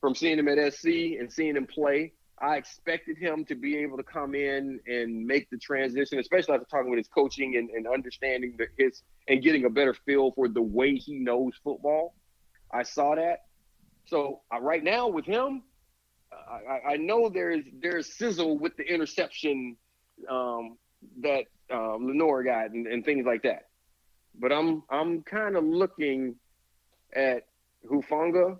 from 0.00 0.14
seeing 0.14 0.38
him 0.38 0.48
at 0.48 0.74
SC 0.74 0.86
and 1.18 1.32
seeing 1.32 1.56
him 1.56 1.66
play. 1.66 2.12
I 2.38 2.56
expected 2.56 3.16
him 3.16 3.44
to 3.46 3.54
be 3.54 3.78
able 3.78 3.96
to 3.96 4.02
come 4.02 4.34
in 4.34 4.80
and 4.86 5.24
make 5.24 5.48
the 5.50 5.56
transition, 5.56 6.18
especially 6.18 6.54
after 6.54 6.66
talking 6.66 6.90
with 6.90 6.98
his 6.98 7.08
coaching 7.08 7.56
and, 7.56 7.70
and 7.70 7.86
understanding 7.86 8.56
the, 8.58 8.66
his 8.76 9.02
and 9.28 9.42
getting 9.42 9.64
a 9.64 9.70
better 9.70 9.94
feel 9.94 10.32
for 10.32 10.48
the 10.48 10.60
way 10.60 10.96
he 10.96 11.14
knows 11.14 11.52
football. 11.62 12.14
I 12.72 12.82
saw 12.82 13.14
that. 13.14 13.43
So 14.06 14.40
uh, 14.54 14.60
right 14.60 14.82
now 14.82 15.08
with 15.08 15.24
him, 15.24 15.62
I, 16.32 16.92
I, 16.92 16.96
know 16.96 17.28
there's 17.28 17.64
there's 17.80 18.12
sizzle 18.12 18.58
with 18.58 18.76
the 18.76 18.82
interception 18.82 19.76
um, 20.28 20.76
that 21.22 21.44
uh, 21.72 21.94
Lenoir 21.94 22.42
got 22.42 22.70
and, 22.70 22.86
and 22.86 23.04
things 23.04 23.24
like 23.24 23.42
that. 23.44 23.68
But 24.38 24.52
I'm 24.52 24.82
I'm 24.90 25.22
kind 25.22 25.56
of 25.56 25.64
looking 25.64 26.34
at 27.14 27.46
Hufanga, 27.88 28.58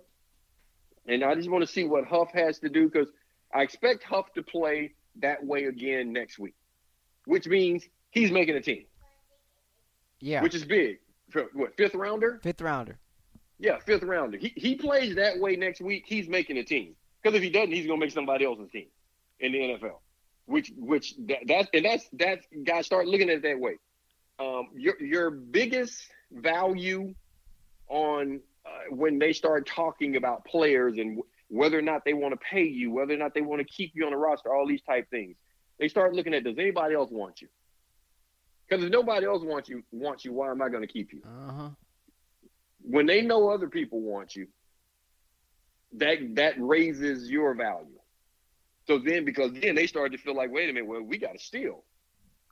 and 1.05 1.23
I 1.23 1.35
just 1.35 1.49
want 1.49 1.63
to 1.63 1.71
see 1.71 1.83
what 1.83 2.05
Huff 2.05 2.31
has 2.33 2.59
to 2.59 2.69
do 2.69 2.89
because– 2.89 3.09
I 3.55 3.61
expect 3.61 4.03
Huff 4.03 4.33
to 4.33 4.43
play 4.43 4.93
that 5.21 5.43
way 5.43 5.65
again 5.65 6.11
next 6.11 6.37
week, 6.37 6.55
which 7.25 7.47
means 7.47 7.87
he's 8.11 8.29
making 8.29 8.55
a 8.55 8.61
team. 8.61 8.85
Yeah. 10.19 10.41
Which 10.41 10.55
is 10.55 10.65
big. 10.65 10.99
For, 11.29 11.45
what, 11.53 11.75
fifth 11.77 11.95
rounder? 11.95 12.39
Fifth 12.43 12.61
rounder. 12.61 12.99
Yeah, 13.59 13.77
fifth 13.79 14.03
rounder. 14.03 14.37
He, 14.37 14.53
he 14.55 14.75
plays 14.75 15.15
that 15.15 15.39
way 15.39 15.55
next 15.55 15.81
week, 15.81 16.03
he's 16.05 16.27
making 16.27 16.57
a 16.57 16.63
team. 16.63 16.95
Because 17.21 17.35
if 17.35 17.43
he 17.43 17.49
doesn't, 17.49 17.71
he's 17.71 17.87
to 17.87 17.97
make 17.97 18.11
somebody 18.11 18.45
else's 18.45 18.69
team 18.71 18.87
in 19.39 19.51
the 19.51 19.59
NFL. 19.59 19.99
Which, 20.45 20.71
which 20.77 21.15
that, 21.27 21.39
that's, 21.47 21.69
and 21.73 21.85
that's, 21.85 22.07
that's, 22.13 22.45
guys 22.63 22.85
start 22.85 23.07
looking 23.07 23.29
at 23.29 23.37
it 23.37 23.41
that 23.43 23.59
way. 23.59 23.77
Um, 24.37 24.67
your, 24.75 25.01
your 25.01 25.31
biggest 25.31 26.07
value 26.31 27.15
on 27.87 28.41
uh, 28.65 28.93
when 28.93 29.17
they 29.17 29.33
start 29.33 29.65
talking 29.67 30.17
about 30.17 30.45
players 30.45 30.97
and 30.97 31.21
whether 31.47 31.77
or 31.77 31.81
not 31.81 32.03
they 32.05 32.13
want 32.13 32.33
to 32.33 32.39
pay 32.51 32.63
you, 32.63 32.91
whether 32.91 33.13
or 33.13 33.17
not 33.17 33.33
they 33.33 33.41
want 33.41 33.59
to 33.59 33.65
keep 33.65 33.91
you 33.95 34.05
on 34.05 34.11
the 34.11 34.17
roster, 34.17 34.53
all 34.53 34.67
these 34.67 34.81
type 34.81 35.09
things. 35.09 35.35
They 35.79 35.87
start 35.87 36.13
looking 36.13 36.33
at 36.33 36.43
does 36.43 36.57
anybody 36.57 36.95
else 36.95 37.09
want 37.11 37.41
you? 37.41 37.47
Because 38.67 38.83
if 38.83 38.91
nobody 38.91 39.25
else 39.25 39.43
wants 39.43 39.69
you, 39.69 39.83
wants 39.91 40.25
you, 40.25 40.33
why 40.33 40.49
am 40.49 40.61
I 40.61 40.69
going 40.69 40.81
to 40.81 40.91
keep 40.91 41.13
you? 41.13 41.21
Uh-huh. 41.25 41.69
When 42.87 43.05
they 43.05 43.21
know 43.21 43.49
other 43.49 43.67
people 43.67 43.99
want 44.01 44.35
you, 44.35 44.47
that 45.93 46.17
that 46.35 46.53
raises 46.57 47.29
your 47.29 47.55
value. 47.55 47.99
So 48.87 48.99
then, 48.99 49.25
because 49.25 49.51
then 49.53 49.73
they 49.73 49.87
start 49.87 50.11
to 50.11 50.17
feel 50.17 50.35
like, 50.35 50.51
wait 50.51 50.69
a 50.69 50.73
minute, 50.73 50.87
well, 50.87 51.01
we 51.01 51.17
got 51.17 51.33
to 51.33 51.39
steal, 51.43 51.83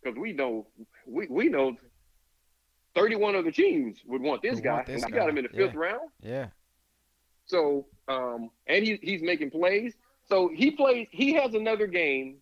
because 0.02 0.18
we 0.18 0.34
know 0.34 0.68
we 1.06 1.28
we 1.30 1.50
know 1.50 1.76
thirty-one 2.96 3.36
other 3.36 3.52
teams 3.52 4.00
would 4.06 4.22
want 4.22 4.42
this 4.42 4.60
guy, 4.60 4.74
want 4.74 4.88
this 4.88 5.04
and 5.04 5.06
we 5.06 5.12
guy. 5.12 5.18
got 5.20 5.30
him 5.30 5.38
in 5.38 5.44
the 5.44 5.50
fifth 5.50 5.74
Yeah. 5.74 5.80
round. 5.80 6.10
Yeah. 6.22 6.48
So, 7.46 7.88
um, 8.08 8.50
and 8.68 8.84
he, 8.86 8.98
he's 9.02 9.22
making 9.22 9.52
plays. 9.52 9.94
So 10.28 10.50
he 10.54 10.72
plays. 10.72 11.08
He 11.12 11.34
has 11.34 11.54
another 11.54 11.86
game, 11.86 12.38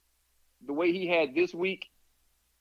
the 0.65 0.73
way 0.73 0.91
he 0.93 1.07
had 1.07 1.35
this 1.35 1.53
week. 1.53 1.87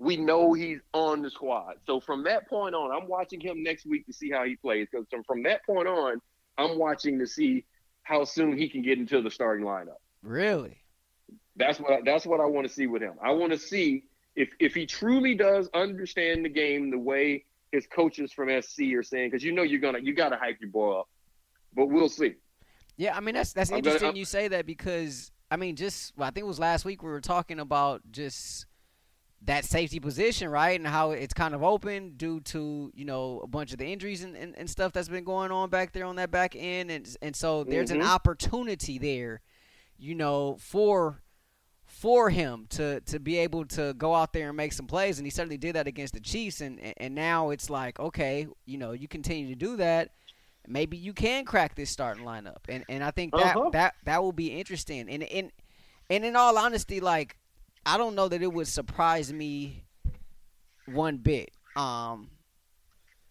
We 0.00 0.16
know 0.16 0.54
he's 0.54 0.80
on 0.94 1.20
the 1.20 1.30
squad. 1.30 1.74
So 1.86 2.00
from 2.00 2.24
that 2.24 2.48
point 2.48 2.74
on, 2.74 2.90
I'm 2.90 3.06
watching 3.06 3.38
him 3.38 3.62
next 3.62 3.84
week 3.84 4.06
to 4.06 4.14
see 4.14 4.30
how 4.30 4.44
he 4.44 4.56
plays. 4.56 4.88
Because 4.90 5.06
from, 5.10 5.22
from 5.24 5.42
that 5.42 5.64
point 5.66 5.86
on, 5.86 6.22
I'm 6.56 6.78
watching 6.78 7.18
to 7.18 7.26
see 7.26 7.64
how 8.02 8.24
soon 8.24 8.56
he 8.56 8.66
can 8.66 8.80
get 8.80 8.98
into 8.98 9.20
the 9.20 9.30
starting 9.30 9.66
lineup. 9.66 9.98
Really? 10.22 10.78
That's 11.56 11.78
what 11.78 11.92
I, 11.92 11.98
that's 12.02 12.24
what 12.24 12.40
I 12.40 12.46
want 12.46 12.66
to 12.66 12.72
see 12.72 12.86
with 12.86 13.02
him. 13.02 13.14
I 13.22 13.32
want 13.32 13.52
to 13.52 13.58
see 13.58 14.04
if 14.36 14.48
if 14.58 14.74
he 14.74 14.86
truly 14.86 15.34
does 15.34 15.68
understand 15.74 16.46
the 16.46 16.48
game 16.48 16.90
the 16.90 16.98
way 16.98 17.44
his 17.70 17.86
coaches 17.86 18.32
from 18.32 18.48
SC 18.62 18.94
are 18.94 19.02
saying. 19.02 19.28
Because 19.30 19.44
you 19.44 19.52
know 19.52 19.62
you're 19.62 19.80
gonna 19.80 19.98
you 19.98 20.14
got 20.14 20.30
to 20.30 20.36
hype 20.36 20.58
your 20.62 20.70
boy 20.70 21.00
up, 21.00 21.08
but 21.74 21.86
we'll 21.86 22.08
see. 22.08 22.36
Yeah, 22.96 23.14
I 23.14 23.20
mean 23.20 23.34
that's 23.34 23.52
that's 23.52 23.70
I'm 23.70 23.80
gonna- 23.82 23.96
interesting 23.96 24.16
you 24.16 24.24
say 24.24 24.48
that 24.48 24.64
because 24.64 25.30
I 25.50 25.56
mean 25.56 25.76
just 25.76 26.14
well, 26.16 26.26
I 26.26 26.30
think 26.30 26.44
it 26.44 26.48
was 26.48 26.58
last 26.58 26.86
week 26.86 27.02
we 27.02 27.10
were 27.10 27.20
talking 27.20 27.60
about 27.60 28.00
just 28.10 28.64
that 29.42 29.64
safety 29.64 29.98
position, 29.98 30.48
right? 30.50 30.78
And 30.78 30.86
how 30.86 31.12
it's 31.12 31.32
kind 31.32 31.54
of 31.54 31.62
open 31.62 32.14
due 32.16 32.40
to, 32.40 32.92
you 32.94 33.04
know, 33.06 33.40
a 33.42 33.46
bunch 33.46 33.72
of 33.72 33.78
the 33.78 33.86
injuries 33.86 34.22
and, 34.22 34.36
and, 34.36 34.54
and 34.58 34.68
stuff 34.68 34.92
that's 34.92 35.08
been 35.08 35.24
going 35.24 35.50
on 35.50 35.70
back 35.70 35.92
there 35.92 36.04
on 36.04 36.16
that 36.16 36.30
back 36.30 36.54
end 36.56 36.90
and 36.90 37.16
and 37.22 37.34
so 37.34 37.64
there's 37.64 37.90
an 37.90 38.00
Mhm. 38.00 38.06
opportunity 38.08 38.98
there, 38.98 39.40
you 39.98 40.14
know, 40.14 40.56
for 40.60 41.22
for 41.86 42.30
him 42.30 42.66
to 42.70 43.00
to 43.00 43.18
be 43.18 43.38
able 43.38 43.64
to 43.64 43.94
go 43.94 44.14
out 44.14 44.32
there 44.32 44.48
and 44.48 44.56
make 44.56 44.72
some 44.72 44.86
plays 44.86 45.18
and 45.18 45.26
he 45.26 45.30
certainly 45.30 45.58
did 45.58 45.74
that 45.74 45.86
against 45.86 46.14
the 46.14 46.20
Chiefs 46.20 46.60
and 46.60 46.78
and 46.98 47.14
now 47.14 47.50
it's 47.50 47.70
like, 47.70 47.98
okay, 47.98 48.46
you 48.66 48.76
know, 48.78 48.92
you 48.92 49.08
continue 49.08 49.48
to 49.48 49.54
do 49.56 49.76
that 49.76 50.10
maybe 50.68 50.96
you 50.98 51.14
can 51.14 51.44
crack 51.46 51.74
this 51.74 51.88
starting 51.90 52.22
lineup, 52.24 52.58
and 52.68 52.84
and 52.90 53.02
I 53.02 53.10
think 53.10 53.32
that 53.32 53.56
Uh-huh. 53.56 53.70
that 53.72 53.94
that 54.04 54.22
will 54.22 54.32
be 54.32 54.48
interesting. 54.60 55.08
And 55.08 55.22
and 55.24 55.50
and 56.10 56.24
in 56.24 56.36
all 56.36 56.58
honesty, 56.58 57.00
like 57.00 57.36
I 57.86 57.96
don't 57.98 58.14
know 58.14 58.28
that 58.28 58.42
it 58.42 58.52
would 58.52 58.68
surprise 58.68 59.32
me 59.32 59.84
one 60.86 61.16
bit. 61.18 61.50
Um, 61.76 62.30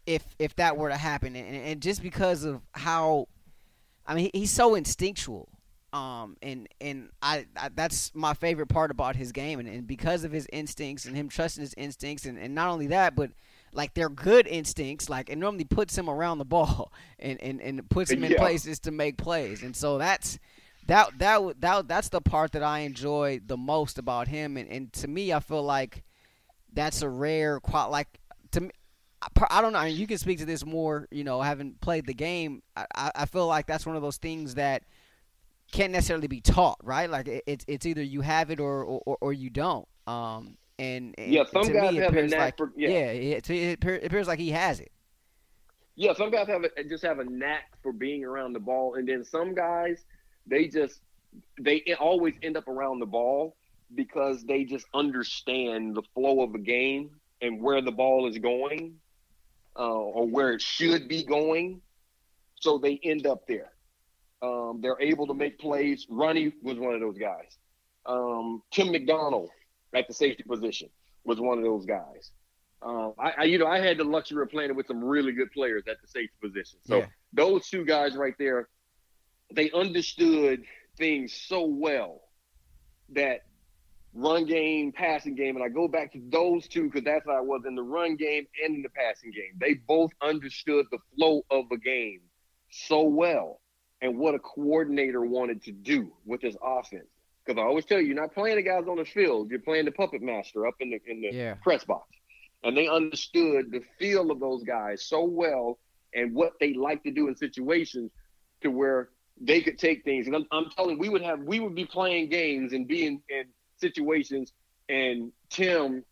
if 0.05 0.23
if 0.39 0.55
that 0.55 0.77
were 0.77 0.89
to 0.89 0.97
happen, 0.97 1.35
and, 1.35 1.55
and 1.55 1.81
just 1.81 2.01
because 2.01 2.43
of 2.43 2.61
how, 2.73 3.27
I 4.07 4.15
mean, 4.15 4.31
he's 4.33 4.51
so 4.51 4.75
instinctual. 4.75 5.49
Um, 5.91 6.37
and 6.43 6.67
and 6.79 7.09
I, 7.21 7.45
I 7.55 7.69
that's 7.73 8.11
my 8.13 8.33
favorite 8.33 8.67
part 8.67 8.91
about 8.91 9.15
his 9.15 9.31
game, 9.31 9.59
and, 9.59 9.67
and 9.67 9.87
because 9.87 10.23
of 10.23 10.31
his 10.31 10.47
instincts 10.53 11.05
and 11.05 11.15
him 11.15 11.29
trusting 11.29 11.61
his 11.61 11.73
instincts, 11.75 12.25
and, 12.25 12.37
and 12.37 12.53
not 12.55 12.69
only 12.69 12.87
that, 12.87 13.15
but 13.15 13.31
like 13.73 13.93
they're 13.93 14.09
good 14.09 14.47
instincts. 14.47 15.09
Like 15.09 15.29
it 15.29 15.37
normally 15.37 15.63
puts 15.65 15.97
him 15.97 16.09
around 16.09 16.37
the 16.39 16.45
ball 16.45 16.91
and, 17.19 17.39
and, 17.41 17.61
and 17.61 17.87
puts 17.89 18.09
him 18.11 18.23
in 18.23 18.31
Yeah. 18.31 18.37
places 18.39 18.79
to 18.81 18.91
make 18.91 19.17
plays. 19.17 19.61
And 19.63 19.75
so 19.75 19.97
that's 19.99 20.39
that 20.89 21.17
that 21.19 21.61
that 21.61 21.87
that's 21.87 22.09
the 22.09 22.21
part 22.21 22.51
that 22.51 22.63
I 22.63 22.79
enjoy 22.79 23.39
the 23.45 23.57
most 23.57 23.97
about 23.97 24.27
him. 24.27 24.57
And, 24.57 24.69
and 24.69 24.93
to 24.93 25.07
me, 25.07 25.31
I 25.33 25.39
feel 25.39 25.63
like 25.63 26.03
that's 26.73 27.01
a 27.01 27.09
rare 27.09 27.59
qual. 27.59 27.89
Like 27.89 28.19
to 28.51 28.61
me, 28.61 28.69
I 29.49 29.61
don't 29.61 29.73
know. 29.73 29.79
I 29.79 29.89
mean, 29.89 29.97
you 29.97 30.07
can 30.07 30.17
speak 30.17 30.39
to 30.39 30.45
this 30.45 30.65
more. 30.65 31.07
You 31.11 31.23
know, 31.23 31.41
having 31.41 31.75
played 31.81 32.05
the 32.05 32.13
game, 32.13 32.61
I, 32.75 33.11
I 33.15 33.25
feel 33.25 33.47
like 33.47 33.65
that's 33.67 33.85
one 33.85 33.95
of 33.95 34.01
those 34.01 34.17
things 34.17 34.55
that 34.55 34.83
can't 35.71 35.91
necessarily 35.91 36.27
be 36.27 36.41
taught, 36.41 36.79
right? 36.83 37.09
Like 37.09 37.27
it's 37.47 37.65
it's 37.67 37.85
either 37.85 38.01
you 38.03 38.21
have 38.21 38.49
it 38.51 38.59
or 38.59 38.83
or, 38.83 39.17
or 39.21 39.33
you 39.33 39.49
don't. 39.49 39.87
Um, 40.07 40.57
And, 40.79 41.13
and 41.17 41.31
Yeah, 41.31 41.43
some 41.51 41.63
to 41.63 41.73
guys 41.73 41.91
me, 41.91 41.99
it 41.99 42.03
have 42.03 42.15
a 42.15 42.23
knack 42.27 42.39
like, 42.39 42.57
for- 42.57 42.73
yeah. 42.75 42.89
it, 42.89 43.49
it 43.49 43.83
it 43.85 44.05
appears 44.05 44.27
like 44.27 44.39
he 44.39 44.51
has 44.51 44.79
it. 44.79 44.91
Yeah, 45.95 46.13
some 46.13 46.31
guys 46.31 46.47
have 46.47 46.63
a, 46.63 46.83
just 46.85 47.03
have 47.03 47.19
a 47.19 47.25
knack 47.25 47.73
for 47.83 47.91
being 47.91 48.23
around 48.23 48.53
the 48.53 48.59
ball, 48.61 48.95
and 48.95 49.07
then 49.07 49.23
some 49.23 49.53
guys 49.53 50.05
they 50.49 50.67
just 50.67 50.99
they 51.61 51.83
always 51.99 52.33
end 52.41 52.57
up 52.57 52.67
around 52.67 52.99
the 52.99 53.05
ball 53.05 53.55
because 53.95 54.43
they 54.43 54.63
just 54.63 54.85
understand 54.93 55.95
the 55.95 56.01
flow 56.13 56.41
of 56.41 56.53
the 56.53 56.59
game 56.59 57.09
and 57.41 57.61
where 57.61 57.81
the 57.81 57.91
ball 57.91 58.27
is 58.27 58.37
going, 58.37 58.95
uh, 59.77 59.81
or 59.93 60.27
where 60.27 60.51
it 60.51 60.61
should 60.61 61.07
be 61.07 61.23
going, 61.23 61.81
so 62.55 62.77
they 62.77 62.99
end 63.03 63.25
up 63.25 63.47
there. 63.47 63.71
Um, 64.41 64.79
they're 64.81 64.99
able 65.01 65.27
to 65.27 65.33
make 65.33 65.59
plays. 65.59 66.05
Ronnie 66.09 66.53
was 66.61 66.77
one 66.77 66.93
of 66.93 66.99
those 66.99 67.17
guys. 67.17 67.57
Um, 68.05 68.61
Tim 68.71 68.91
McDonald 68.91 69.49
at 69.93 70.07
the 70.07 70.13
safety 70.13 70.43
position 70.43 70.89
was 71.25 71.39
one 71.39 71.57
of 71.57 71.63
those 71.63 71.85
guys. 71.85 72.31
Um, 72.81 73.13
I, 73.19 73.33
I, 73.39 73.43
you 73.43 73.57
know, 73.57 73.67
I 73.67 73.79
had 73.79 73.97
the 73.97 74.05
luxury 74.05 74.41
of 74.41 74.49
playing 74.49 74.73
with 74.75 74.87
some 74.87 75.03
really 75.03 75.33
good 75.33 75.51
players 75.51 75.83
at 75.89 76.01
the 76.01 76.07
safety 76.07 76.33
position. 76.41 76.79
So 76.85 76.99
Yeah. 76.99 77.05
those 77.33 77.69
two 77.69 77.83
guys 77.85 78.15
right 78.15 78.33
there, 78.39 78.69
they 79.53 79.71
understood 79.71 80.63
things 80.97 81.33
so 81.33 81.65
well 81.65 82.21
that 83.09 83.41
run 84.13 84.45
game, 84.45 84.91
passing 84.91 85.35
game, 85.35 85.55
and 85.55 85.63
I 85.63 85.69
go 85.69 85.87
back 85.87 86.13
to 86.13 86.21
those 86.29 86.67
two 86.67 86.85
because 86.85 87.03
that's 87.03 87.25
how 87.25 87.37
I 87.37 87.41
was 87.41 87.63
in 87.67 87.75
the 87.75 87.83
run 87.83 88.15
game 88.15 88.45
and 88.63 88.75
in 88.75 88.81
the 88.81 88.89
passing 88.89 89.31
game. 89.31 89.57
They 89.59 89.75
both 89.75 90.11
understood 90.21 90.85
the 90.91 90.99
flow 91.15 91.43
of 91.51 91.65
a 91.71 91.77
game 91.77 92.21
so 92.69 93.03
well 93.03 93.61
and 94.01 94.17
what 94.17 94.35
a 94.35 94.39
coordinator 94.39 95.21
wanted 95.21 95.63
to 95.63 95.71
do 95.71 96.11
with 96.25 96.41
his 96.41 96.55
offense. 96.63 97.07
Because 97.45 97.59
I 97.59 97.63
always 97.65 97.85
tell 97.85 97.99
you, 97.99 98.07
you're 98.07 98.15
not 98.21 98.33
playing 98.33 98.57
the 98.57 98.61
guys 98.63 98.87
on 98.87 98.97
the 98.97 99.05
field; 99.05 99.49
you're 99.49 99.59
playing 99.59 99.85
the 99.85 99.91
puppet 99.91 100.21
master 100.21 100.67
up 100.67 100.75
in 100.79 100.89
the 100.91 100.99
in 101.07 101.21
the 101.21 101.31
Yeah. 101.33 101.55
press 101.61 101.83
box. 101.83 102.07
And 102.63 102.75
they 102.77 102.87
understood 102.87 103.71
the 103.71 103.81
feel 103.97 104.31
of 104.31 104.39
those 104.39 104.63
guys 104.63 105.03
so 105.05 105.23
well 105.23 105.79
and 106.13 106.33
what 106.35 106.53
they 106.59 106.73
like 106.73 107.03
to 107.03 107.11
do 107.11 107.27
in 107.27 107.35
situations 107.35 108.11
to 108.61 108.69
where 108.69 109.09
they 109.39 109.61
could 109.61 109.77
take 109.77 110.03
things. 110.03 110.27
And 110.27 110.35
I'm, 110.35 110.45
I'm 110.51 110.69
telling, 110.69 110.99
we 110.99 111.09
would 111.09 111.21
have, 111.21 111.39
we 111.41 111.59
would 111.59 111.75
be 111.75 111.85
playing 111.85 112.29
games 112.29 112.73
and 112.73 112.87
being 112.87 113.21
in, 113.29 113.45
situations. 113.79 114.53
And 114.87 115.31
Tim, 115.49 116.03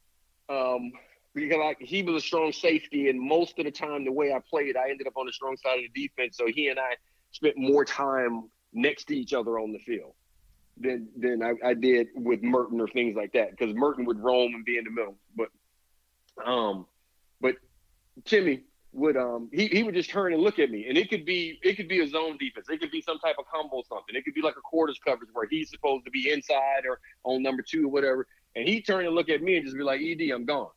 um, 0.50 0.92
because 1.34 1.58
like 1.58 1.78
he 1.80 2.02
was 2.04 2.24
a 2.24 2.26
strong 2.26 2.52
safety, 2.52 3.10
and 3.10 3.20
most 3.20 3.60
of 3.60 3.66
the 3.66 3.72
time, 3.72 4.06
the 4.06 4.12
way 4.12 4.34
I 4.34 4.40
played, 4.40 4.76
I 4.78 4.90
ended 4.90 5.08
up 5.08 5.18
on 5.18 5.26
the 5.26 5.34
strong 5.34 5.58
side 5.58 5.80
of 5.80 5.86
the 5.94 6.08
defense. 6.08 6.38
So 6.38 6.48
he 6.48 6.70
and 6.70 6.80
I 6.80 6.96
spent 7.32 7.56
more 7.58 7.86
time 7.86 8.50
next 8.74 9.06
to 9.06 9.18
each 9.18 9.34
other 9.34 9.60
on 9.60 9.72
the 9.72 9.80
field 9.80 10.14
than 10.80 11.08
than 11.18 11.44
I, 11.44 11.54
I 11.64 11.74
did 11.74 12.08
with 12.16 12.42
Merton 12.42 12.80
or 12.80 12.88
things 12.88 13.16
like 13.16 13.34
that. 13.34 13.52
Because 13.52 13.76
Merton 13.76 14.06
would 14.06 14.20
roam 14.20 14.54
and 14.56 14.66
be 14.66 14.78
in 14.78 14.84
the 14.84 14.92
middle, 14.92 15.18
but 15.36 15.50
um, 16.46 16.86
but 17.42 17.56
Timmy 18.26 18.64
would 18.94 19.18
um 19.18 19.50
he, 19.52 19.68
he 19.68 19.84
would 19.84 19.96
just 19.96 20.10
turn 20.10 20.34
and 20.34 20.42
look 20.42 20.60
at 20.60 20.72
me, 20.72 20.88
and 20.88 20.98
it 20.98 21.10
could 21.10 21.26
be 21.26 21.60
it 21.64 21.76
could 21.76 21.88
be 21.88 22.02
a 22.02 22.08
zone 22.08 22.38
defense, 22.40 22.68
it 22.70 22.80
could 22.80 22.92
be 22.92 23.02
some 23.02 23.20
type 23.20 23.36
of 23.40 23.46
combo 23.54 23.84
something, 23.88 24.16
it 24.16 24.24
could 24.24 24.34
be 24.34 24.42
like 24.42 24.56
a 24.58 24.62
quarters 24.62 25.00
coverage 25.06 25.30
where 25.34 25.48
he's 25.50 25.70
supposed 25.70 26.06
to 26.06 26.12
be 26.12 26.32
inside 26.32 26.86
or 26.88 27.00
on 27.24 27.44
number 27.44 27.64
two 27.68 27.86
or 27.86 27.90
whatever, 27.90 28.28
and 28.56 28.68
he 28.68 28.82
turn 28.82 29.06
and 29.06 29.14
look 29.14 29.30
at 29.30 29.42
me 29.42 29.58
and 29.58 29.66
just 29.66 29.78
be 29.78 29.84
like, 29.84 30.02
Ed, 30.02 30.22
I'm 30.34 30.46
gone 30.46 30.70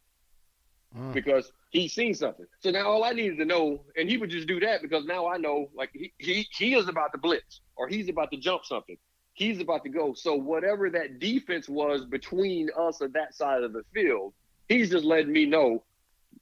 Mm. 0.97 1.15
because 1.15 1.53
he's 1.71 1.93
seen 1.93 2.15
something. 2.15 2.47
So 2.59 2.71
now 2.73 2.89
all 2.89 3.05
I 3.05 3.13
needed 3.13 3.39
to 3.39 3.45
know, 3.45 3.85
and 3.97 4.11
he 4.11 4.17
would 4.17 4.31
just 4.31 4.49
do 4.49 4.59
that 4.61 4.83
because 4.83 5.05
now 5.05 5.29
I 5.29 5.37
know 5.37 5.71
like 5.73 5.91
he 5.93 6.13
he, 6.19 6.49
he 6.59 6.75
is 6.75 6.89
about 6.89 7.13
to 7.13 7.19
blitz 7.19 7.61
or 7.77 7.87
he's 7.87 8.09
about 8.09 8.33
to 8.33 8.37
jump 8.39 8.65
something. 8.65 8.97
He's 9.35 9.61
about 9.61 9.85
to 9.85 9.89
go. 9.89 10.13
So 10.15 10.35
whatever 10.35 10.91
that 10.91 11.21
defense 11.21 11.69
was 11.69 12.05
between 12.05 12.71
us 12.77 13.01
or 13.01 13.09
that 13.09 13.35
side 13.35 13.63
of 13.63 13.73
the 13.73 13.85
field, 13.95 14.35
he's 14.69 14.91
just 14.91 15.05
letting 15.05 15.33
me 15.33 15.47
know 15.47 15.85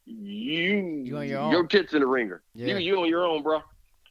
you 0.05 1.03
You 1.05 1.17
on 1.19 1.29
your 1.29 1.39
own. 1.41 1.53
your 1.53 1.67
tits 1.67 1.93
in 1.93 2.01
the 2.01 2.07
ringer. 2.07 2.43
Yeah. 2.55 2.67
You 2.69 2.77
you 2.79 3.01
on 3.01 3.09
your 3.09 3.25
own, 3.27 3.43
bro. 3.43 3.63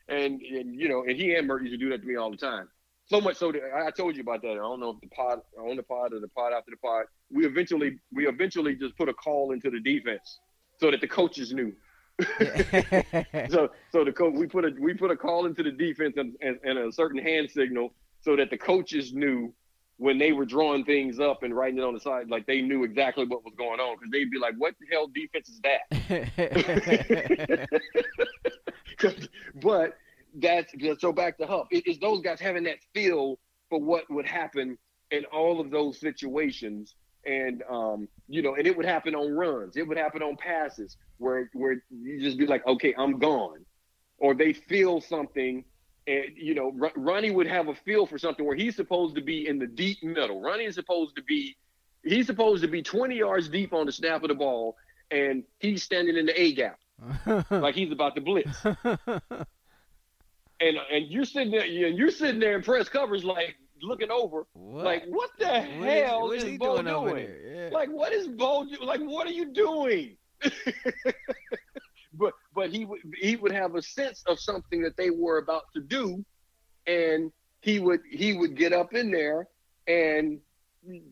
And 0.07 0.41
and 0.41 0.75
you 0.75 0.87
know, 0.89 1.03
and 1.03 1.15
he 1.17 1.35
and 1.35 1.47
Mert 1.47 1.61
used 1.63 1.73
to 1.73 1.77
do 1.77 1.89
that 1.89 2.01
to 2.01 2.07
me 2.07 2.15
all 2.15 2.31
the 2.31 2.37
time. 2.37 2.67
So 3.05 3.21
much 3.21 3.37
so 3.37 3.51
that 3.51 3.61
I 3.75 3.87
I 3.87 3.91
told 3.91 4.15
you 4.15 4.21
about 4.21 4.41
that. 4.41 4.51
I 4.51 4.55
don't 4.55 4.79
know 4.79 4.91
if 4.91 5.01
the 5.01 5.07
pod 5.07 5.39
on 5.59 5.75
the 5.75 5.83
pod 5.83 6.13
or 6.13 6.19
the 6.19 6.27
pod 6.29 6.53
after 6.53 6.71
the 6.71 6.77
pod. 6.77 7.05
We 7.31 7.45
eventually 7.45 7.99
we 8.13 8.27
eventually 8.27 8.75
just 8.75 8.95
put 8.97 9.09
a 9.09 9.13
call 9.13 9.51
into 9.51 9.69
the 9.69 9.79
defense 9.79 10.39
so 10.79 10.91
that 10.91 11.01
the 11.01 11.07
coaches 11.07 11.51
knew. 11.53 11.73
so 13.49 13.69
so 13.91 14.03
the 14.03 14.11
coach 14.13 14.33
we 14.35 14.47
put 14.47 14.65
a 14.65 14.71
we 14.79 14.93
put 14.93 15.11
a 15.11 15.15
call 15.15 15.45
into 15.45 15.63
the 15.63 15.71
defense 15.71 16.15
and, 16.17 16.35
and, 16.41 16.59
and 16.63 16.77
a 16.79 16.91
certain 16.91 17.21
hand 17.21 17.49
signal 17.49 17.93
so 18.21 18.35
that 18.35 18.49
the 18.49 18.57
coaches 18.57 19.13
knew 19.13 19.53
when 19.97 20.17
they 20.17 20.31
were 20.31 20.45
drawing 20.45 20.85
things 20.85 21.19
up 21.19 21.43
and 21.43 21.55
writing 21.55 21.79
it 21.79 21.83
on 21.83 21.93
the 21.93 21.99
side, 21.99 22.29
like 22.29 22.45
they 22.45 22.61
knew 22.61 22.83
exactly 22.83 23.25
what 23.25 23.43
was 23.43 23.53
going 23.57 23.79
on 23.79 23.95
because 23.95 24.11
they'd 24.11 24.29
be 24.29 24.37
like, 24.39 24.53
"What 24.57 24.75
the 24.79 24.85
hell 24.91 25.07
defense 25.07 25.49
is 25.49 25.59
that?" 25.61 25.81
but 29.61 29.97
that's 30.35 30.73
so 30.99 31.11
back 31.11 31.37
to 31.39 31.47
Huff. 31.47 31.67
It, 31.71 31.83
it's 31.87 31.99
those 31.99 32.21
guys 32.21 32.39
having 32.39 32.63
that 32.63 32.77
feel 32.93 33.39
for 33.69 33.81
what 33.81 34.09
would 34.09 34.25
happen 34.25 34.77
in 35.11 35.25
all 35.25 35.59
of 35.59 35.71
those 35.71 35.99
situations, 35.99 36.95
and 37.25 37.63
um, 37.69 38.07
you 38.27 38.41
know, 38.41 38.55
and 38.55 38.67
it 38.67 38.77
would 38.77 38.85
happen 38.85 39.15
on 39.15 39.31
runs, 39.31 39.77
it 39.77 39.87
would 39.87 39.97
happen 39.97 40.21
on 40.21 40.35
passes 40.37 40.97
where 41.17 41.49
where 41.53 41.83
you 41.89 42.21
just 42.21 42.37
be 42.37 42.45
like, 42.45 42.65
okay, 42.67 42.93
I'm 42.97 43.17
gone, 43.17 43.65
or 44.17 44.35
they 44.35 44.53
feel 44.53 45.01
something. 45.01 45.63
And 46.07 46.23
you 46.35 46.55
know, 46.55 46.73
R- 46.81 46.91
Ronnie 46.95 47.31
would 47.31 47.47
have 47.47 47.67
a 47.67 47.75
feel 47.75 48.05
for 48.05 48.17
something 48.17 48.45
where 48.45 48.55
he's 48.55 48.75
supposed 48.75 49.15
to 49.15 49.21
be 49.21 49.47
in 49.47 49.59
the 49.59 49.67
deep 49.67 50.01
middle. 50.03 50.41
Ronnie 50.41 50.65
is 50.65 50.75
supposed 50.75 51.15
to 51.17 51.21
be, 51.23 51.57
he's 52.03 52.25
supposed 52.27 52.61
to 52.63 52.67
be 52.69 52.81
20 52.81 53.15
yards 53.17 53.49
deep 53.49 53.73
on 53.73 53.85
the 53.85 53.91
snap 53.91 54.23
of 54.23 54.29
the 54.29 54.35
ball, 54.35 54.77
and 55.11 55.43
he's 55.59 55.83
standing 55.83 56.15
in 56.17 56.25
the 56.25 56.39
A 56.41 56.53
gap 56.53 56.79
like 57.51 57.75
he's 57.75 57.91
about 57.91 58.15
to 58.15 58.21
blitz 58.21 58.57
and 58.65 59.21
and 60.59 61.07
you're 61.07 61.25
sitting 61.25 61.51
there, 61.51 61.61
and 61.61 61.97
you're 61.97 62.09
sitting 62.11 62.39
there 62.39 62.55
in 62.55 62.63
press 62.63 62.89
coverage, 62.89 63.23
like 63.23 63.55
looking 63.81 64.09
over, 64.09 64.47
what? 64.53 64.85
like 64.85 65.03
what 65.07 65.29
the 65.37 65.45
What 65.45 65.89
is- 65.89 66.03
hell 66.05 66.31
is, 66.31 66.43
he 66.43 66.57
Bo 66.57 66.81
doing 66.81 66.85
doing? 67.13 67.29
Yeah. 67.53 67.69
Like 67.71 67.89
what 67.89 68.11
is 68.13 68.27
Bo? 68.27 68.65
do- 68.65 68.83
Like 68.83 69.01
what 69.01 69.27
are 69.27 69.31
you 69.31 69.51
doing? 69.53 70.17
but 72.57 72.71
he 72.71 72.85
would 72.85 73.01
he 73.21 73.35
would 73.35 73.51
have 73.51 73.75
a 73.75 73.81
sense 73.83 74.23
of 74.25 74.39
something 74.39 74.81
that 74.81 74.97
they 74.97 75.11
were 75.11 75.37
about 75.37 75.65
to 75.75 75.79
do, 75.79 76.25
and 76.87 77.31
he 77.61 77.77
would 77.77 78.01
he 78.09 78.33
would 78.33 78.57
get 78.57 78.73
up 78.73 78.95
in 78.95 79.11
there 79.11 79.47
and 79.87 80.39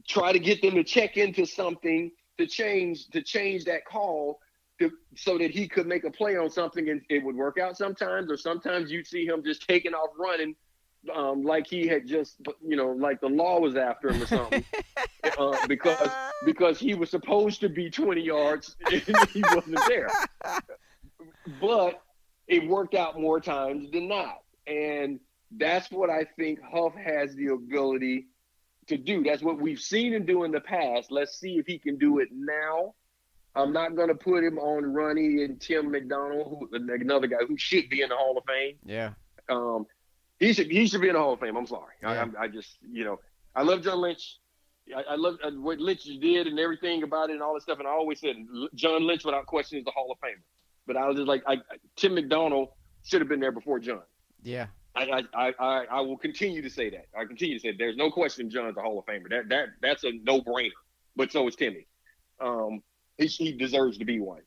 try 0.07 0.33
to 0.33 0.39
get 0.39 0.59
them 0.63 0.73
to 0.73 0.83
check 0.83 1.17
into 1.17 1.45
something 1.45 2.11
to 2.39 2.47
change 2.47 3.07
to 3.09 3.21
change 3.21 3.63
that 3.65 3.85
call 3.85 4.39
to, 4.79 4.91
so 5.15 5.37
that 5.37 5.51
he 5.51 5.67
could 5.67 5.85
make 5.85 6.03
a 6.03 6.09
play 6.09 6.35
on 6.35 6.49
something 6.49 6.89
and 6.89 7.01
it 7.09 7.23
would 7.23 7.35
work 7.35 7.59
out 7.59 7.77
sometimes. 7.77 8.31
Or 8.31 8.37
sometimes 8.37 8.91
you'd 8.91 9.05
see 9.05 9.27
him 9.27 9.43
just 9.43 9.67
taking 9.67 9.93
off 9.93 10.09
running 10.17 10.55
um, 11.13 11.43
like 11.43 11.67
he 11.67 11.85
had 11.85 12.07
just 12.07 12.37
you 12.67 12.75
know 12.75 12.87
like 12.87 13.21
the 13.21 13.29
law 13.29 13.59
was 13.59 13.75
after 13.75 14.09
him 14.09 14.23
or 14.23 14.25
something. 14.25 14.65
Uh, 15.39 15.57
because 15.67 16.09
because 16.45 16.79
he 16.79 16.93
was 16.93 17.09
supposed 17.09 17.59
to 17.59 17.67
be 17.67 17.89
20 17.89 18.21
yards 18.21 18.77
and 18.89 19.01
he 19.33 19.43
wasn't 19.53 19.77
there 19.87 20.07
but 21.61 22.01
it 22.47 22.67
worked 22.67 22.95
out 22.95 23.19
more 23.19 23.39
times 23.39 23.89
than 23.91 24.07
not 24.07 24.39
and 24.67 25.19
that's 25.57 25.91
what 25.91 26.09
i 26.09 26.25
think 26.37 26.59
huff 26.61 26.93
has 26.95 27.35
the 27.35 27.47
ability 27.47 28.25
to 28.87 28.97
do 28.97 29.23
that's 29.23 29.41
what 29.41 29.59
we've 29.59 29.79
seen 29.79 30.13
him 30.13 30.25
do 30.25 30.43
in 30.43 30.51
the 30.51 30.59
past 30.59 31.11
let's 31.11 31.39
see 31.39 31.57
if 31.57 31.65
he 31.65 31.77
can 31.77 31.97
do 31.97 32.19
it 32.19 32.29
now 32.31 32.93
i'm 33.55 33.73
not 33.73 33.95
going 33.95 34.09
to 34.09 34.15
put 34.15 34.43
him 34.43 34.57
on 34.57 34.93
Ronnie 34.93 35.43
and 35.43 35.59
tim 35.59 35.91
mcdonald 35.91 36.67
who 36.71 36.93
another 36.93 37.27
guy 37.27 37.45
who 37.47 37.57
should 37.57 37.89
be 37.89 38.01
in 38.01 38.09
the 38.09 38.15
hall 38.15 38.37
of 38.37 38.43
fame 38.45 38.75
yeah. 38.85 39.11
um, 39.49 39.85
he 40.39 40.53
should 40.53 40.69
he 40.69 40.87
should 40.87 41.01
be 41.01 41.07
in 41.07 41.13
the 41.13 41.19
Hall 41.19 41.33
of 41.33 41.39
Fame. 41.39 41.55
I'm 41.55 41.67
sorry. 41.67 41.93
I, 42.03 42.13
Yeah. 42.13 42.25
I, 42.37 42.43
I 42.43 42.47
just 42.47 42.77
you 42.91 43.05
know 43.05 43.19
I 43.55 43.63
love 43.63 43.83
John 43.83 43.99
Lynch. 43.99 44.39
I, 44.95 45.13
I 45.13 45.15
love 45.15 45.37
uh, 45.43 45.51
what 45.51 45.79
Lynch 45.79 46.03
did 46.03 46.47
and 46.47 46.59
everything 46.59 47.03
about 47.03 47.29
it 47.29 47.33
and 47.33 47.41
all 47.41 47.53
that 47.53 47.63
stuff. 47.63 47.79
And 47.79 47.87
I 47.87 47.91
always 47.91 48.19
said 48.19 48.35
John 48.75 49.07
Lynch, 49.07 49.23
without 49.25 49.45
question, 49.45 49.79
is 49.79 49.85
the 49.85 49.91
Hall 49.91 50.11
of 50.11 50.17
Famer. 50.19 50.43
But 50.87 50.97
I 50.97 51.07
was 51.07 51.17
just 51.17 51.27
like, 51.27 51.43
I, 51.47 51.57
Tim 51.95 52.15
McDonald 52.15 52.69
should 53.03 53.21
have 53.21 53.29
been 53.29 53.39
there 53.39 53.51
before 53.51 53.79
John. 53.79 54.01
Yeah. 54.43 54.67
I, 54.95 55.23
I, 55.33 55.53
I, 55.59 55.85
I 55.91 56.01
will 56.01 56.17
continue 56.17 56.61
to 56.61 56.69
say 56.69 56.89
that. 56.89 57.07
I 57.17 57.25
continue 57.25 57.55
to 57.55 57.61
say 57.61 57.75
there's 57.77 57.97
no 57.97 58.09
question 58.09 58.49
John's 58.49 58.77
a 58.77 58.81
Hall 58.81 58.97
of 58.97 59.05
Famer. 59.05 59.29
That 59.29 59.49
that 59.49 59.67
that's 59.81 60.03
a 60.05 60.11
no 60.23 60.41
brainer. 60.41 60.69
But 61.15 61.31
so 61.31 61.47
is 61.47 61.55
Timmy. 61.55 61.85
Um, 62.39 62.81
he, 63.17 63.27
he 63.27 63.51
deserves 63.51 63.97
to 63.97 64.05
be 64.05 64.19
one. 64.19 64.41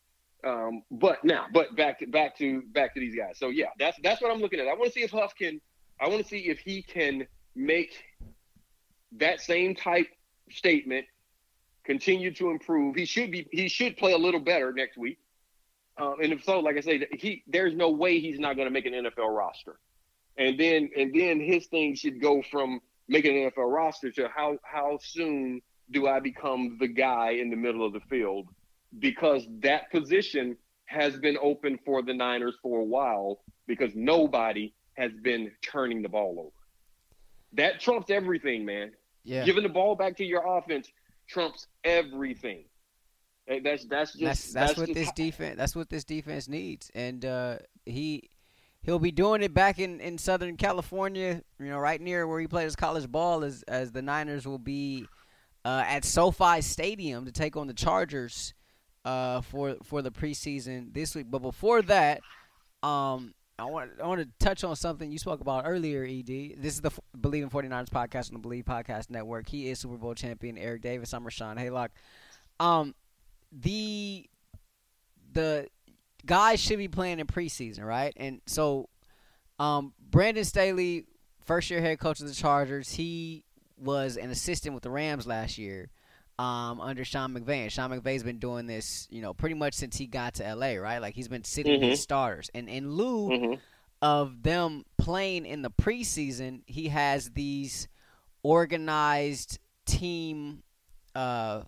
Um, 0.45 0.83
but 0.91 1.23
now, 1.25 1.47
but 1.53 1.77
back 1.77 1.99
to 1.99 2.07
back 2.07 2.37
to 2.39 2.63
back 2.73 2.95
to 2.95 3.01
these 3.01 3.15
guys. 3.15 3.39
So 3.39 3.49
yeah, 3.49 3.67
that's 3.79 3.99
that's 4.03 4.23
what 4.23 4.31
I'm 4.31 4.41
looking 4.41 4.61
at. 4.61 4.69
I 4.69 4.75
want 4.75 4.87
to 4.87 4.93
see 4.93 5.03
if 5.03 5.11
Huff 5.11 5.35
can. 5.37 5.61
I 6.01 6.09
want 6.09 6.23
to 6.23 6.29
see 6.29 6.49
if 6.49 6.61
he 6.61 6.83
can 6.83 7.27
make 7.55 8.05
that 9.13 9.41
same 9.41 9.75
type 9.75 10.07
statement 10.51 11.05
continue 11.85 12.33
to 12.35 12.51
improve. 12.51 12.95
He 12.95 13.05
should 13.05 13.31
be. 13.31 13.49
He 13.51 13.69
should 13.69 13.97
play 13.97 14.13
a 14.13 14.19
little 14.19 14.41
better 14.41 14.73
next 14.73 14.97
week. 14.97 15.19
Um, 15.99 16.17
and 16.23 16.33
if 16.33 16.45
so, 16.45 16.61
like 16.61 16.77
I 16.77 16.81
say, 16.81 17.07
he 17.13 17.43
there's 17.47 17.75
no 17.75 17.91
way 17.91 18.21
he's 18.21 18.39
not 18.39 18.57
going 18.57 18.67
to 18.67 18.73
make 18.73 18.87
an 18.87 18.93
NFL 18.93 19.37
roster. 19.37 19.79
And 20.37 20.59
then 20.59 20.91
and 20.97 21.13
then 21.13 21.41
his 21.41 21.67
thing 21.67 21.95
should 21.95 22.21
go 22.21 22.43
from 22.51 22.81
making 23.09 23.43
an 23.43 23.51
NFL 23.51 23.73
roster 23.73 24.11
to 24.13 24.29
how 24.29 24.59
how 24.63 24.99
soon 25.03 25.61
do 25.91 26.07
I 26.07 26.21
become 26.21 26.77
the 26.79 26.89
guy 26.89 27.31
in 27.31 27.51
the 27.51 27.57
middle 27.57 27.85
of 27.85 27.93
the 27.93 28.01
field? 28.01 28.49
Because 28.99 29.47
that 29.61 29.91
position 29.91 30.57
has 30.87 31.19
been 31.19 31.37
open 31.43 31.79
for 31.85 32.03
the 32.03 32.15
Niners 32.15 32.55
for 32.63 32.81
a 32.81 32.85
while 32.85 33.41
because 33.67 33.93
nobody 33.95 34.73
has 34.95 35.13
been 35.23 35.51
turning 35.63 36.03
the 36.03 36.09
ball 36.09 36.37
over. 36.39 36.51
That 37.55 37.81
trumps 37.81 38.11
everything, 38.11 38.65
man. 38.65 38.93
Yeah. 39.25 39.45
Giving 39.45 39.63
the 39.63 39.69
ball 39.69 39.95
back 39.95 40.17
to 40.19 40.25
your 40.25 40.59
offense 40.59 40.91
trumps 41.29 41.67
everything. 41.85 42.65
That's 43.49 43.85
that's 43.87 44.13
just 44.13 44.21
that's, 44.21 44.53
that's, 44.53 44.53
that's 44.53 44.79
what 44.79 44.89
just 44.89 44.99
this 44.99 45.13
defense 45.13 45.57
that's 45.57 45.75
what 45.75 45.89
this 45.89 46.05
defense 46.05 46.49
needs, 46.49 46.91
and 46.95 47.25
uh, 47.25 47.57
he 47.87 48.29
he'll 48.83 48.99
be 48.99 49.11
doing 49.11 49.43
it 49.43 49.55
back 49.55 49.79
in, 49.79 50.01
in 50.01 50.19
Southern 50.19 50.57
California. 50.57 51.43
You 51.59 51.67
know, 51.67 51.79
right 51.79 52.01
near 52.01 52.27
where 52.27 52.41
he 52.41 52.47
played 52.47 52.65
his 52.65 52.77
college 52.77 53.11
ball, 53.11 53.45
as 53.45 53.63
as 53.67 53.93
the 53.93 54.03
Niners 54.03 54.47
will 54.47 54.59
be 54.59 55.07
uh, 55.65 55.85
at 55.87 56.05
SoFi 56.05 56.61
Stadium 56.61 57.25
to 57.25 57.33
take 57.33 57.57
on 57.57 57.67
the 57.67 57.75
Chargers 57.75 58.55
uh, 59.05 59.41
for 59.41 59.77
for 59.83 60.03
the 60.03 60.11
preseason 60.11 60.93
this 60.93 61.15
week. 61.15 61.27
But 61.31 61.41
before 61.41 61.83
that, 61.83 62.21
um, 62.83 63.35
I 63.59 63.65
want 63.65 63.93
I 64.03 64.07
want 64.07 64.21
to 64.21 64.29
touch 64.45 64.63
on 64.63 64.77
something 64.77 65.11
you 65.11 65.19
spoke 65.19 65.41
about 65.41 65.65
earlier, 65.67 66.05
Ed. 66.05 66.27
This 66.27 66.75
is 66.75 66.81
the 66.81 66.91
F- 66.91 67.01
Bleav 67.17 67.43
in 67.43 67.51
49ers 67.51 67.89
podcast 67.89 68.33
on 68.33 68.41
the 68.41 68.49
Bleav 68.49 68.65
Podcast 68.65 69.11
Network. 69.11 69.49
He 69.49 69.69
is 69.69 69.79
Super 69.81 69.97
Bowl 69.97 70.15
champion 70.15 70.57
Eric 70.59 70.83
Davis. 70.83 71.13
I'm 71.13 71.25
Rashawn 71.25 71.59
Haylock. 71.59 71.89
Um, 72.61 72.95
the 73.53 74.27
the 75.33 75.69
guys 76.27 76.61
should 76.61 76.79
be 76.79 76.89
playing 76.89 77.21
in 77.21 77.27
preseason, 77.27 77.85
right? 77.85 78.13
And 78.17 78.41
so, 78.47 78.89
um, 79.59 79.93
Brandon 80.11 80.45
Staley, 80.45 81.05
first 81.45 81.71
year 81.71 81.81
head 81.81 81.99
coach 81.99 82.21
of 82.21 82.27
the 82.27 82.35
Chargers, 82.35 82.91
he 82.93 83.45
was 83.77 84.17
an 84.17 84.31
assistant 84.31 84.75
with 84.75 84.83
the 84.83 84.91
Rams 84.91 85.27
last 85.27 85.59
year 85.59 85.91
um, 86.39 86.81
under 86.81 87.05
Sean 87.05 87.33
McVay. 87.35 87.63
And 87.63 87.73
Sean 87.73 87.91
McVay's 87.91 88.23
been 88.23 88.39
doing 88.39 88.67
this, 88.67 89.07
you 89.11 89.23
know, 89.23 89.35
pretty 89.35 89.55
much 89.55 89.75
since 89.75 89.97
he 89.97 90.07
got 90.07 90.35
to 90.35 90.55
LA, 90.55 90.75
right? 90.75 90.99
Like 90.99 91.15
he's 91.15 91.29
been 91.29 91.45
sitting 91.45 91.79
Mhm. 91.79 91.83
his 91.83 92.01
starters. 92.01 92.51
And 92.55 92.69
in 92.69 92.91
lieu 92.93 93.29
hmm 93.31 93.55
of 94.01 94.45
them 94.45 94.85
playing 94.97 95.45
in 95.45 95.63
the 95.63 95.71
preseason, 95.73 96.63
he 96.67 96.87
has 96.89 97.31
these 97.31 97.89
organized 98.45 99.59
team 99.87 100.63
uh, 101.17 101.63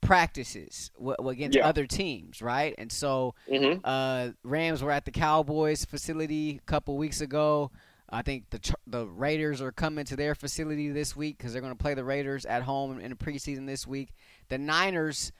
practices 0.00 0.90
w- 0.98 1.16
against 1.28 1.56
Yeah. 1.56 1.66
other 1.66 1.86
teams, 1.86 2.40
right? 2.42 2.74
And 2.78 2.90
so 2.92 3.34
hmm 3.48 3.74
uh, 3.84 4.30
Rams 4.44 4.82
were 4.82 4.90
at 4.92 5.04
the 5.04 5.10
Cowboys 5.10 5.84
facility 5.84 6.60
a 6.62 6.66
couple 6.66 6.96
weeks 6.96 7.20
ago. 7.20 7.70
I 8.08 8.22
think 8.22 8.50
the 8.50 8.60
Ch- 8.60 8.72
the 8.86 9.06
Raiders 9.06 9.60
are 9.60 9.72
coming 9.72 10.04
to 10.04 10.16
their 10.16 10.34
facility 10.36 10.90
this 10.90 11.16
week 11.16 11.38
because 11.38 11.52
they're 11.52 11.62
going 11.62 11.74
to 11.76 11.82
play 11.82 11.94
the 11.94 12.04
Raiders 12.04 12.46
at 12.46 12.62
home 12.62 13.00
in 13.00 13.10
the 13.10 13.16
preseason 13.16 13.66
this 13.66 13.84
week. 13.86 14.10
The 14.48 14.58
Niners 14.58 15.32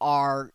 are 0.00 0.50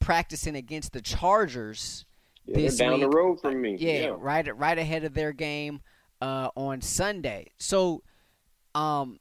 practicing 0.00 0.56
against 0.56 0.92
the 0.92 1.00
Chargers 1.00 2.06
Yeah, 2.46 2.56
this 2.56 2.76
down 2.78 2.98
the 2.98 3.08
road 3.08 3.40
from 3.40 3.60
me. 3.60 3.76
yeah, 3.78 4.14
right 4.18 4.56
right 4.58 4.76
ahead 4.78 5.04
of 5.04 5.14
their 5.14 5.32
game 5.32 5.80
uh, 6.20 6.48
on 6.56 6.80
Sunday. 6.80 7.52
So, 7.58 8.02
um, 8.74 9.20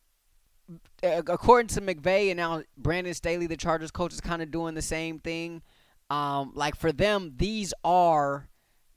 according 1.03 1.67
to 1.69 1.81
McVay 1.81 2.29
and 2.29 2.37
now 2.37 2.63
Brandon 2.77 3.13
Staley, 3.13 3.47
the 3.47 3.57
Chargers 3.57 3.91
coach, 3.91 4.13
is 4.13 4.21
kind 4.21 4.41
of 4.41 4.51
doing 4.51 4.75
the 4.75 4.81
same 4.81 5.19
thing. 5.19 5.61
Um, 6.09 6.51
like 6.55 6.75
for 6.75 6.91
them, 6.91 7.33
these 7.37 7.73
are 7.83 8.47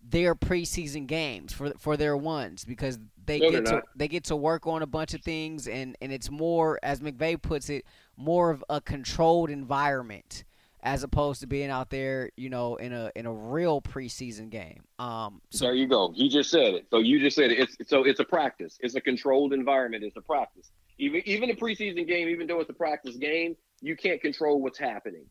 their 0.06 0.34
preseason 0.34 1.06
games 1.06 1.52
for 1.52 1.70
for 1.78 1.96
their 1.96 2.16
ones 2.16 2.64
because 2.64 2.98
they 3.24 3.38
No, 3.38 3.50
get 3.50 3.64
to 3.66 3.72
not. 3.72 3.84
they 3.96 4.06
get 4.08 4.24
to 4.24 4.36
work 4.36 4.66
on 4.66 4.82
a 4.82 4.86
bunch 4.86 5.14
of 5.14 5.22
things 5.22 5.66
and 5.66 5.96
and 6.02 6.12
it's 6.12 6.30
more 6.30 6.78
as 6.82 7.00
McVay 7.00 7.40
puts 7.40 7.70
it 7.70 7.86
more 8.16 8.50
of 8.50 8.62
a 8.68 8.82
controlled 8.82 9.48
environment 9.48 10.44
as 10.82 11.02
opposed 11.02 11.40
to 11.40 11.46
being 11.46 11.70
out 11.70 11.88
there 11.88 12.28
you 12.36 12.50
know 12.50 12.76
in 12.76 12.92
a 12.92 13.10
in 13.16 13.24
a 13.24 13.32
real 13.32 13.80
preseason 13.80 14.50
game 14.50 14.82
um 14.98 15.40
so 15.48 15.64
there 15.64 15.74
you 15.74 15.86
go. 15.86 16.12
You 16.14 16.28
just 16.28 16.50
said 16.50 16.74
it. 16.74 16.86
So 16.90 16.98
you 16.98 17.18
just 17.18 17.34
said 17.36 17.50
it. 17.50 17.58
It's 17.58 17.88
so 17.88 18.04
it's 18.04 18.20
a 18.20 18.24
practice. 18.24 18.76
It's 18.80 18.94
a 18.96 19.00
controlled 19.00 19.54
environment. 19.54 20.04
It's 20.04 20.18
a 20.18 20.20
practice. 20.20 20.70
Even 20.98 21.22
even 21.26 21.50
a 21.50 21.54
preseason 21.54 22.06
game, 22.06 22.28
even 22.28 22.46
though 22.46 22.60
it's 22.60 22.70
a 22.70 22.74
practice 22.74 23.16
game, 23.16 23.56
you 23.80 23.96
can't 23.96 24.20
control 24.20 24.60
what's 24.60 24.78
happening. 24.78 25.24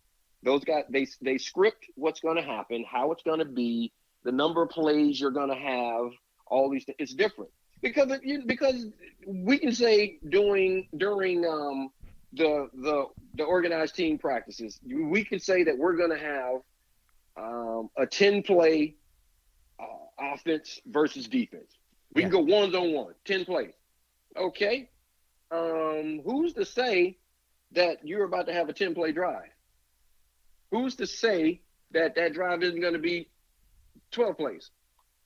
Those 0.43 0.64
guys 0.64 0.84
they 0.89 1.07
they 1.22 1.38
script 1.38 1.86
what's 1.95 2.20
going 2.20 2.36
to 2.36 2.43
happen, 2.43 2.86
how 2.89 3.11
it's 3.11 3.24
going 3.24 3.39
to 3.39 3.45
be, 3.45 3.93
the 4.24 4.32
number 4.32 4.61
of 4.61 4.70
plays 4.70 5.20
you're 5.20 5.32
going 5.32 5.49
to 5.49 5.55
have, 5.55 6.11
all 6.47 6.70
these 6.70 6.84
things. 6.84 6.97
It's 6.99 7.14
different 7.14 7.49
because 7.82 8.11
it, 8.24 8.47
because 8.47 8.88
we 9.26 9.57
can 9.57 9.72
say 9.72 10.20
doing 10.30 10.88
during 10.97 11.45
um, 11.45 11.89
the 12.34 12.70
the 12.74 13.05
the 13.36 13.43
organized 13.43 13.95
team 13.95 14.18
practices, 14.18 14.80
we 14.86 15.24
can 15.24 15.39
say 15.39 15.64
that 15.64 15.78
we're 15.78 15.95
going 15.95 16.11
to 16.11 16.20
have 16.20 16.61
um, 17.38 17.89
a 17.97 18.05
ten 18.05 18.43
play 18.43 18.95
uh, 19.80 20.34
offense 20.34 20.82
versus 20.86 21.28
defense. 21.28 21.78
We 22.14 22.22
can 22.22 22.32
go 22.32 22.39
ones 22.39 22.76
on 22.76 22.93
one, 22.93 23.14
10 23.26 23.45
plays. 23.45 23.74
Okay. 24.38 24.89
Um, 25.54 26.22
who's 26.26 26.54
to 26.54 26.66
say 26.66 27.18
that 27.74 27.99
you're 28.04 28.24
about 28.24 28.47
to 28.47 28.54
have 28.54 28.70
a 28.70 28.74
10 28.74 28.95
play 28.95 29.12
drive? 29.12 29.49
Who's 30.72 30.95
to 30.95 31.06
say 31.06 31.62
that 31.91 32.16
that 32.16 32.34
drive 32.34 32.64
isn't 32.64 32.82
going 32.82 32.93
to 32.93 32.99
be 32.99 33.30
12 34.12 34.36
plays, 34.38 34.72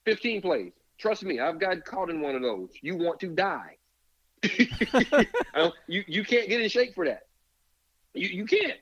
15 0.04 0.42
plays? 0.42 0.72
Trust 0.98 1.24
me, 1.24 1.40
I've 1.40 1.58
got 1.58 1.82
caught 1.84 2.10
in 2.10 2.20
one 2.20 2.34
of 2.34 2.42
those. 2.42 2.68
You 2.82 2.96
want 2.96 3.20
to 3.20 3.28
die. 3.28 3.76
You, 5.88 6.04
you 6.06 6.22
can't 6.22 6.48
get 6.48 6.60
in 6.60 6.68
shape 6.68 6.94
for 6.94 7.06
that. 7.06 7.22
You, 8.14 8.28
you 8.28 8.44
can't. 8.44 8.78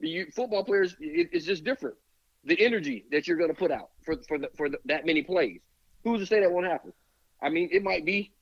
You, 0.00 0.26
football 0.34 0.64
players, 0.64 0.96
it, 0.98 1.30
it's 1.32 1.46
just 1.46 1.62
different. 1.62 1.96
The 2.44 2.60
energy 2.60 3.06
that 3.12 3.28
you're 3.28 3.36
going 3.36 3.50
to 3.50 3.56
put 3.56 3.70
out 3.70 3.90
for, 4.02 4.16
for, 4.26 4.38
the, 4.38 4.50
for 4.56 4.68
the, 4.68 4.78
that 4.86 5.06
many 5.06 5.22
plays. 5.22 5.60
Who's 6.02 6.20
to 6.20 6.26
say 6.26 6.40
that 6.40 6.50
won't 6.50 6.66
happen? 6.66 6.92
I 7.40 7.48
mean, 7.48 7.68
it 7.72 7.84
might 7.84 8.04
be 8.04 8.32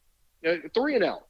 uh, 0.46 0.54
three 0.74 0.94
and 0.94 1.04
out, 1.04 1.26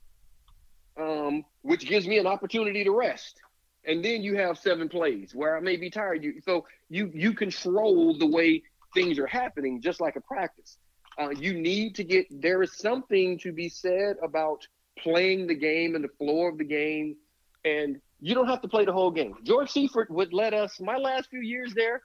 um, 0.99 1.45
which 1.63 1.87
gives 1.87 2.07
me 2.07 2.19
an 2.19 2.27
opportunity 2.27 2.85
to 2.85 2.91
rest. 2.91 3.41
And 3.85 4.05
then 4.05 4.23
you 4.23 4.37
have 4.37 4.59
seven 4.59 4.89
plays 4.89 5.35
where 5.35 5.57
I 5.57 5.61
may 5.61 5.77
be 5.77 5.91
tired. 5.91 6.23
You, 6.23 6.41
so 6.45 6.67
you 6.89 7.11
you 7.15 7.33
control 7.33 8.17
the 8.19 8.27
way 8.27 8.63
things 8.95 9.19
are 9.19 9.27
happening, 9.27 9.81
just 9.81 10.01
like 10.01 10.17
a 10.17 10.21
practice. 10.21 10.77
Uh, 11.19 11.31
you 11.31 11.55
need 11.55 11.95
to 11.97 12.05
get 12.05 12.27
there 12.31 12.63
is 12.63 12.77
something 12.77 13.39
to 13.39 13.53
be 13.53 13.69
said 13.69 14.17
about 14.23 14.67
playing 14.99 15.47
the 15.47 15.55
game 15.55 15.95
and 15.95 16.05
the 16.05 16.11
floor 16.19 16.51
of 16.51 16.59
the 16.59 16.65
game, 16.65 17.17
and 17.65 18.01
you 18.21 18.35
don't 18.35 18.49
have 18.49 18.61
to 18.61 18.69
play 18.69 18.85
the 18.85 18.93
whole 18.93 19.11
game. 19.11 19.35
George 19.45 19.71
Seifert 19.71 20.11
would 20.11 20.33
let 20.33 20.53
us. 20.53 20.79
My 20.81 20.97
last 20.97 21.31
few 21.31 21.41
years 21.41 21.73
there, 21.75 22.03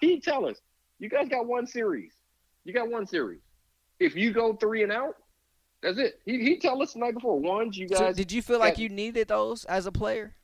he'd 0.00 0.22
tell 0.22 0.46
us, 0.46 0.58
"You 0.98 1.10
guys 1.10 1.28
got 1.28 1.46
one 1.46 1.66
series. 1.66 2.14
You 2.64 2.72
got 2.72 2.90
one 2.90 3.06
series. 3.06 3.42
If 4.00 4.16
you 4.16 4.32
go 4.32 4.54
three 4.54 4.82
and 4.82 4.92
out, 4.92 5.16
that's 5.82 5.98
it." 5.98 6.20
He 6.24 6.38
he 6.38 6.58
tell 6.58 6.82
us 6.82 6.94
the 6.94 7.00
night 7.00 7.14
before 7.14 7.38
ones. 7.38 7.76
You 7.76 7.88
So 7.88 7.98
guys 7.98 8.16
did 8.16 8.32
you 8.32 8.42
feel 8.42 8.58
like 8.58 8.78
you 8.78 8.88
needed 8.88 9.28
those 9.28 9.64
as 9.64 9.86
a 9.86 9.92
player? 9.92 10.34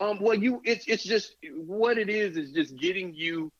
Um, 0.00 0.18
well, 0.20 0.34
you 0.34 0.60
it's 0.64 0.86
it's 0.86 1.04
just 1.04 1.36
what 1.54 1.98
it 1.98 2.08
is 2.08 2.36
is 2.36 2.50
just 2.52 2.76
getting 2.76 3.14
you 3.14 3.52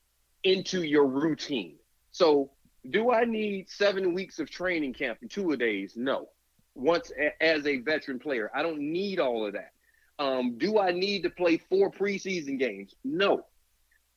into 0.42 0.82
your 0.82 1.06
routine. 1.06 1.76
So, 2.10 2.50
do 2.90 3.10
I 3.10 3.24
need 3.24 3.70
seven 3.70 4.14
weeks 4.14 4.38
of 4.38 4.50
training 4.50 4.94
camp 4.94 5.18
and 5.22 5.30
two 5.30 5.50
a 5.52 5.56
days? 5.56 5.94
No. 5.96 6.28
Once 6.74 7.12
a, 7.18 7.42
as 7.42 7.66
a 7.66 7.78
veteran 7.78 8.18
player, 8.18 8.50
I 8.54 8.62
don't 8.62 8.80
need 8.80 9.20
all 9.20 9.46
of 9.46 9.54
that. 9.54 9.72
Um, 10.18 10.58
do 10.58 10.78
I 10.78 10.92
need 10.92 11.22
to 11.22 11.30
play 11.30 11.56
four 11.56 11.90
preseason 11.90 12.58
games? 12.58 12.94
No, 13.04 13.46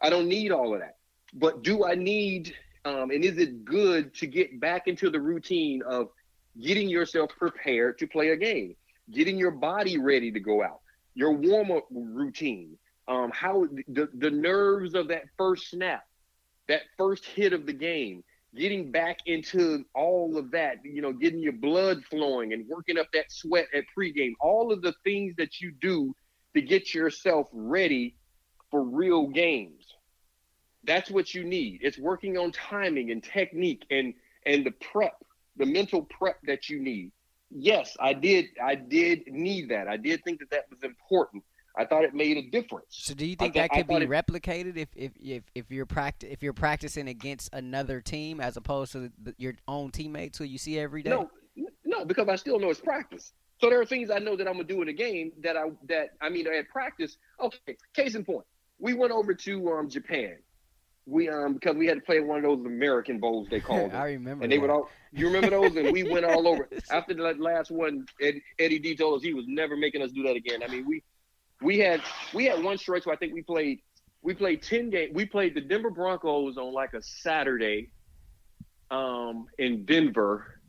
I 0.01 0.09
don't 0.09 0.27
need 0.27 0.51
all 0.51 0.73
of 0.73 0.79
that. 0.79 0.97
But 1.33 1.63
do 1.63 1.85
I 1.85 1.95
need? 1.95 2.53
Um, 2.85 3.11
and 3.11 3.23
is 3.23 3.37
it 3.37 3.65
good 3.65 4.13
to 4.15 4.27
get 4.27 4.59
back 4.59 4.87
into 4.87 5.09
the 5.09 5.19
routine 5.19 5.81
of 5.83 6.09
getting 6.61 6.89
yourself 6.89 7.31
prepared 7.37 7.97
to 7.99 8.07
play 8.07 8.29
a 8.29 8.37
game, 8.37 8.75
getting 9.11 9.37
your 9.37 9.51
body 9.51 9.97
ready 9.97 10.31
to 10.31 10.39
go 10.39 10.63
out? 10.63 10.81
your 11.17 11.31
warm 11.31 11.71
up 11.71 11.87
routine, 11.89 12.77
um, 13.07 13.31
how 13.33 13.65
the, 13.87 14.07
the 14.19 14.29
nerves 14.29 14.93
of 14.93 15.07
that 15.07 15.23
first 15.35 15.71
snap, 15.71 16.05
that 16.67 16.81
first 16.95 17.25
hit 17.25 17.53
of 17.53 17.65
the 17.65 17.73
game, 17.73 18.23
getting 18.55 18.91
back 18.91 19.17
into 19.25 19.83
all 19.95 20.37
of 20.37 20.51
that, 20.51 20.77
you 20.83 21.01
know, 21.01 21.11
getting 21.11 21.39
your 21.39 21.53
blood 21.53 22.03
flowing 22.05 22.53
and 22.53 22.67
working 22.67 22.99
up 22.99 23.07
that 23.13 23.31
sweat 23.31 23.65
at 23.73 23.83
pregame, 23.97 24.33
all 24.39 24.71
of 24.71 24.83
the 24.83 24.93
things 25.03 25.33
that 25.37 25.59
you 25.59 25.73
do 25.81 26.15
to 26.53 26.61
get 26.61 26.93
yourself 26.93 27.47
ready 27.51 28.15
for 28.69 28.83
real 28.83 29.25
games. 29.25 29.87
That's 30.83 31.09
what 31.09 31.33
you 31.33 31.43
need. 31.43 31.79
It's 31.81 31.97
working 31.97 32.37
on 32.37 32.51
timing 32.51 33.09
and 33.09 33.23
technique 33.23 33.85
and 33.89 34.13
and 34.45 34.63
the 34.65 34.71
prep, 34.71 35.15
the 35.57 35.65
mental 35.65 36.03
prep 36.03 36.37
that 36.43 36.69
you 36.69 36.79
need 36.79 37.11
yes, 37.51 37.95
I 37.99 38.13
did. 38.13 38.45
I 38.63 38.75
did 38.75 39.27
need 39.27 39.69
that. 39.69 39.87
I 39.87 39.97
did 39.97 40.23
think 40.23 40.39
that 40.39 40.49
that 40.51 40.65
was 40.69 40.79
important. 40.83 41.43
I 41.77 41.85
thought 41.85 42.03
it 42.03 42.13
made 42.13 42.37
a 42.37 42.49
difference. 42.49 42.87
So 42.89 43.13
do 43.13 43.25
you 43.25 43.35
think 43.35 43.53
thought- 43.53 43.69
that 43.69 43.71
could 43.71 43.87
be 43.87 43.95
it- 43.95 44.09
replicated 44.09 44.77
if 44.77 44.89
if 44.95 45.11
if, 45.19 45.43
if 45.53 45.71
you're 45.71 45.85
practi- 45.85 46.31
if 46.31 46.41
you're 46.41 46.53
practicing 46.53 47.07
against 47.07 47.53
another 47.53 48.01
team 48.01 48.41
as 48.41 48.57
opposed 48.57 48.93
to 48.93 49.11
the, 49.21 49.35
your 49.37 49.53
own 49.67 49.91
teammates 49.91 50.37
who 50.37 50.43
you 50.43 50.57
see 50.57 50.79
every 50.79 51.03
day? 51.03 51.11
No, 51.11 51.29
no, 51.85 52.03
because 52.03 52.27
I 52.29 52.35
still 52.35 52.59
know 52.59 52.69
it's 52.69 52.81
practice. 52.81 53.31
So 53.59 53.69
there 53.69 53.79
are 53.79 53.85
things 53.85 54.09
I 54.09 54.19
know 54.19 54.35
that 54.35 54.47
I'm 54.47 54.53
gonna 54.53 54.65
do 54.65 54.81
in 54.81 54.89
a 54.89 54.93
game 54.93 55.31
that 55.43 55.55
I 55.55 55.69
that 55.87 56.09
I 56.19 56.29
mean 56.29 56.47
at 56.47 56.67
practice. 56.69 57.17
Okay, 57.39 57.77
case 57.93 58.15
in 58.15 58.25
point, 58.25 58.45
we 58.79 58.93
went 58.93 59.11
over 59.11 59.33
to 59.33 59.71
um, 59.73 59.89
Japan. 59.89 60.37
We 61.07 61.29
um 61.29 61.53
because 61.53 61.75
we 61.75 61.87
had 61.87 61.95
to 61.95 62.01
play 62.01 62.19
one 62.19 62.39
of 62.39 62.43
those 62.43 62.65
American 62.65 63.19
bowls 63.19 63.47
they 63.49 63.61
called. 63.61 63.91
It. 63.93 63.95
I 63.95 64.11
remember. 64.11 64.43
And 64.43 64.51
they 64.51 64.57
that. 64.57 64.61
would 64.61 64.69
all. 64.69 64.89
You 65.13 65.27
remember 65.27 65.49
those? 65.49 65.75
And 65.75 65.91
we 65.91 66.03
went 66.03 66.25
all 66.25 66.47
over. 66.47 66.67
After 66.91 67.13
the 67.13 67.23
last 67.39 67.71
one, 67.71 68.05
Ed, 68.21 68.41
Eddie 68.59 68.79
D 68.79 68.95
told 68.95 69.17
us 69.17 69.23
he 69.23 69.33
was 69.33 69.45
never 69.47 69.77
making 69.77 70.01
us 70.01 70.11
do 70.11 70.23
that 70.23 70.35
again. 70.35 70.61
I 70.63 70.67
mean, 70.67 70.85
we 70.85 71.01
we 71.61 71.79
had 71.79 72.01
we 72.33 72.45
had 72.45 72.61
one 72.61 72.77
stretch 72.77 73.05
where 73.05 73.15
I 73.15 73.17
think 73.17 73.33
we 73.33 73.41
played 73.41 73.79
we 74.21 74.33
played 74.33 74.61
ten 74.61 74.89
games. 74.89 75.11
We 75.13 75.25
played 75.25 75.55
the 75.55 75.61
Denver 75.61 75.89
Broncos 75.91 76.57
on 76.57 76.73
like 76.73 76.93
a 76.93 77.01
Saturday, 77.01 77.89
um, 78.91 79.47
in 79.57 79.85
Denver, 79.85 80.59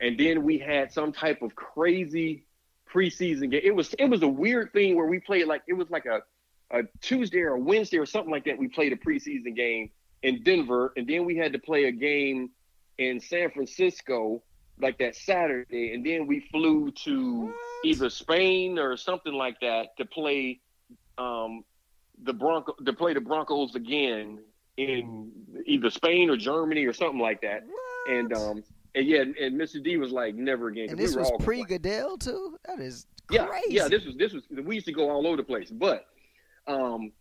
and 0.00 0.18
then 0.18 0.42
we 0.42 0.58
had 0.58 0.92
some 0.92 1.12
type 1.12 1.42
of 1.42 1.54
crazy 1.54 2.46
preseason 2.92 3.50
game. 3.50 3.62
It 3.62 3.74
was 3.74 3.94
it 3.98 4.06
was 4.06 4.22
a 4.22 4.28
weird 4.28 4.72
thing 4.72 4.96
where 4.96 5.06
we 5.06 5.20
played 5.20 5.46
like 5.46 5.62
it 5.68 5.74
was 5.74 5.90
like 5.90 6.06
a 6.06 6.22
a 6.70 6.82
Tuesday 7.00 7.40
or 7.40 7.54
a 7.54 7.58
Wednesday 7.60 7.98
or 7.98 8.06
something 8.06 8.30
like 8.30 8.44
that. 8.44 8.58
We 8.58 8.68
played 8.68 8.92
a 8.92 8.96
preseason 8.96 9.54
game 9.54 9.90
in 10.22 10.42
Denver, 10.42 10.92
and 10.96 11.06
then 11.06 11.24
we 11.24 11.36
had 11.36 11.52
to 11.52 11.58
play 11.58 11.84
a 11.84 11.92
game 11.92 12.50
in 12.98 13.20
San 13.20 13.50
Francisco 13.50 14.42
like 14.80 14.98
that 14.98 15.14
Saturday, 15.14 15.94
and 15.94 16.04
then 16.04 16.26
we 16.26 16.40
flew 16.50 16.90
to 17.04 17.46
What? 17.46 17.54
either 17.84 18.10
Spain 18.10 18.78
or 18.78 18.96
something 18.96 19.32
like 19.32 19.60
that 19.60 19.96
to 19.98 20.04
play 20.04 20.60
um, 21.18 21.64
the 22.22 22.32
Bronco 22.32 22.72
to 22.84 22.92
play 22.92 23.14
the 23.14 23.20
Broncos 23.20 23.74
again 23.74 24.40
in 24.76 25.30
either 25.66 25.90
Spain 25.90 26.30
or 26.30 26.36
Germany 26.36 26.84
or 26.86 26.92
something 26.92 27.20
like 27.20 27.40
that. 27.42 27.62
What? 27.66 28.16
And 28.16 28.32
um, 28.32 28.64
and 28.94 29.06
yeah, 29.06 29.20
and, 29.20 29.36
and 29.36 29.60
Mr. 29.60 29.82
D 29.82 29.96
was 29.96 30.12
like, 30.12 30.34
never 30.34 30.68
again. 30.68 30.88
and 30.90 30.98
we 30.98 31.04
this 31.04 31.14
were 31.14 31.22
was 31.22 31.30
pre 31.40 31.58
complaining. 31.58 31.82
Goodell 31.82 32.18
too. 32.18 32.58
That 32.64 32.80
is 32.80 33.06
Yeah, 33.30 33.48
yeah. 33.68 33.88
This 33.88 34.04
was 34.04 34.16
this 34.16 34.32
was 34.32 34.42
we 34.50 34.76
used 34.76 34.86
to 34.86 34.92
go 34.92 35.10
all 35.10 35.26
over 35.26 35.36
the 35.36 35.44
place, 35.44 35.70
but 35.70 36.06
um, 36.66 37.12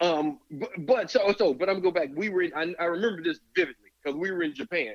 um, 0.00 0.38
but, 0.50 0.70
but 0.86 1.10
so 1.10 1.32
so 1.38 1.54
but 1.54 1.68
I'm 1.68 1.76
gonna 1.80 1.82
go 1.82 1.90
back. 1.90 2.08
We 2.14 2.28
were 2.28 2.42
in, 2.42 2.52
I, 2.54 2.74
I 2.80 2.84
remember 2.86 3.22
this 3.22 3.38
vividly 3.56 3.90
because 4.02 4.18
we 4.18 4.30
were 4.30 4.42
in 4.42 4.54
Japan, 4.54 4.94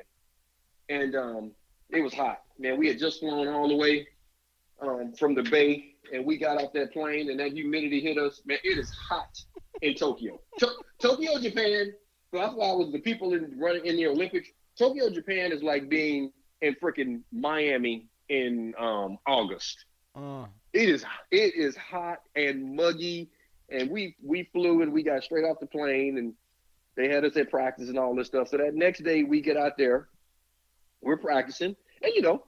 and 0.89 1.15
um, 1.15 1.51
it 1.89 2.01
was 2.01 2.13
hot. 2.13 2.39
Man, 2.59 2.77
we 2.77 2.87
had 2.87 2.99
just 2.99 3.19
flown 3.19 3.47
all 3.47 3.67
the 3.67 3.75
way 3.75 4.07
um 4.81 5.13
from 5.17 5.35
the 5.35 5.43
bay, 5.43 5.95
and 6.13 6.25
we 6.25 6.37
got 6.37 6.61
off 6.61 6.73
that 6.73 6.93
plane, 6.93 7.29
and 7.29 7.39
that 7.39 7.53
humidity 7.53 8.01
hit 8.01 8.17
us. 8.17 8.41
Man, 8.45 8.57
it 8.63 8.77
is 8.77 8.91
hot 9.09 9.37
in 9.81 9.95
Tokyo. 9.95 10.39
To- 10.59 10.75
Tokyo, 11.01 11.39
Japan. 11.39 11.93
So 12.33 12.39
that's 12.39 12.53
why 12.55 12.65
I 12.69 12.73
was 12.73 12.91
the 12.91 12.99
people 12.99 13.33
in 13.33 13.57
running 13.59 13.85
in 13.85 13.95
the 13.95 14.07
Olympics. 14.07 14.49
Tokyo, 14.77 15.09
Japan 15.09 15.51
is 15.51 15.61
like 15.61 15.87
being 15.87 16.31
in 16.61 16.75
freaking 16.75 17.21
Miami 17.31 18.07
in 18.29 18.73
um 18.79 19.17
August. 19.27 19.85
Uh, 20.15 20.45
It 20.73 20.89
is 20.89 21.05
it 21.31 21.55
is 21.55 21.75
hot 21.75 22.19
and 22.35 22.75
muggy, 22.75 23.29
and 23.73 23.89
we 23.89 24.15
we 24.23 24.49
flew 24.53 24.81
and 24.81 24.93
we 24.93 25.03
got 25.03 25.23
straight 25.23 25.43
off 25.43 25.59
the 25.59 25.67
plane, 25.67 26.17
and 26.17 26.33
they 26.95 27.09
had 27.09 27.25
us 27.25 27.35
at 27.37 27.49
practice 27.49 27.89
and 27.89 27.97
all 27.97 28.15
this 28.15 28.27
stuff. 28.27 28.49
So 28.49 28.57
that 28.57 28.75
next 28.75 29.03
day 29.03 29.23
we 29.23 29.41
get 29.41 29.57
out 29.57 29.77
there, 29.77 30.07
we're 31.01 31.17
practicing, 31.17 31.75
and 32.01 32.13
you 32.15 32.21
know, 32.21 32.43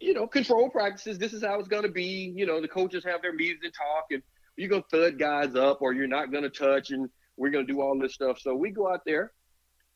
you 0.00 0.14
know, 0.14 0.26
control 0.26 0.70
practices. 0.70 1.18
This 1.18 1.32
is 1.32 1.44
how 1.44 1.58
it's 1.58 1.68
gonna 1.68 1.88
be. 1.88 2.32
You 2.34 2.46
know, 2.46 2.60
the 2.60 2.68
coaches 2.68 3.04
have 3.04 3.22
their 3.22 3.34
meetings 3.34 3.60
and 3.62 3.72
talk, 3.74 4.06
and 4.10 4.22
you're 4.56 4.70
gonna 4.70 4.84
thud 4.90 5.18
guys 5.18 5.54
up, 5.54 5.82
or 5.82 5.92
you're 5.92 6.06
not 6.06 6.32
gonna 6.32 6.50
touch, 6.50 6.90
and 6.90 7.08
we're 7.36 7.50
gonna 7.50 7.66
do 7.66 7.80
all 7.80 7.98
this 7.98 8.14
stuff. 8.14 8.38
So 8.40 8.54
we 8.54 8.70
go 8.70 8.92
out 8.92 9.02
there, 9.04 9.32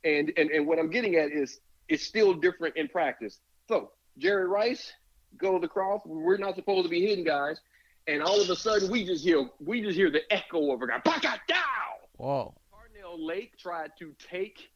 and 0.04 0.32
and 0.36 0.50
and 0.50 0.66
what 0.66 0.78
I'm 0.78 0.90
getting 0.90 1.16
at 1.16 1.30
is 1.30 1.58
it's 1.88 2.04
still 2.04 2.34
different 2.34 2.76
in 2.76 2.88
practice. 2.88 3.40
So 3.68 3.92
Jerry 4.18 4.46
Rice 4.46 4.92
goes 5.38 5.62
across. 5.62 6.00
We're 6.04 6.38
not 6.38 6.56
supposed 6.56 6.84
to 6.84 6.90
be 6.90 7.06
hitting 7.06 7.24
guys, 7.24 7.60
and 8.06 8.22
all 8.22 8.40
of 8.40 8.48
a 8.50 8.56
sudden 8.56 8.90
we 8.90 9.04
just 9.04 9.24
hear 9.24 9.48
we 9.60 9.80
just 9.82 9.96
hear 9.96 10.10
the 10.10 10.22
echo 10.32 10.72
of 10.72 10.82
a 10.82 10.86
guy. 10.86 11.00
Whoa. 12.16 12.54
Carnell 12.72 13.16
Lake 13.18 13.58
tried 13.58 13.90
to 13.98 14.14
take 14.30 14.70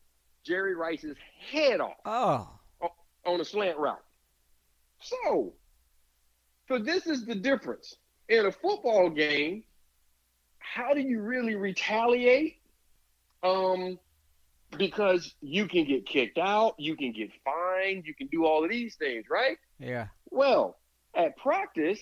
Jerry 0.45 0.75
Rice's 0.75 1.17
head 1.51 1.81
off 1.81 1.97
Oh. 2.83 2.89
on 3.27 3.41
a 3.41 3.45
slant 3.45 3.79
route. 3.79 4.03
So, 5.03 5.55
so 6.69 6.79
this 6.79 7.07
is 7.07 7.25
the 7.25 7.35
difference 7.35 7.97
in 8.29 8.47
a 8.47 8.53
football 8.53 9.09
game. 9.11 9.65
How 10.59 10.93
do 10.93 11.01
you 11.01 11.23
really 11.23 11.55
retaliate? 11.55 12.57
Um, 13.43 13.99
because 14.77 15.35
you 15.41 15.67
can 15.67 15.85
get 15.85 16.07
kicked 16.07 16.39
out, 16.39 16.75
you 16.79 16.95
can 16.97 17.13
get 17.13 17.31
fined, 17.45 18.05
you 18.07 18.15
can 18.15 18.27
do 18.29 18.45
all 18.45 18.63
of 18.63 18.71
these 18.71 18.95
things, 18.97 19.25
right? 19.31 19.57
Yeah. 19.79 20.09
Well, 20.31 20.77
at 21.17 21.37
practice, 21.39 21.99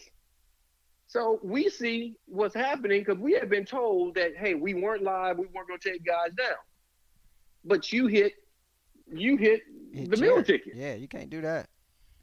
so 1.09 1.41
we 1.43 1.69
see 1.69 2.17
what's 2.27 2.55
happening 2.55 3.01
because 3.01 3.19
we 3.19 3.33
had 3.33 3.51
been 3.51 3.65
told 3.65 4.15
that 4.15 4.37
hey, 4.37 4.55
we 4.55 4.75
weren't 4.75 5.03
live, 5.03 5.39
we 5.39 5.47
weren't 5.47 5.67
going 5.69 5.81
to 5.81 5.91
take 5.91 6.05
guys 6.05 6.33
down, 6.37 6.57
but 7.65 7.93
you 7.93 8.07
hit, 8.07 8.35
you 9.11 9.37
hit 9.37 9.63
Hit 9.93 10.11
the 10.11 10.17
meal 10.17 10.43
ticket. 10.43 10.75
Yeah, 10.77 10.95
you 10.95 11.09
can't 11.09 11.31
do 11.31 11.41
that. 11.43 11.69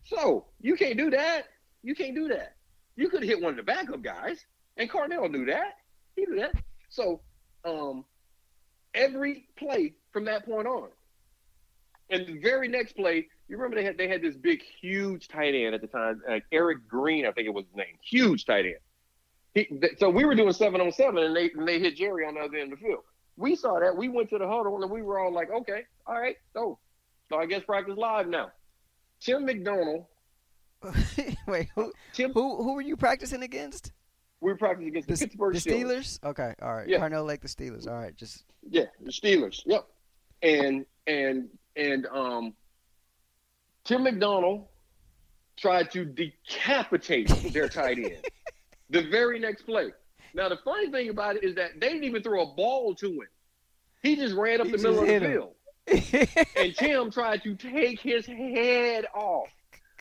So 0.03 0.45
you 0.61 0.75
can't 0.75 0.97
do 0.97 1.09
that. 1.09 1.47
You 1.83 1.95
can't 1.95 2.15
do 2.15 2.27
that. 2.29 2.55
You 2.95 3.09
could 3.09 3.23
hit 3.23 3.41
one 3.41 3.51
of 3.51 3.57
the 3.57 3.63
backup 3.63 4.01
guys, 4.01 4.45
and 4.77 4.89
Carnell 4.89 5.29
knew 5.29 5.45
that. 5.45 5.77
He 6.15 6.25
knew 6.25 6.39
that. 6.39 6.53
So, 6.89 7.21
um, 7.65 8.05
every 8.93 9.47
play 9.57 9.95
from 10.13 10.25
that 10.25 10.45
point 10.45 10.67
on, 10.67 10.89
and 12.09 12.25
the 12.27 12.39
very 12.39 12.67
next 12.67 12.95
play, 12.95 13.27
you 13.47 13.57
remember 13.57 13.75
they 13.75 13.83
had 13.85 13.97
they 13.97 14.07
had 14.07 14.21
this 14.21 14.35
big, 14.35 14.61
huge 14.81 15.27
tight 15.27 15.53
end 15.53 15.75
at 15.75 15.81
the 15.81 15.87
time, 15.87 16.21
uh, 16.29 16.39
Eric 16.51 16.87
Green, 16.87 17.25
I 17.25 17.31
think 17.31 17.47
it 17.47 17.53
was 17.53 17.65
his 17.65 17.75
name, 17.75 17.97
huge 18.01 18.45
tight 18.45 18.65
end. 18.65 18.75
He, 19.53 19.65
th- 19.65 19.99
so 19.99 20.09
we 20.09 20.25
were 20.25 20.35
doing 20.35 20.51
seven 20.53 20.81
on 20.81 20.91
seven, 20.91 21.23
and 21.23 21.35
they 21.35 21.51
and 21.51 21.67
they 21.67 21.79
hit 21.79 21.95
Jerry 21.95 22.25
on 22.25 22.35
the 22.35 22.41
other 22.41 22.57
end 22.57 22.73
of 22.73 22.79
the 22.79 22.85
field. 22.85 23.03
We 23.37 23.55
saw 23.55 23.79
that. 23.79 23.95
We 23.95 24.09
went 24.09 24.29
to 24.31 24.37
the 24.37 24.47
huddle, 24.47 24.81
and 24.81 24.91
we 24.91 25.01
were 25.01 25.19
all 25.19 25.31
like, 25.33 25.49
"Okay, 25.51 25.83
all 26.05 26.19
right, 26.19 26.35
so 26.53 26.79
so 27.29 27.37
I 27.37 27.45
guess 27.45 27.63
practice 27.63 27.97
live 27.97 28.27
now." 28.27 28.51
Tim 29.21 29.45
McDonald 29.45 30.05
Wait, 31.47 31.69
who, 31.75 31.91
Tim, 32.13 32.31
who 32.33 32.61
who 32.63 32.73
were 32.73 32.81
you 32.81 32.97
practicing 32.97 33.43
against? 33.43 33.91
we 34.41 34.51
were 34.51 34.57
practicing 34.57 34.89
against 34.89 35.07
the, 35.07 35.15
The, 35.15 35.25
Pittsburgh 35.25 35.53
the 35.55 35.59
Steelers. 35.59 36.19
Steelers? 36.19 36.23
Okay, 36.29 36.53
all 36.61 36.75
right. 36.75 36.87
Yeah. 36.87 36.99
Carnell 36.99 37.25
Lake, 37.25 37.41
the 37.41 37.47
Steelers. 37.47 37.87
All 37.87 37.95
right, 37.95 38.15
just 38.15 38.43
Yeah, 38.69 38.85
the 39.01 39.11
Steelers. 39.11 39.61
Yep. 39.65 39.87
And 40.43 40.85
and 41.07 41.49
and 41.75 42.05
um, 42.07 42.53
Tim 43.85 44.03
McDonald 44.03 44.65
tried 45.57 45.91
to 45.91 46.03
decapitate 46.05 47.29
their 47.53 47.69
tight 47.69 47.97
end. 47.97 48.17
the 48.89 49.03
very 49.09 49.39
next 49.39 49.63
play. 49.63 49.91
Now 50.33 50.49
the 50.49 50.57
funny 50.65 50.91
thing 50.91 51.09
about 51.09 51.37
it 51.37 51.43
is 51.43 51.55
that 51.55 51.79
they 51.79 51.89
didn't 51.89 52.03
even 52.03 52.21
throw 52.21 52.41
a 52.43 52.55
ball 52.55 52.93
to 52.95 53.07
him. 53.07 53.27
He 54.03 54.15
just 54.15 54.35
ran 54.35 54.59
up 54.59 54.67
He 54.67 54.73
the 54.73 54.77
middle 54.79 54.99
of 54.99 55.07
the 55.07 55.13
him. 55.13 55.31
field. 55.31 55.51
and 56.57 56.75
Tim 56.75 57.11
tried 57.11 57.43
to 57.43 57.55
take 57.55 57.99
his 58.01 58.25
head 58.25 59.05
off. 59.15 59.47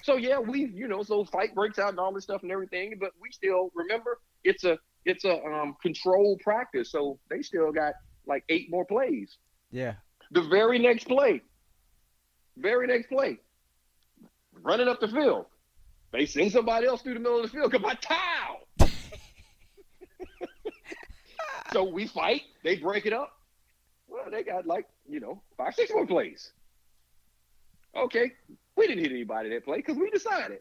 So 0.03 0.17
yeah, 0.17 0.39
we 0.39 0.67
you 0.67 0.89
know 0.89 1.03
so 1.03 1.25
fight 1.25 1.55
breaks 1.55 1.79
out 1.79 1.91
and 1.91 1.99
all 1.99 2.13
this 2.13 2.25
stuff 2.25 2.43
and 2.43 2.51
everything, 2.51 2.95
but 2.99 3.13
we 3.21 3.31
still 3.31 3.71
remember 3.75 4.19
it's 4.43 4.65
a 4.65 4.79
it's 5.05 5.25
a 5.25 5.43
um, 5.45 5.77
controlled 5.83 6.41
practice, 6.41 6.91
so 6.91 7.19
they 7.31 7.43
still 7.43 7.71
got 7.73 7.95
like 8.27 8.45
eight 8.49 8.71
more 8.71 8.85
plays. 8.87 9.37
yeah. 9.71 9.95
The 10.31 10.43
very 10.43 10.79
next 10.79 11.05
play, 11.07 11.43
very 12.57 12.87
next 12.87 13.09
play, 13.09 13.39
running 14.65 14.89
up 14.89 14.99
the 14.99 15.07
field, 15.07 15.47
they 16.11 16.27
send 16.27 16.51
somebody 16.51 16.87
else 16.87 17.03
through 17.03 17.15
the 17.15 17.21
middle 17.21 17.39
of 17.39 17.51
the 17.51 17.57
field. 17.57 17.71
Come 17.71 17.85
on, 17.85 17.97
towel. 17.99 18.67
so 21.73 21.85
we 21.85 22.09
fight. 22.09 22.43
They 22.65 22.77
break 22.77 23.07
it 23.07 23.13
up. 23.13 23.33
Well, 24.09 24.31
they 24.31 24.43
got 24.43 24.67
like 24.67 24.87
you 25.09 25.21
know 25.21 25.43
five, 25.57 25.75
six 25.75 25.93
more 25.93 26.07
plays. 26.07 26.51
Okay, 27.97 28.33
we 28.77 28.89
didn't 28.89 29.05
hit 29.05 29.13
anybody 29.13 29.51
that 29.51 29.65
play 29.65 29.77
because 29.77 29.97
we 29.97 30.11
decided 30.11 30.59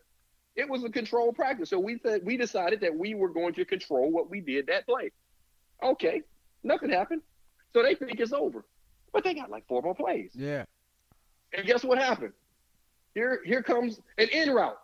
it 0.56 0.70
was 0.70 0.84
a 0.84 0.90
control 0.90 1.34
practice. 1.34 1.70
So 1.70 1.80
we 1.80 2.00
said 2.04 2.22
we 2.24 2.38
decided 2.38 2.82
that 2.82 2.96
we 2.96 3.16
were 3.16 3.30
going 3.30 3.54
to 3.56 3.66
control 3.66 4.12
what 4.12 4.30
we 4.30 4.42
did 4.42 4.68
that 4.68 4.86
play. 4.86 5.12
Okay, 5.84 6.22
nothing 6.64 6.90
happened. 6.90 7.22
So 7.74 7.82
they 7.82 7.96
think 7.96 8.20
it's 8.20 8.34
over, 8.34 8.66
but 9.12 9.24
they 9.24 9.34
got 9.34 9.50
like 9.50 9.68
four 9.68 9.82
more 9.82 9.96
plays. 9.96 10.32
Yeah. 10.34 10.66
And 11.56 11.66
guess 11.66 11.84
what 11.84 12.00
happened? 12.00 12.34
Here, 13.16 13.42
here 13.46 13.62
comes 13.62 14.00
an 14.18 14.28
in 14.30 14.52
route. 14.52 14.78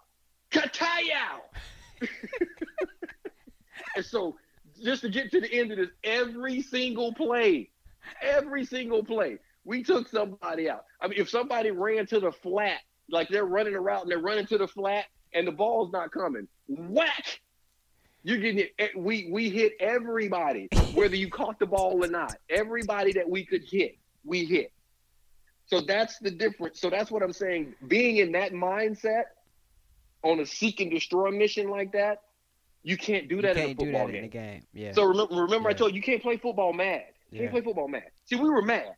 Katayao. 0.51 1.41
and 3.95 4.05
so, 4.05 4.37
just 4.83 5.01
to 5.01 5.09
get 5.09 5.31
to 5.31 5.41
the 5.41 5.51
end 5.51 5.71
of 5.71 5.77
this, 5.77 5.89
every 6.03 6.61
single 6.61 7.13
play, 7.13 7.69
every 8.21 8.65
single 8.65 9.03
play, 9.03 9.37
we 9.65 9.83
took 9.83 10.07
somebody 10.07 10.69
out. 10.69 10.85
I 11.01 11.07
mean, 11.07 11.19
if 11.19 11.29
somebody 11.29 11.71
ran 11.71 12.05
to 12.07 12.19
the 12.19 12.31
flat, 12.31 12.79
like 13.09 13.29
they're 13.29 13.45
running 13.45 13.75
a 13.75 13.81
route 13.81 14.03
and 14.03 14.11
they're 14.11 14.19
running 14.19 14.45
to 14.47 14.57
the 14.57 14.67
flat, 14.67 15.05
and 15.33 15.47
the 15.47 15.51
ball's 15.51 15.91
not 15.91 16.11
coming, 16.11 16.47
whack. 16.67 17.41
You're 18.23 18.37
getting 18.37 18.59
it. 18.59 18.73
Eh, 18.79 18.87
we 18.97 19.29
we 19.31 19.49
hit 19.49 19.73
everybody, 19.79 20.67
whether 20.93 21.15
you 21.15 21.29
caught 21.29 21.57
the 21.57 21.65
ball 21.65 22.03
or 22.03 22.07
not. 22.07 22.35
Everybody 22.49 23.13
that 23.13 23.29
we 23.29 23.45
could 23.45 23.63
hit, 23.63 23.97
we 24.25 24.45
hit. 24.45 24.73
So 25.69 25.81
that's 25.81 26.17
the 26.19 26.31
difference. 26.31 26.79
So 26.81 26.89
that's 26.89 27.11
what 27.11 27.21
I'm 27.21 27.31
saying. 27.33 27.75
Being 27.87 28.17
in 28.17 28.31
that 28.31 28.53
mindset 28.53 29.23
on 30.23 30.39
a 30.39 30.45
seek 30.45 30.79
and 30.81 30.89
destroy 30.89 31.29
mission 31.31 31.69
like 31.69 31.91
that, 31.93 32.23
you 32.81 32.97
can't 32.97 33.27
do 33.29 33.41
that 33.43 33.55
you 33.55 33.61
in 33.61 33.63
a 33.63 33.65
can't 33.67 33.77
do 33.79 33.85
football 33.85 34.07
that 34.07 34.13
game. 34.13 34.19
in 34.19 34.23
a 34.25 34.27
game. 34.27 34.63
Yeah. 34.73 34.91
So 34.93 35.03
remember, 35.03 35.35
remember 35.35 35.69
I 35.69 35.73
told 35.73 35.91
you 35.91 35.97
you 35.97 36.01
can't 36.01 36.21
play 36.23 36.37
football 36.37 36.73
mad. 36.73 37.03
You 37.29 37.37
Yeah. 37.37 37.39
can't 37.43 37.51
play 37.51 37.61
football 37.61 37.87
mad. 37.87 38.09
See, 38.25 38.35
we 38.35 38.49
were 38.49 38.63
mad 38.63 38.95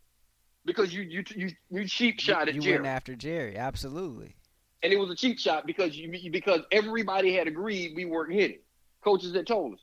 because 0.64 0.94
you 0.94 1.02
you 1.02 1.24
you 1.36 1.50
you 1.70 1.88
cheap 1.88 2.20
shot 2.22 2.48
at 2.48 2.56
you 2.56 2.62
Jerry, 2.62 2.76
went 2.78 2.88
after 2.88 3.16
Jerry, 3.16 3.58
absolutely. 3.58 4.36
and 4.84 4.94
it 4.94 4.98
was 4.98 5.10
a 5.10 5.16
cheap 5.16 5.40
shot 5.40 5.66
because 5.66 5.98
you 5.98 6.10
because 6.32 6.62
everybody 6.72 7.34
had 7.36 7.48
agreed 7.48 7.94
we 7.98 8.06
weren't 8.06 8.32
hitting. 8.32 8.60
Coaches 9.04 9.34
that 9.34 9.46
told 9.48 9.74
us, 9.74 9.80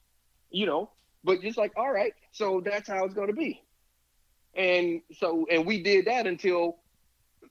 you 0.50 0.64
know, 0.64 0.90
but 1.24 1.42
just 1.42 1.58
like 1.58 1.72
all 1.76 1.92
right, 1.92 2.14
so 2.32 2.62
that's 2.64 2.88
how 2.88 3.04
it's 3.04 3.14
going 3.14 3.26
to 3.28 3.34
be, 3.34 3.62
and 4.54 5.00
so 5.12 5.46
and 5.50 5.64
we 5.66 5.82
did 5.82 6.06
that 6.06 6.26
until 6.26 6.78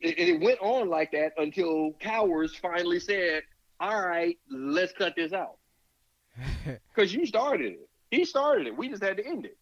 it, 0.02 0.18
it 0.20 0.42
went 0.42 0.60
on 0.62 0.90
like 0.90 1.12
that 1.12 1.34
until 1.38 1.94
Cowers 2.00 2.56
finally 2.56 3.00
said, 3.00 3.44
all 3.80 4.02
right, 4.06 4.38
let's 4.52 4.94
cut 4.94 5.16
this 5.16 5.34
out 5.34 5.58
because 6.94 7.14
you 7.14 7.26
started 7.26 7.74
it. 7.74 7.90
He 8.12 8.24
started 8.26 8.68
it. 8.68 8.78
We 8.78 8.90
just 8.90 9.04
had 9.04 9.18
to 9.18 9.26
end 9.26 9.46
it. 9.46 9.58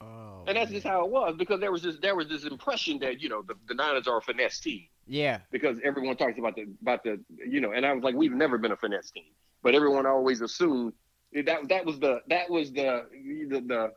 oh, 0.00 0.44
And 0.46 0.56
that's 0.56 0.70
just 0.70 0.86
how 0.86 1.04
it 1.04 1.10
was 1.10 1.34
because 1.38 1.60
there 1.60 1.72
was 1.72 1.82
this 1.82 1.96
there 2.00 2.16
was 2.16 2.28
this 2.28 2.44
impression 2.44 2.98
that 3.00 3.20
you 3.20 3.28
know 3.28 3.42
the, 3.42 3.54
the 3.68 3.74
Niners 3.74 4.06
are 4.08 4.18
a 4.18 4.22
finesse 4.22 4.60
team 4.60 4.82
Yeah. 5.06 5.38
because 5.50 5.78
everyone 5.84 6.16
talks 6.16 6.38
about 6.38 6.56
the 6.56 6.66
about 6.82 7.02
the 7.04 7.20
you 7.46 7.60
know 7.60 7.72
and 7.72 7.84
I 7.86 7.92
was 7.92 8.02
like 8.04 8.14
we've 8.14 8.32
never 8.32 8.58
been 8.58 8.72
a 8.72 8.76
finesse 8.76 9.10
team 9.10 9.24
but 9.62 9.74
everyone 9.74 10.06
always 10.06 10.40
assumed 10.40 10.92
that 11.34 11.68
that 11.68 11.84
was 11.86 11.98
the 11.98 12.20
that 12.28 12.50
was 12.50 12.72
the 12.72 13.06
the 13.50 13.60
the, 13.60 13.92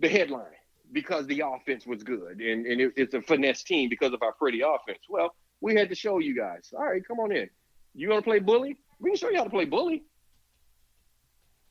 the 0.00 0.08
headline 0.08 0.44
because 0.94 1.26
the 1.26 1.42
offense 1.44 1.86
was 1.86 2.02
good 2.02 2.40
and 2.40 2.64
and 2.64 2.80
it, 2.80 2.92
it's 2.96 3.14
a 3.14 3.20
finesse 3.20 3.62
team 3.62 3.90
because 3.90 4.12
of 4.14 4.22
our 4.22 4.32
pretty 4.32 4.62
offense. 4.62 5.00
Well, 5.08 5.34
we 5.60 5.74
had 5.74 5.88
to 5.90 5.94
show 5.94 6.18
you 6.18 6.34
guys. 6.34 6.72
All 6.74 6.84
right, 6.84 7.02
come 7.06 7.20
on 7.20 7.32
in. 7.32 7.50
You 7.94 8.08
want 8.08 8.24
to 8.24 8.30
play 8.30 8.38
bully? 8.38 8.78
We 9.00 9.10
can 9.10 9.18
show 9.18 9.28
you 9.28 9.36
how 9.36 9.44
to 9.44 9.50
play 9.50 9.66
bully. 9.66 10.04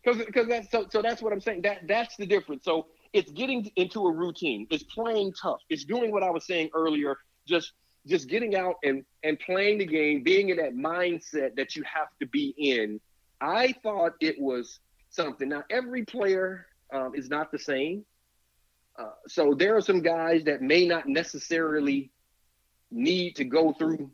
Because 0.03 0.25
because 0.25 0.47
that's 0.47 0.69
so 0.69 0.85
so 0.89 1.01
that's 1.01 1.21
what 1.21 1.33
I'm 1.33 1.41
saying. 1.41 1.61
That 1.61 1.87
that's 1.87 2.15
the 2.17 2.25
difference. 2.25 2.63
So 2.65 2.87
it's 3.13 3.31
getting 3.31 3.71
into 3.75 4.05
a 4.05 4.11
routine. 4.11 4.67
It's 4.69 4.83
playing 4.83 5.33
tough. 5.41 5.61
It's 5.69 5.85
doing 5.85 6.11
what 6.11 6.23
I 6.23 6.29
was 6.29 6.45
saying 6.45 6.69
earlier. 6.75 7.17
Just 7.47 7.73
just 8.05 8.27
getting 8.27 8.55
out 8.55 8.75
and 8.83 9.05
and 9.23 9.39
playing 9.39 9.77
the 9.77 9.85
game, 9.85 10.23
being 10.23 10.49
in 10.49 10.57
that 10.57 10.75
mindset 10.75 11.55
that 11.55 11.75
you 11.75 11.83
have 11.83 12.09
to 12.19 12.27
be 12.27 12.53
in. 12.57 12.99
I 13.39 13.73
thought 13.83 14.13
it 14.19 14.39
was 14.39 14.79
something. 15.09 15.47
Now 15.47 15.63
every 15.69 16.03
player 16.03 16.67
um, 16.91 17.13
is 17.15 17.29
not 17.29 17.51
the 17.51 17.59
same. 17.59 18.05
Uh, 18.97 19.11
so 19.27 19.53
there 19.53 19.75
are 19.75 19.81
some 19.81 20.01
guys 20.01 20.43
that 20.43 20.61
may 20.61 20.85
not 20.85 21.07
necessarily 21.07 22.11
need 22.91 23.35
to 23.35 23.43
go 23.43 23.73
through 23.73 24.11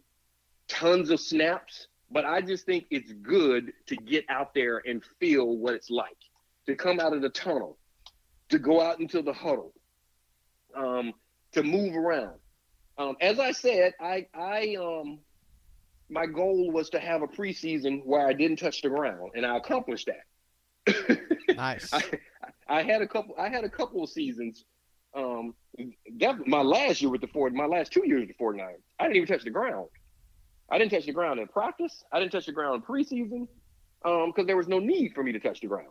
tons 0.68 1.10
of 1.10 1.20
snaps, 1.20 1.88
but 2.12 2.26
I 2.26 2.42
just 2.42 2.66
think 2.66 2.86
it's 2.90 3.12
good 3.12 3.74
to 3.88 3.96
get 3.96 4.26
out 4.30 4.54
there 4.54 4.82
and 4.86 5.04
feel 5.20 5.58
what 5.58 5.74
it's 5.74 5.90
like 5.90 6.18
to 6.66 6.76
come 6.76 7.00
out 7.00 7.14
of 7.14 7.22
the 7.22 7.30
tunnel, 7.30 7.78
to 8.50 8.60
go 8.60 8.82
out 8.82 9.00
into 9.00 9.22
the 9.22 9.34
huddle, 9.34 9.74
um, 10.76 11.14
to 11.52 11.64
move 11.64 11.96
around. 11.96 12.36
Um, 12.98 13.16
as 13.22 13.40
I 13.40 13.52
said, 13.52 13.94
I, 14.00 14.28
I, 14.34 14.76
um, 14.80 15.20
my 16.10 16.26
goal 16.26 16.72
was 16.72 16.90
to 16.92 17.00
have 17.00 17.22
a 17.22 17.28
preseason 17.28 18.06
where 18.06 18.28
I 18.28 18.34
didn't 18.34 18.58
touch 18.58 18.82
the 18.82 18.90
ground, 18.90 19.32
and 19.36 19.46
I 19.46 19.58
accomplished 19.58 20.08
that. 20.08 21.20
Nice. 21.56 21.92
I, 21.94 22.02
I 22.70 22.84
had 22.84 23.02
a 23.02 23.08
couple. 23.08 23.36
I 23.38 23.50
had 23.50 23.64
a 23.64 23.70
couple 23.70 24.04
of 24.04 24.10
seasons. 24.10 24.64
Um, 25.16 25.56
that, 26.20 26.46
my 26.46 26.62
last 26.62 27.02
year 27.02 27.10
with 27.10 27.22
the 27.22 27.28
Ford, 27.28 27.54
my 27.54 27.66
last 27.66 27.92
two 27.92 28.04
years 28.06 28.28
with 28.28 28.38
the 28.38 28.44
49ers, 28.44 28.76
I 29.00 29.06
didn't 29.06 29.16
even 29.18 29.28
touch 29.28 29.44
the 29.44 29.50
ground. 29.50 29.88
I 30.70 30.78
didn't 30.78 30.92
touch 30.92 31.08
the 31.08 31.14
ground 31.14 31.40
in 31.40 31.48
practice. 31.48 32.04
I 32.14 32.20
didn't 32.20 32.32
touch 32.32 32.46
the 32.46 32.52
ground 32.52 32.76
in 32.76 32.82
preseason 32.84 33.48
because 34.04 34.40
um, 34.40 34.46
there 34.46 34.56
was 34.56 34.68
no 34.68 34.78
need 34.78 35.14
for 35.16 35.24
me 35.24 35.32
to 35.32 35.40
touch 35.40 35.62
the 35.62 35.68
ground. 35.68 35.88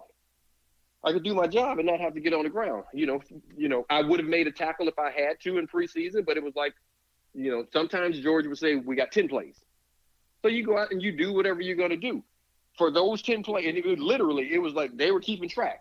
I 1.04 1.12
could 1.12 1.24
do 1.24 1.34
my 1.34 1.48
job 1.48 1.78
and 1.78 1.86
not 1.86 2.00
have 2.00 2.14
to 2.14 2.20
get 2.20 2.32
on 2.32 2.44
the 2.44 2.50
ground. 2.50 2.84
You 2.92 3.06
know, 3.06 3.20
you 3.56 3.68
know, 3.68 3.86
I 3.90 4.02
would 4.02 4.20
have 4.20 4.28
made 4.28 4.46
a 4.46 4.52
tackle 4.52 4.88
if 4.88 4.98
I 4.98 5.10
had 5.10 5.40
to 5.42 5.58
in 5.58 5.66
preseason, 5.66 6.24
but 6.24 6.36
it 6.36 6.42
was 6.42 6.54
like, 6.54 6.74
you 7.34 7.50
know, 7.50 7.64
sometimes 7.72 8.20
George 8.20 8.46
would 8.46 8.58
say 8.58 8.76
we 8.76 8.96
got 8.96 9.10
ten 9.10 9.28
plays, 9.28 9.56
so 10.42 10.48
you 10.48 10.64
go 10.64 10.78
out 10.78 10.92
and 10.92 11.02
you 11.02 11.16
do 11.16 11.32
whatever 11.32 11.60
you're 11.60 11.76
going 11.76 11.90
to 11.90 11.96
do. 11.96 12.22
For 12.76 12.90
those 12.90 13.22
ten 13.22 13.42
plays, 13.42 13.66
and 13.66 13.76
it 13.76 13.84
was 13.84 13.98
literally, 13.98 14.52
it 14.52 14.58
was 14.58 14.74
like 14.74 14.96
they 14.96 15.10
were 15.10 15.20
keeping 15.20 15.48
track. 15.48 15.80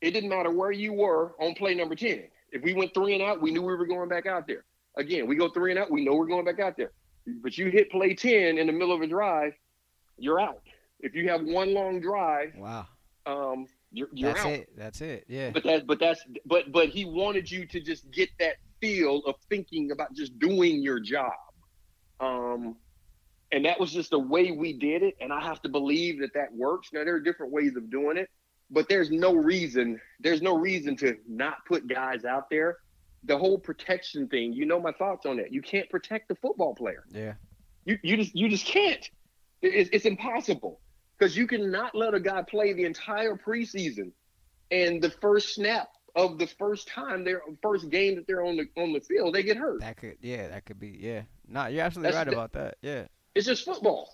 It 0.00 0.10
didn't 0.10 0.30
matter 0.30 0.50
where 0.50 0.72
you 0.72 0.92
were 0.92 1.34
on 1.40 1.54
play 1.54 1.74
number 1.74 1.94
ten. 1.94 2.24
If 2.52 2.62
we 2.62 2.74
went 2.74 2.94
three 2.94 3.14
and 3.14 3.22
out, 3.22 3.40
we 3.40 3.50
knew 3.50 3.62
we 3.62 3.74
were 3.74 3.86
going 3.86 4.08
back 4.08 4.26
out 4.26 4.46
there. 4.46 4.64
Again, 4.96 5.26
we 5.26 5.36
go 5.36 5.48
three 5.48 5.72
and 5.72 5.78
out, 5.78 5.90
we 5.90 6.04
know 6.04 6.14
we're 6.14 6.26
going 6.26 6.44
back 6.44 6.60
out 6.60 6.76
there. 6.76 6.92
But 7.26 7.58
you 7.58 7.70
hit 7.70 7.90
play 7.90 8.14
ten 8.14 8.58
in 8.58 8.66
the 8.66 8.72
middle 8.72 8.92
of 8.92 9.02
a 9.02 9.06
drive, 9.06 9.52
you're 10.16 10.40
out. 10.40 10.62
If 11.00 11.14
you 11.14 11.28
have 11.28 11.42
one 11.42 11.74
long 11.74 12.00
drive, 12.00 12.54
wow. 12.56 12.86
um, 13.26 13.66
you're, 13.92 14.08
you're 14.12 14.32
That's 14.32 14.46
out. 14.46 14.52
it. 14.52 14.68
That's 14.76 15.00
it. 15.00 15.24
Yeah. 15.28 15.50
But 15.50 15.64
that, 15.64 15.86
but 15.86 15.98
that's, 15.98 16.20
but 16.46 16.72
but 16.72 16.88
he 16.88 17.04
wanted 17.04 17.50
you 17.50 17.66
to 17.66 17.80
just 17.80 18.10
get 18.10 18.30
that 18.38 18.56
feel 18.80 19.22
of 19.26 19.34
thinking 19.50 19.90
about 19.90 20.14
just 20.14 20.38
doing 20.38 20.82
your 20.82 21.00
job, 21.00 21.32
um, 22.20 22.76
and 23.52 23.64
that 23.64 23.78
was 23.78 23.92
just 23.92 24.10
the 24.10 24.18
way 24.18 24.52
we 24.52 24.72
did 24.72 25.02
it. 25.02 25.16
And 25.20 25.32
I 25.32 25.40
have 25.40 25.60
to 25.62 25.68
believe 25.68 26.20
that 26.20 26.32
that 26.34 26.54
works. 26.54 26.90
Now 26.92 27.04
there 27.04 27.14
are 27.14 27.20
different 27.20 27.52
ways 27.52 27.76
of 27.76 27.90
doing 27.90 28.16
it, 28.16 28.30
but 28.70 28.88
there's 28.88 29.10
no 29.10 29.34
reason, 29.34 30.00
there's 30.20 30.42
no 30.42 30.56
reason 30.56 30.96
to 30.96 31.16
not 31.28 31.64
put 31.66 31.86
guys 31.88 32.24
out 32.24 32.50
there. 32.50 32.78
The 33.24 33.36
whole 33.36 33.58
protection 33.58 34.28
thing, 34.28 34.52
you 34.52 34.66
know 34.66 34.80
my 34.80 34.92
thoughts 34.92 35.26
on 35.26 35.36
that. 35.38 35.52
You 35.52 35.62
can't 35.62 35.88
protect 35.90 36.28
the 36.28 36.34
football 36.36 36.74
player. 36.74 37.04
yeah. 37.10 37.34
You 37.84 37.98
you 38.02 38.16
just 38.16 38.34
you 38.34 38.48
just 38.48 38.66
can't. 38.66 39.08
It's, 39.62 39.88
it's 39.92 40.04
impossible 40.06 40.80
because 41.16 41.36
you 41.36 41.46
cannot 41.46 41.94
let 41.94 42.14
a 42.14 42.20
guy 42.20 42.42
play 42.42 42.72
the 42.72 42.84
entire 42.84 43.36
preseason, 43.36 44.10
and 44.72 45.00
the 45.00 45.10
first 45.10 45.54
snap 45.54 45.88
of 46.16 46.38
the 46.38 46.46
first 46.46 46.88
time 46.88 47.22
their 47.24 47.42
first 47.62 47.88
game 47.90 48.16
that 48.16 48.26
they're 48.26 48.44
on 48.44 48.56
the 48.56 48.66
on 48.82 48.92
the 48.92 49.00
field, 49.00 49.34
they 49.34 49.42
get 49.44 49.56
hurt. 49.56 49.80
That 49.80 49.98
could. 49.98 50.16
Yeah. 50.20 50.48
That 50.48 50.64
could 50.64 50.80
be. 50.80 50.98
Yeah. 51.00 51.22
No, 51.46 51.66
you're 51.66 51.84
absolutely 51.84 52.12
That's 52.12 52.26
right 52.26 52.34
about 52.34 52.52
that. 52.54 52.76
Yeah. 52.82 53.04
It's 53.34 53.46
just 53.46 53.64
football. 53.64 54.12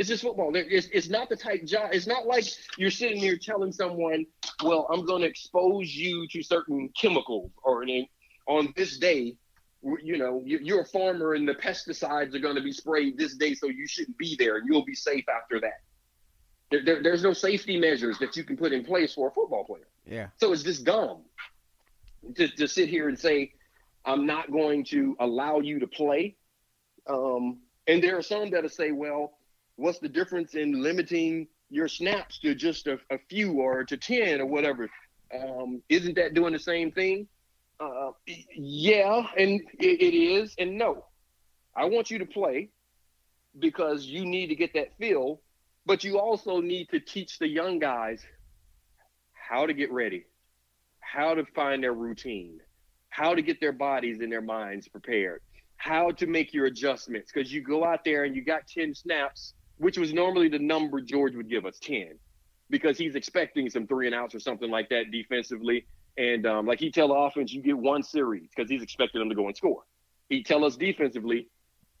It's 0.00 0.08
just 0.08 0.22
football. 0.22 0.50
It's, 0.54 0.88
it's 0.94 1.10
not 1.10 1.28
the 1.28 1.36
type 1.36 1.62
job. 1.66 1.90
It's 1.92 2.06
not 2.06 2.26
like 2.26 2.44
you're 2.78 2.90
sitting 2.90 3.18
here 3.18 3.36
telling 3.36 3.70
someone, 3.70 4.24
"Well, 4.64 4.86
I'm 4.90 5.04
going 5.04 5.20
to 5.20 5.28
expose 5.28 5.94
you 5.94 6.26
to 6.28 6.42
certain 6.42 6.88
chemicals," 6.98 7.50
or 7.62 7.82
in, 7.82 8.06
on 8.48 8.72
this 8.76 8.96
day, 8.96 9.36
you 10.02 10.16
know, 10.16 10.42
you- 10.42 10.60
you're 10.62 10.80
a 10.80 10.86
farmer 10.86 11.34
and 11.34 11.46
the 11.46 11.52
pesticides 11.54 12.34
are 12.34 12.38
going 12.38 12.54
to 12.56 12.62
be 12.62 12.72
sprayed 12.72 13.18
this 13.18 13.36
day, 13.36 13.52
so 13.52 13.66
you 13.66 13.86
shouldn't 13.86 14.16
be 14.16 14.36
there, 14.38 14.56
and 14.56 14.66
you'll 14.66 14.86
be 14.86 14.94
safe 14.94 15.26
after 15.28 15.60
that. 15.60 15.80
There, 16.70 16.82
there, 16.82 17.02
there's 17.02 17.22
no 17.22 17.34
safety 17.34 17.78
measures 17.78 18.18
that 18.20 18.34
you 18.38 18.44
can 18.44 18.56
put 18.56 18.72
in 18.72 18.82
place 18.86 19.12
for 19.12 19.28
a 19.28 19.30
football 19.32 19.64
player. 19.64 19.88
Yeah. 20.06 20.28
So 20.38 20.50
it's 20.54 20.62
just 20.62 20.82
dumb 20.84 21.24
to, 22.36 22.48
to 22.48 22.66
sit 22.66 22.88
here 22.88 23.10
and 23.10 23.18
say, 23.18 23.52
I'm 24.06 24.24
not 24.24 24.50
going 24.50 24.84
to 24.86 25.14
allow 25.20 25.60
you 25.60 25.78
to 25.80 25.86
play. 25.86 26.36
Um, 27.06 27.58
and 27.86 28.02
there 28.02 28.16
are 28.16 28.22
some 28.22 28.48
that'll 28.50 28.70
say, 28.70 28.92
well, 28.92 29.36
what's 29.80 29.98
the 29.98 30.08
difference 30.08 30.54
in 30.54 30.82
limiting 30.82 31.48
your 31.70 31.88
snaps 31.88 32.38
to 32.40 32.54
just 32.54 32.86
a, 32.86 32.98
a 33.10 33.18
few 33.28 33.52
or 33.60 33.84
to 33.84 33.96
10 33.96 34.40
or 34.40 34.46
whatever? 34.46 34.90
Um, 35.34 35.82
isn't 35.88 36.16
that 36.16 36.34
doing 36.34 36.52
the 36.52 36.58
same 36.58 36.92
thing? 36.92 37.26
Uh, 37.78 38.10
yeah, 38.54 39.26
and 39.38 39.60
it, 39.78 40.02
it 40.02 40.14
is, 40.14 40.54
and 40.58 40.76
no. 40.76 41.04
I 41.74 41.86
want 41.86 42.10
you 42.10 42.18
to 42.18 42.26
play 42.26 42.68
because 43.58 44.04
you 44.04 44.26
need 44.26 44.48
to 44.48 44.54
get 44.54 44.74
that 44.74 44.96
feel, 44.98 45.40
but 45.86 46.04
you 46.04 46.18
also 46.18 46.60
need 46.60 46.90
to 46.90 47.00
teach 47.00 47.38
the 47.38 47.48
young 47.48 47.78
guys 47.78 48.22
how 49.32 49.66
to 49.66 49.72
get 49.72 49.90
ready, 49.90 50.26
how 51.00 51.34
to 51.34 51.44
find 51.54 51.82
their 51.82 51.94
routine, 51.94 52.60
how 53.08 53.34
to 53.34 53.40
get 53.40 53.60
their 53.60 53.72
bodies 53.72 54.20
and 54.20 54.30
their 54.30 54.42
minds 54.42 54.88
prepared, 54.88 55.40
how 55.76 56.10
to 56.10 56.26
make 56.26 56.52
your 56.52 56.66
adjustments. 56.66 57.32
Because 57.32 57.50
you 57.50 57.62
go 57.62 57.84
out 57.84 58.04
there 58.04 58.24
and 58.24 58.36
you 58.36 58.44
got 58.44 58.66
10 58.66 58.94
snaps, 58.94 59.54
which 59.80 59.96
was 59.96 60.12
normally 60.12 60.48
the 60.48 60.58
number 60.58 61.00
George 61.00 61.34
would 61.34 61.48
give 61.48 61.64
us 61.64 61.78
10, 61.80 62.18
because 62.68 62.98
he's 62.98 63.14
expecting 63.14 63.70
some 63.70 63.86
three 63.86 64.06
and 64.06 64.14
outs 64.14 64.34
or 64.34 64.40
something 64.40 64.70
like 64.70 64.90
that 64.90 65.10
defensively. 65.10 65.86
And 66.18 66.46
um, 66.46 66.66
like 66.66 66.78
he 66.78 66.90
tell 66.90 67.08
the 67.08 67.14
offense, 67.14 67.50
you 67.50 67.62
get 67.62 67.78
one 67.78 68.02
series 68.02 68.50
because 68.54 68.70
he's 68.70 68.82
expecting 68.82 69.20
them 69.20 69.30
to 69.30 69.34
go 69.34 69.46
and 69.46 69.56
score. 69.56 69.82
He 70.28 70.42
tell 70.42 70.66
us 70.66 70.76
defensively, 70.76 71.48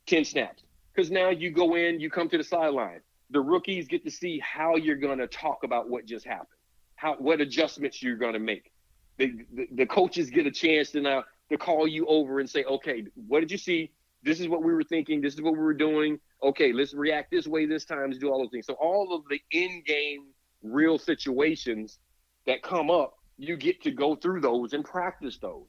10 0.06 0.26
snaps. 0.26 0.62
Because 0.94 1.10
now 1.10 1.30
you 1.30 1.50
go 1.50 1.74
in, 1.74 2.00
you 2.00 2.10
come 2.10 2.28
to 2.28 2.36
the 2.36 2.44
sideline. 2.44 3.00
The 3.30 3.40
rookies 3.40 3.88
get 3.88 4.04
to 4.04 4.10
see 4.10 4.40
how 4.40 4.76
you're 4.76 4.96
going 4.96 5.18
to 5.18 5.26
talk 5.26 5.64
about 5.64 5.88
what 5.88 6.04
just 6.04 6.26
happened, 6.26 6.48
how 6.96 7.14
what 7.14 7.40
adjustments 7.40 8.02
you're 8.02 8.16
going 8.16 8.34
to 8.34 8.40
make. 8.40 8.70
The, 9.16 9.32
the, 9.54 9.68
the 9.72 9.86
coaches 9.86 10.28
get 10.28 10.46
a 10.46 10.50
chance 10.50 10.90
to 10.90 11.00
now 11.00 11.24
to 11.48 11.56
call 11.56 11.88
you 11.88 12.06
over 12.06 12.40
and 12.40 12.50
say, 12.50 12.64
okay, 12.64 13.04
what 13.14 13.40
did 13.40 13.50
you 13.50 13.58
see? 13.58 13.90
This 14.22 14.38
is 14.38 14.48
what 14.48 14.62
we 14.62 14.74
were 14.74 14.84
thinking. 14.84 15.22
This 15.22 15.34
is 15.34 15.40
what 15.40 15.54
we 15.54 15.60
were 15.60 15.74
doing. 15.74 16.20
Okay, 16.42 16.72
let's 16.72 16.94
react 16.94 17.30
this 17.30 17.46
way 17.46 17.66
this 17.66 17.84
time. 17.84 18.06
Let's 18.06 18.18
do 18.18 18.30
all 18.30 18.38
those 18.38 18.50
things. 18.50 18.66
So 18.66 18.74
all 18.74 19.14
of 19.14 19.22
the 19.28 19.40
in-game 19.50 20.28
real 20.62 20.98
situations 20.98 21.98
that 22.46 22.62
come 22.62 22.90
up, 22.90 23.14
you 23.36 23.56
get 23.56 23.82
to 23.82 23.90
go 23.90 24.16
through 24.16 24.40
those 24.40 24.72
and 24.72 24.84
practice 24.84 25.38
those. 25.40 25.68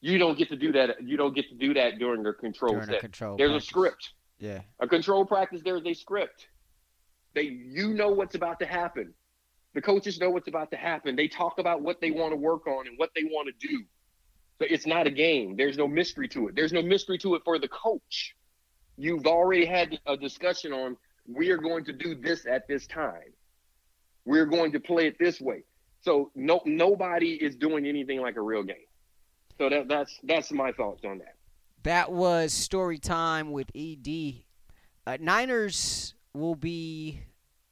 You 0.00 0.18
don't 0.18 0.36
get 0.36 0.48
to 0.48 0.56
do 0.56 0.72
that. 0.72 1.02
You 1.02 1.16
don't 1.16 1.34
get 1.34 1.48
to 1.48 1.54
do 1.54 1.74
that 1.74 1.98
during 1.98 2.26
a 2.26 2.32
control 2.32 2.72
During 2.72 2.90
a 2.90 2.98
control. 2.98 3.36
There's 3.36 3.50
practice. 3.50 3.68
a 3.68 3.70
script. 3.70 4.12
Yeah. 4.38 4.60
A 4.80 4.88
control 4.88 5.24
practice, 5.24 5.62
there's 5.64 5.86
a 5.86 5.94
script. 5.94 6.48
They 7.34 7.42
you 7.42 7.94
know 7.94 8.10
what's 8.10 8.34
about 8.34 8.58
to 8.58 8.66
happen. 8.66 9.14
The 9.74 9.80
coaches 9.80 10.20
know 10.20 10.30
what's 10.30 10.48
about 10.48 10.70
to 10.72 10.76
happen. 10.76 11.16
They 11.16 11.28
talk 11.28 11.58
about 11.58 11.80
what 11.80 12.00
they 12.00 12.10
want 12.10 12.32
to 12.32 12.36
work 12.36 12.66
on 12.66 12.86
and 12.86 12.98
what 12.98 13.10
they 13.14 13.24
want 13.24 13.48
to 13.48 13.66
do. 13.66 13.84
So 14.58 14.66
it's 14.68 14.86
not 14.86 15.06
a 15.06 15.10
game. 15.10 15.56
There's 15.56 15.78
no 15.78 15.88
mystery 15.88 16.28
to 16.28 16.48
it. 16.48 16.56
There's 16.56 16.72
no 16.72 16.82
mystery 16.82 17.18
to 17.18 17.36
it 17.36 17.42
for 17.44 17.58
the 17.58 17.68
coach. 17.68 18.34
You've 18.96 19.26
already 19.26 19.64
had 19.64 19.98
a 20.06 20.16
discussion 20.16 20.72
on 20.72 20.96
we 21.26 21.50
are 21.50 21.56
going 21.56 21.84
to 21.84 21.92
do 21.92 22.14
this 22.14 22.46
at 22.46 22.66
this 22.68 22.86
time. 22.86 23.32
We're 24.24 24.46
going 24.46 24.72
to 24.72 24.80
play 24.80 25.06
it 25.06 25.18
this 25.18 25.40
way. 25.40 25.64
So 26.00 26.30
no 26.34 26.60
nobody 26.64 27.34
is 27.34 27.56
doing 27.56 27.86
anything 27.86 28.20
like 28.20 28.36
a 28.36 28.40
real 28.40 28.62
game. 28.62 28.76
So 29.58 29.68
that 29.68 29.88
that's 29.88 30.18
that's 30.24 30.50
my 30.52 30.72
thoughts 30.72 31.04
on 31.04 31.18
that. 31.18 31.36
That 31.84 32.12
was 32.12 32.52
story 32.52 32.98
time 32.98 33.50
with 33.52 33.70
ED. 33.74 34.42
Uh, 35.04 35.16
Niners 35.20 36.14
will 36.32 36.54
be, 36.54 37.20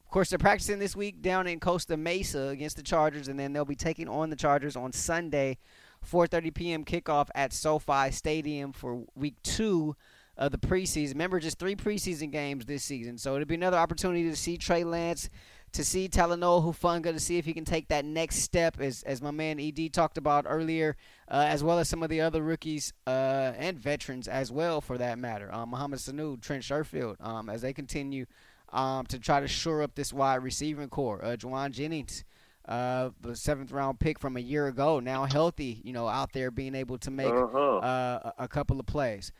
of 0.04 0.10
course, 0.10 0.30
they're 0.30 0.38
practicing 0.38 0.80
this 0.80 0.96
week 0.96 1.22
down 1.22 1.46
in 1.46 1.60
Costa 1.60 1.96
Mesa 1.96 2.48
against 2.48 2.76
the 2.76 2.82
Chargers, 2.82 3.28
and 3.28 3.38
then 3.38 3.52
they'll 3.52 3.64
be 3.64 3.76
taking 3.76 4.08
on 4.08 4.30
the 4.30 4.36
Chargers 4.36 4.74
on 4.74 4.92
Sunday, 4.92 5.58
4:30 6.04 6.54
p.m. 6.54 6.84
kickoff 6.84 7.28
at 7.34 7.52
SoFi 7.52 8.10
Stadium 8.10 8.72
for 8.72 9.04
Week 9.14 9.36
Two 9.42 9.96
of 10.40 10.50
the 10.50 10.58
preseason. 10.58 11.10
Remember, 11.10 11.38
just 11.38 11.58
three 11.60 11.76
preseason 11.76 12.32
games 12.32 12.66
this 12.66 12.82
season, 12.82 13.16
so 13.18 13.34
it'll 13.36 13.46
be 13.46 13.54
another 13.54 13.76
opportunity 13.76 14.24
to 14.28 14.34
see 14.34 14.56
Trey 14.56 14.82
Lance 14.82 15.30
to 15.72 15.84
see 15.84 16.08
Talanoa 16.08 16.64
Hufanga 16.64 17.12
to 17.12 17.20
see 17.20 17.38
if 17.38 17.44
he 17.44 17.52
can 17.52 17.64
take 17.64 17.86
that 17.88 18.04
next 18.04 18.36
step, 18.38 18.80
as 18.80 19.04
as 19.04 19.22
my 19.22 19.30
man 19.30 19.60
Ed 19.60 19.92
talked 19.92 20.18
about 20.18 20.44
earlier, 20.48 20.96
uh, 21.30 21.44
as 21.46 21.62
well 21.62 21.78
as 21.78 21.88
some 21.88 22.02
of 22.02 22.08
the 22.10 22.20
other 22.22 22.42
rookies 22.42 22.92
uh, 23.06 23.52
and 23.56 23.78
veterans 23.78 24.26
as 24.26 24.50
well, 24.50 24.80
for 24.80 24.98
that 24.98 25.16
matter. 25.20 25.48
Um, 25.54 25.68
Mohamed 25.70 26.00
Sanu, 26.00 26.40
Trent 26.40 26.64
Sherfield, 26.64 27.14
um, 27.20 27.48
as 27.48 27.62
they 27.62 27.72
continue 27.72 28.26
um, 28.72 29.06
to 29.06 29.18
try 29.20 29.38
to 29.40 29.46
shore 29.46 29.82
up 29.82 29.94
this 29.94 30.12
wide 30.12 30.42
receiving 30.42 30.88
corps. 30.88 31.24
Uh, 31.24 31.36
Jauan 31.36 31.70
Jennings. 31.70 32.24
Uh, 32.68 33.10
the 33.22 33.34
seventh 33.34 33.72
round 33.72 33.98
pick 33.98 34.18
from 34.18 34.36
a 34.36 34.40
year 34.40 34.68
ago, 34.68 35.00
now 35.00 35.24
healthy, 35.24 35.80
you 35.82 35.92
know, 35.92 36.06
out 36.06 36.32
there 36.32 36.50
being 36.52 36.74
able 36.76 36.98
to 36.98 37.10
make 37.10 37.26
Uh-huh. 37.26 37.78
uh, 37.78 38.30
a 38.38 38.46
couple 38.46 38.78
of 38.78 38.86
plays. 38.86 39.32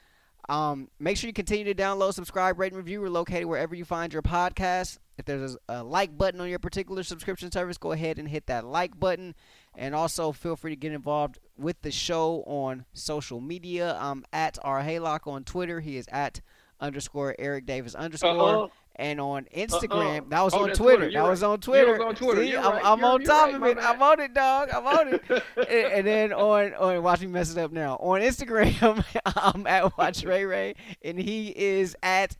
Um, 0.51 0.89
make 0.99 1.17
sure 1.17 1.29
you 1.29 1.33
continue 1.33 1.65
to 1.73 1.81
download, 1.81 2.13
subscribe, 2.13 2.59
rate, 2.59 2.73
and 2.73 2.77
review. 2.77 3.01
We're 3.01 3.09
located 3.09 3.47
wherever 3.47 3.73
you 3.73 3.85
find 3.85 4.13
your 4.13 4.21
podcast. 4.21 4.99
If 5.17 5.25
there's 5.25 5.57
a, 5.69 5.85
like 5.85 6.19
button 6.19 6.41
on 6.41 6.49
your 6.49 6.59
particular 6.59 7.05
subscription 7.05 7.53
service, 7.53 7.79
go 7.79 7.93
ahead 7.93 8.19
and 8.19 8.27
hit 8.27 8.47
that 8.47 8.65
like 8.65 8.99
button. 8.99 9.37
And 9.77 9.95
also 9.95 10.33
feel 10.33 10.57
free 10.57 10.73
to 10.73 10.77
get 10.77 10.91
involved 10.93 11.39
with 11.57 11.81
the 11.83 11.93
show 11.93 12.43
on 12.49 12.85
social 12.95 13.41
media. 13.41 13.97
I'm 14.01 14.25
at 14.33 14.59
R 14.65 14.83
Haylock 14.83 15.29
on 15.29 15.45
Twitter. 15.45 15.79
He 15.79 15.97
is 15.97 16.09
at 16.11 16.41
underscore 16.81 17.37
Eric 17.39 17.67
Davis 17.67 17.95
underscore. 17.95 18.57
Uh-uh. 18.57 18.69
And 19.01 19.19
on 19.19 19.49
uh, 19.57 19.59
uh, 19.61 19.67
Instagram, 19.67 20.21
Uh-uh. 20.21 20.29
that 20.29 20.43
was 20.43 20.55
Oh, 20.55 20.59
on 20.59 20.65
Twitter. 20.69 20.77
Twitter. 20.77 21.05
That 21.07 21.13
You're 21.13 21.31
was 21.31 21.43
on 21.43 21.61
Twitter. 21.61 21.93
Was 21.93 22.01
on 22.03 22.15
Twitter. 22.15 22.45
See, 22.45 22.57
I'm, 22.57 22.73
right. 22.73 22.85
I'm 22.85 23.03
on 23.03 23.23
top 23.23 23.47
right. 23.47 23.55
of 23.55 23.63
it. 23.65 23.79
I'm 23.79 24.03
on 24.03 24.21
it, 24.21 24.35
dog. 24.35 24.69
I'm 24.75 24.87
on 24.87 25.15
it. 25.15 25.23
and, 25.57 25.69
and 25.69 26.07
then 26.07 26.33
on 26.35 26.75
on 26.75 27.03
watch 27.03 27.21
me 27.23 27.29
mess 27.29 27.51
it 27.51 27.59
up 27.59 27.73
now. 27.73 27.97
On 27.97 28.21
Instagram, 28.21 29.03
I'm 29.27 29.67
at 29.67 29.97
Watch 29.97 30.23
Ray 30.23 30.45
Ray, 30.45 30.75
and 31.03 31.19
he 31.19 31.49
is 31.49 31.97
at 32.03 32.37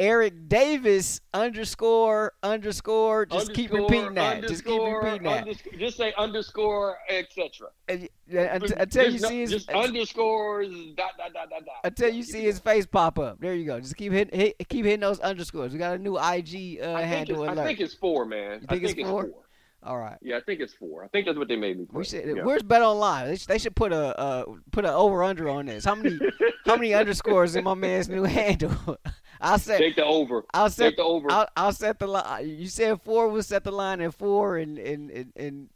Eric 0.00 0.48
Davis 0.48 1.20
underscore 1.34 2.32
underscore. 2.42 3.26
Just 3.26 3.52
keep 3.52 3.70
repeating 3.70 4.14
that. 4.14 4.40
Just 4.40 4.64
keep 4.64 4.80
underscore, 4.80 5.02
repeating 5.02 5.22
that. 5.24 5.38
underscore- 5.42 5.72
just 5.78 5.96
say 5.98 6.14
underscore, 6.16 6.98
etc. 7.10 7.68
Until 7.86 9.12
you 9.12 9.20
no- 9.20 9.28
see 9.28 9.40
his 9.40 9.50
just 9.50 9.68
underscores, 9.68 10.70
dot 10.96 11.12
dot 11.18 11.34
dot 11.34 11.50
dot 11.50 11.66
dot. 11.66 11.74
until 11.84 12.08
you 12.08 12.22
see 12.22 12.40
his 12.40 12.58
face 12.58 12.86
pop 12.86 13.18
up. 13.18 13.40
There 13.40 13.54
you 13.54 13.66
go. 13.66 13.78
Just 13.78 13.96
keep 13.96 14.12
hitting 14.12 14.40
hit, 14.40 14.56
keep 14.70 14.86
hitting 14.86 15.00
those 15.00 15.20
underscores. 15.20 15.72
We 15.74 15.78
got 15.78 15.96
a 15.96 15.98
new 15.98 16.16
IG 16.16 16.18
uh, 16.18 16.22
I 16.22 16.32
think, 16.32 16.78
handle 16.80 17.42
it's, 17.44 17.52
alert. 17.52 17.58
I 17.58 17.64
think 17.66 17.80
it's 17.80 17.94
four, 17.94 18.24
man. 18.24 18.60
You 18.60 18.66
I 18.68 18.72
think 18.72 18.84
it's 18.84 18.92
it's 18.94 19.02
four? 19.02 19.24
four. 19.24 19.42
All 19.82 19.96
right. 19.98 20.18
Yeah, 20.20 20.36
I 20.36 20.40
think 20.40 20.60
it's 20.60 20.74
four. 20.74 21.04
I 21.04 21.08
think 21.08 21.24
that's 21.24 21.38
what 21.38 21.48
they 21.48 21.56
made 21.56 21.78
me. 21.78 21.86
We 21.90 22.00
put. 22.00 22.06
should. 22.08 22.36
Yeah. 22.36 22.42
Where's 22.42 22.62
BetOnline? 22.62 23.26
They, 23.28 23.36
sh- 23.36 23.46
they 23.46 23.58
should 23.58 23.74
put 23.74 23.92
a 23.92 24.18
uh, 24.18 24.44
put 24.72 24.84
an 24.84 24.90
over 24.90 25.22
under 25.22 25.48
on 25.48 25.66
this. 25.66 25.86
How 25.86 25.94
many 25.94 26.18
how 26.66 26.76
many 26.76 26.92
underscores 26.92 27.56
in 27.56 27.64
my 27.64 27.74
man's 27.74 28.08
new 28.08 28.22
handle? 28.24 28.98
I'll 29.40 29.58
set 29.58 29.78
Take 29.78 29.96
the 29.96 30.04
over. 30.04 30.44
I'll 30.52 30.68
set 30.68 30.90
Take 30.90 30.96
the 30.98 31.04
over. 31.04 31.30
I'll, 31.30 31.48
I'll 31.56 31.72
set 31.72 31.98
the 31.98 32.06
line. 32.06 32.46
You 32.46 32.66
said 32.66 33.00
four. 33.00 33.28
We'll 33.28 33.42
set 33.42 33.64
the 33.64 33.72
line 33.72 34.02
at 34.02 34.12
four, 34.12 34.58
and 34.58 34.78
and 34.78 35.10
and, 35.10 35.32
and 35.34 35.68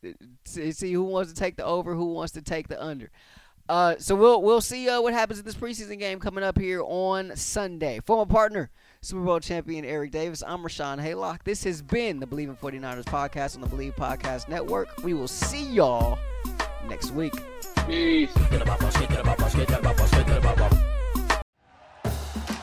see 0.44 0.72
see 0.72 0.92
who 0.92 1.04
wants 1.04 1.32
to 1.32 1.38
take 1.38 1.56
the 1.56 1.64
over, 1.64 1.94
who 1.94 2.12
wants 2.12 2.32
to 2.32 2.42
take 2.42 2.68
the 2.68 2.82
under. 2.82 3.10
Uh, 3.66 3.94
so 3.98 4.14
we'll 4.14 4.42
we'll 4.42 4.60
see 4.60 4.88
uh, 4.90 5.00
what 5.00 5.14
happens 5.14 5.38
in 5.38 5.46
this 5.46 5.54
preseason 5.54 5.98
game 5.98 6.20
coming 6.20 6.44
up 6.44 6.58
here 6.58 6.82
on 6.84 7.34
Sunday. 7.36 8.00
Former 8.04 8.30
partner, 8.30 8.70
Super 9.04 9.20
Bowl 9.20 9.38
champion 9.38 9.84
Eric 9.84 10.12
Davis. 10.12 10.42
I'm 10.46 10.62
Rashawn 10.62 10.98
Haylock. 10.98 11.42
This 11.44 11.62
has 11.64 11.82
been 11.82 12.20
the 12.20 12.26
Bleav 12.26 12.48
in 12.48 12.56
49ers 12.56 13.04
podcast 13.04 13.54
on 13.54 13.60
the 13.60 13.66
Bleav 13.66 13.94
Podcast 13.96 14.48
Network. 14.48 14.88
We 15.04 15.12
will 15.12 15.28
see 15.28 15.62
y'all 15.62 16.18
next 16.88 17.10
week. 17.10 17.34
Peace. 17.86 18.32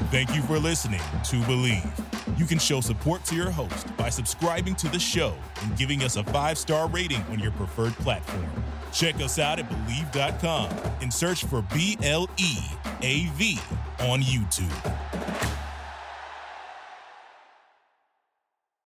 Thank 0.10 0.36
you 0.36 0.42
for 0.42 0.58
listening 0.58 1.00
to 1.00 1.36
Bleav. 1.42 2.40
You 2.40 2.46
can 2.46 2.58
show 2.58 2.82
support 2.82 3.24
to 3.26 3.36
your 3.36 3.52
host 3.52 3.96
by 3.96 4.10
subscribing 4.10 4.74
to 4.76 4.90
the 4.90 4.98
show 5.00 5.36
and 5.62 5.78
giving 5.78 6.02
us 6.02 6.16
a 6.16 6.24
five 6.24 6.58
star 6.58 6.90
rating 6.90 7.22
on 7.30 7.38
your 7.38 7.52
preferred 7.52 7.94
platform. 7.94 8.50
Check 8.92 9.16
us 9.18 9.38
out 9.38 9.60
at 9.60 9.70
Bleav.com 9.70 10.72
and 11.02 11.14
search 11.14 11.46
for 11.46 11.62
B 11.72 12.00
L 12.02 12.28
E 12.38 12.58
A 13.04 13.28
V 13.36 13.60
on 14.00 14.22
YouTube. 14.22 14.98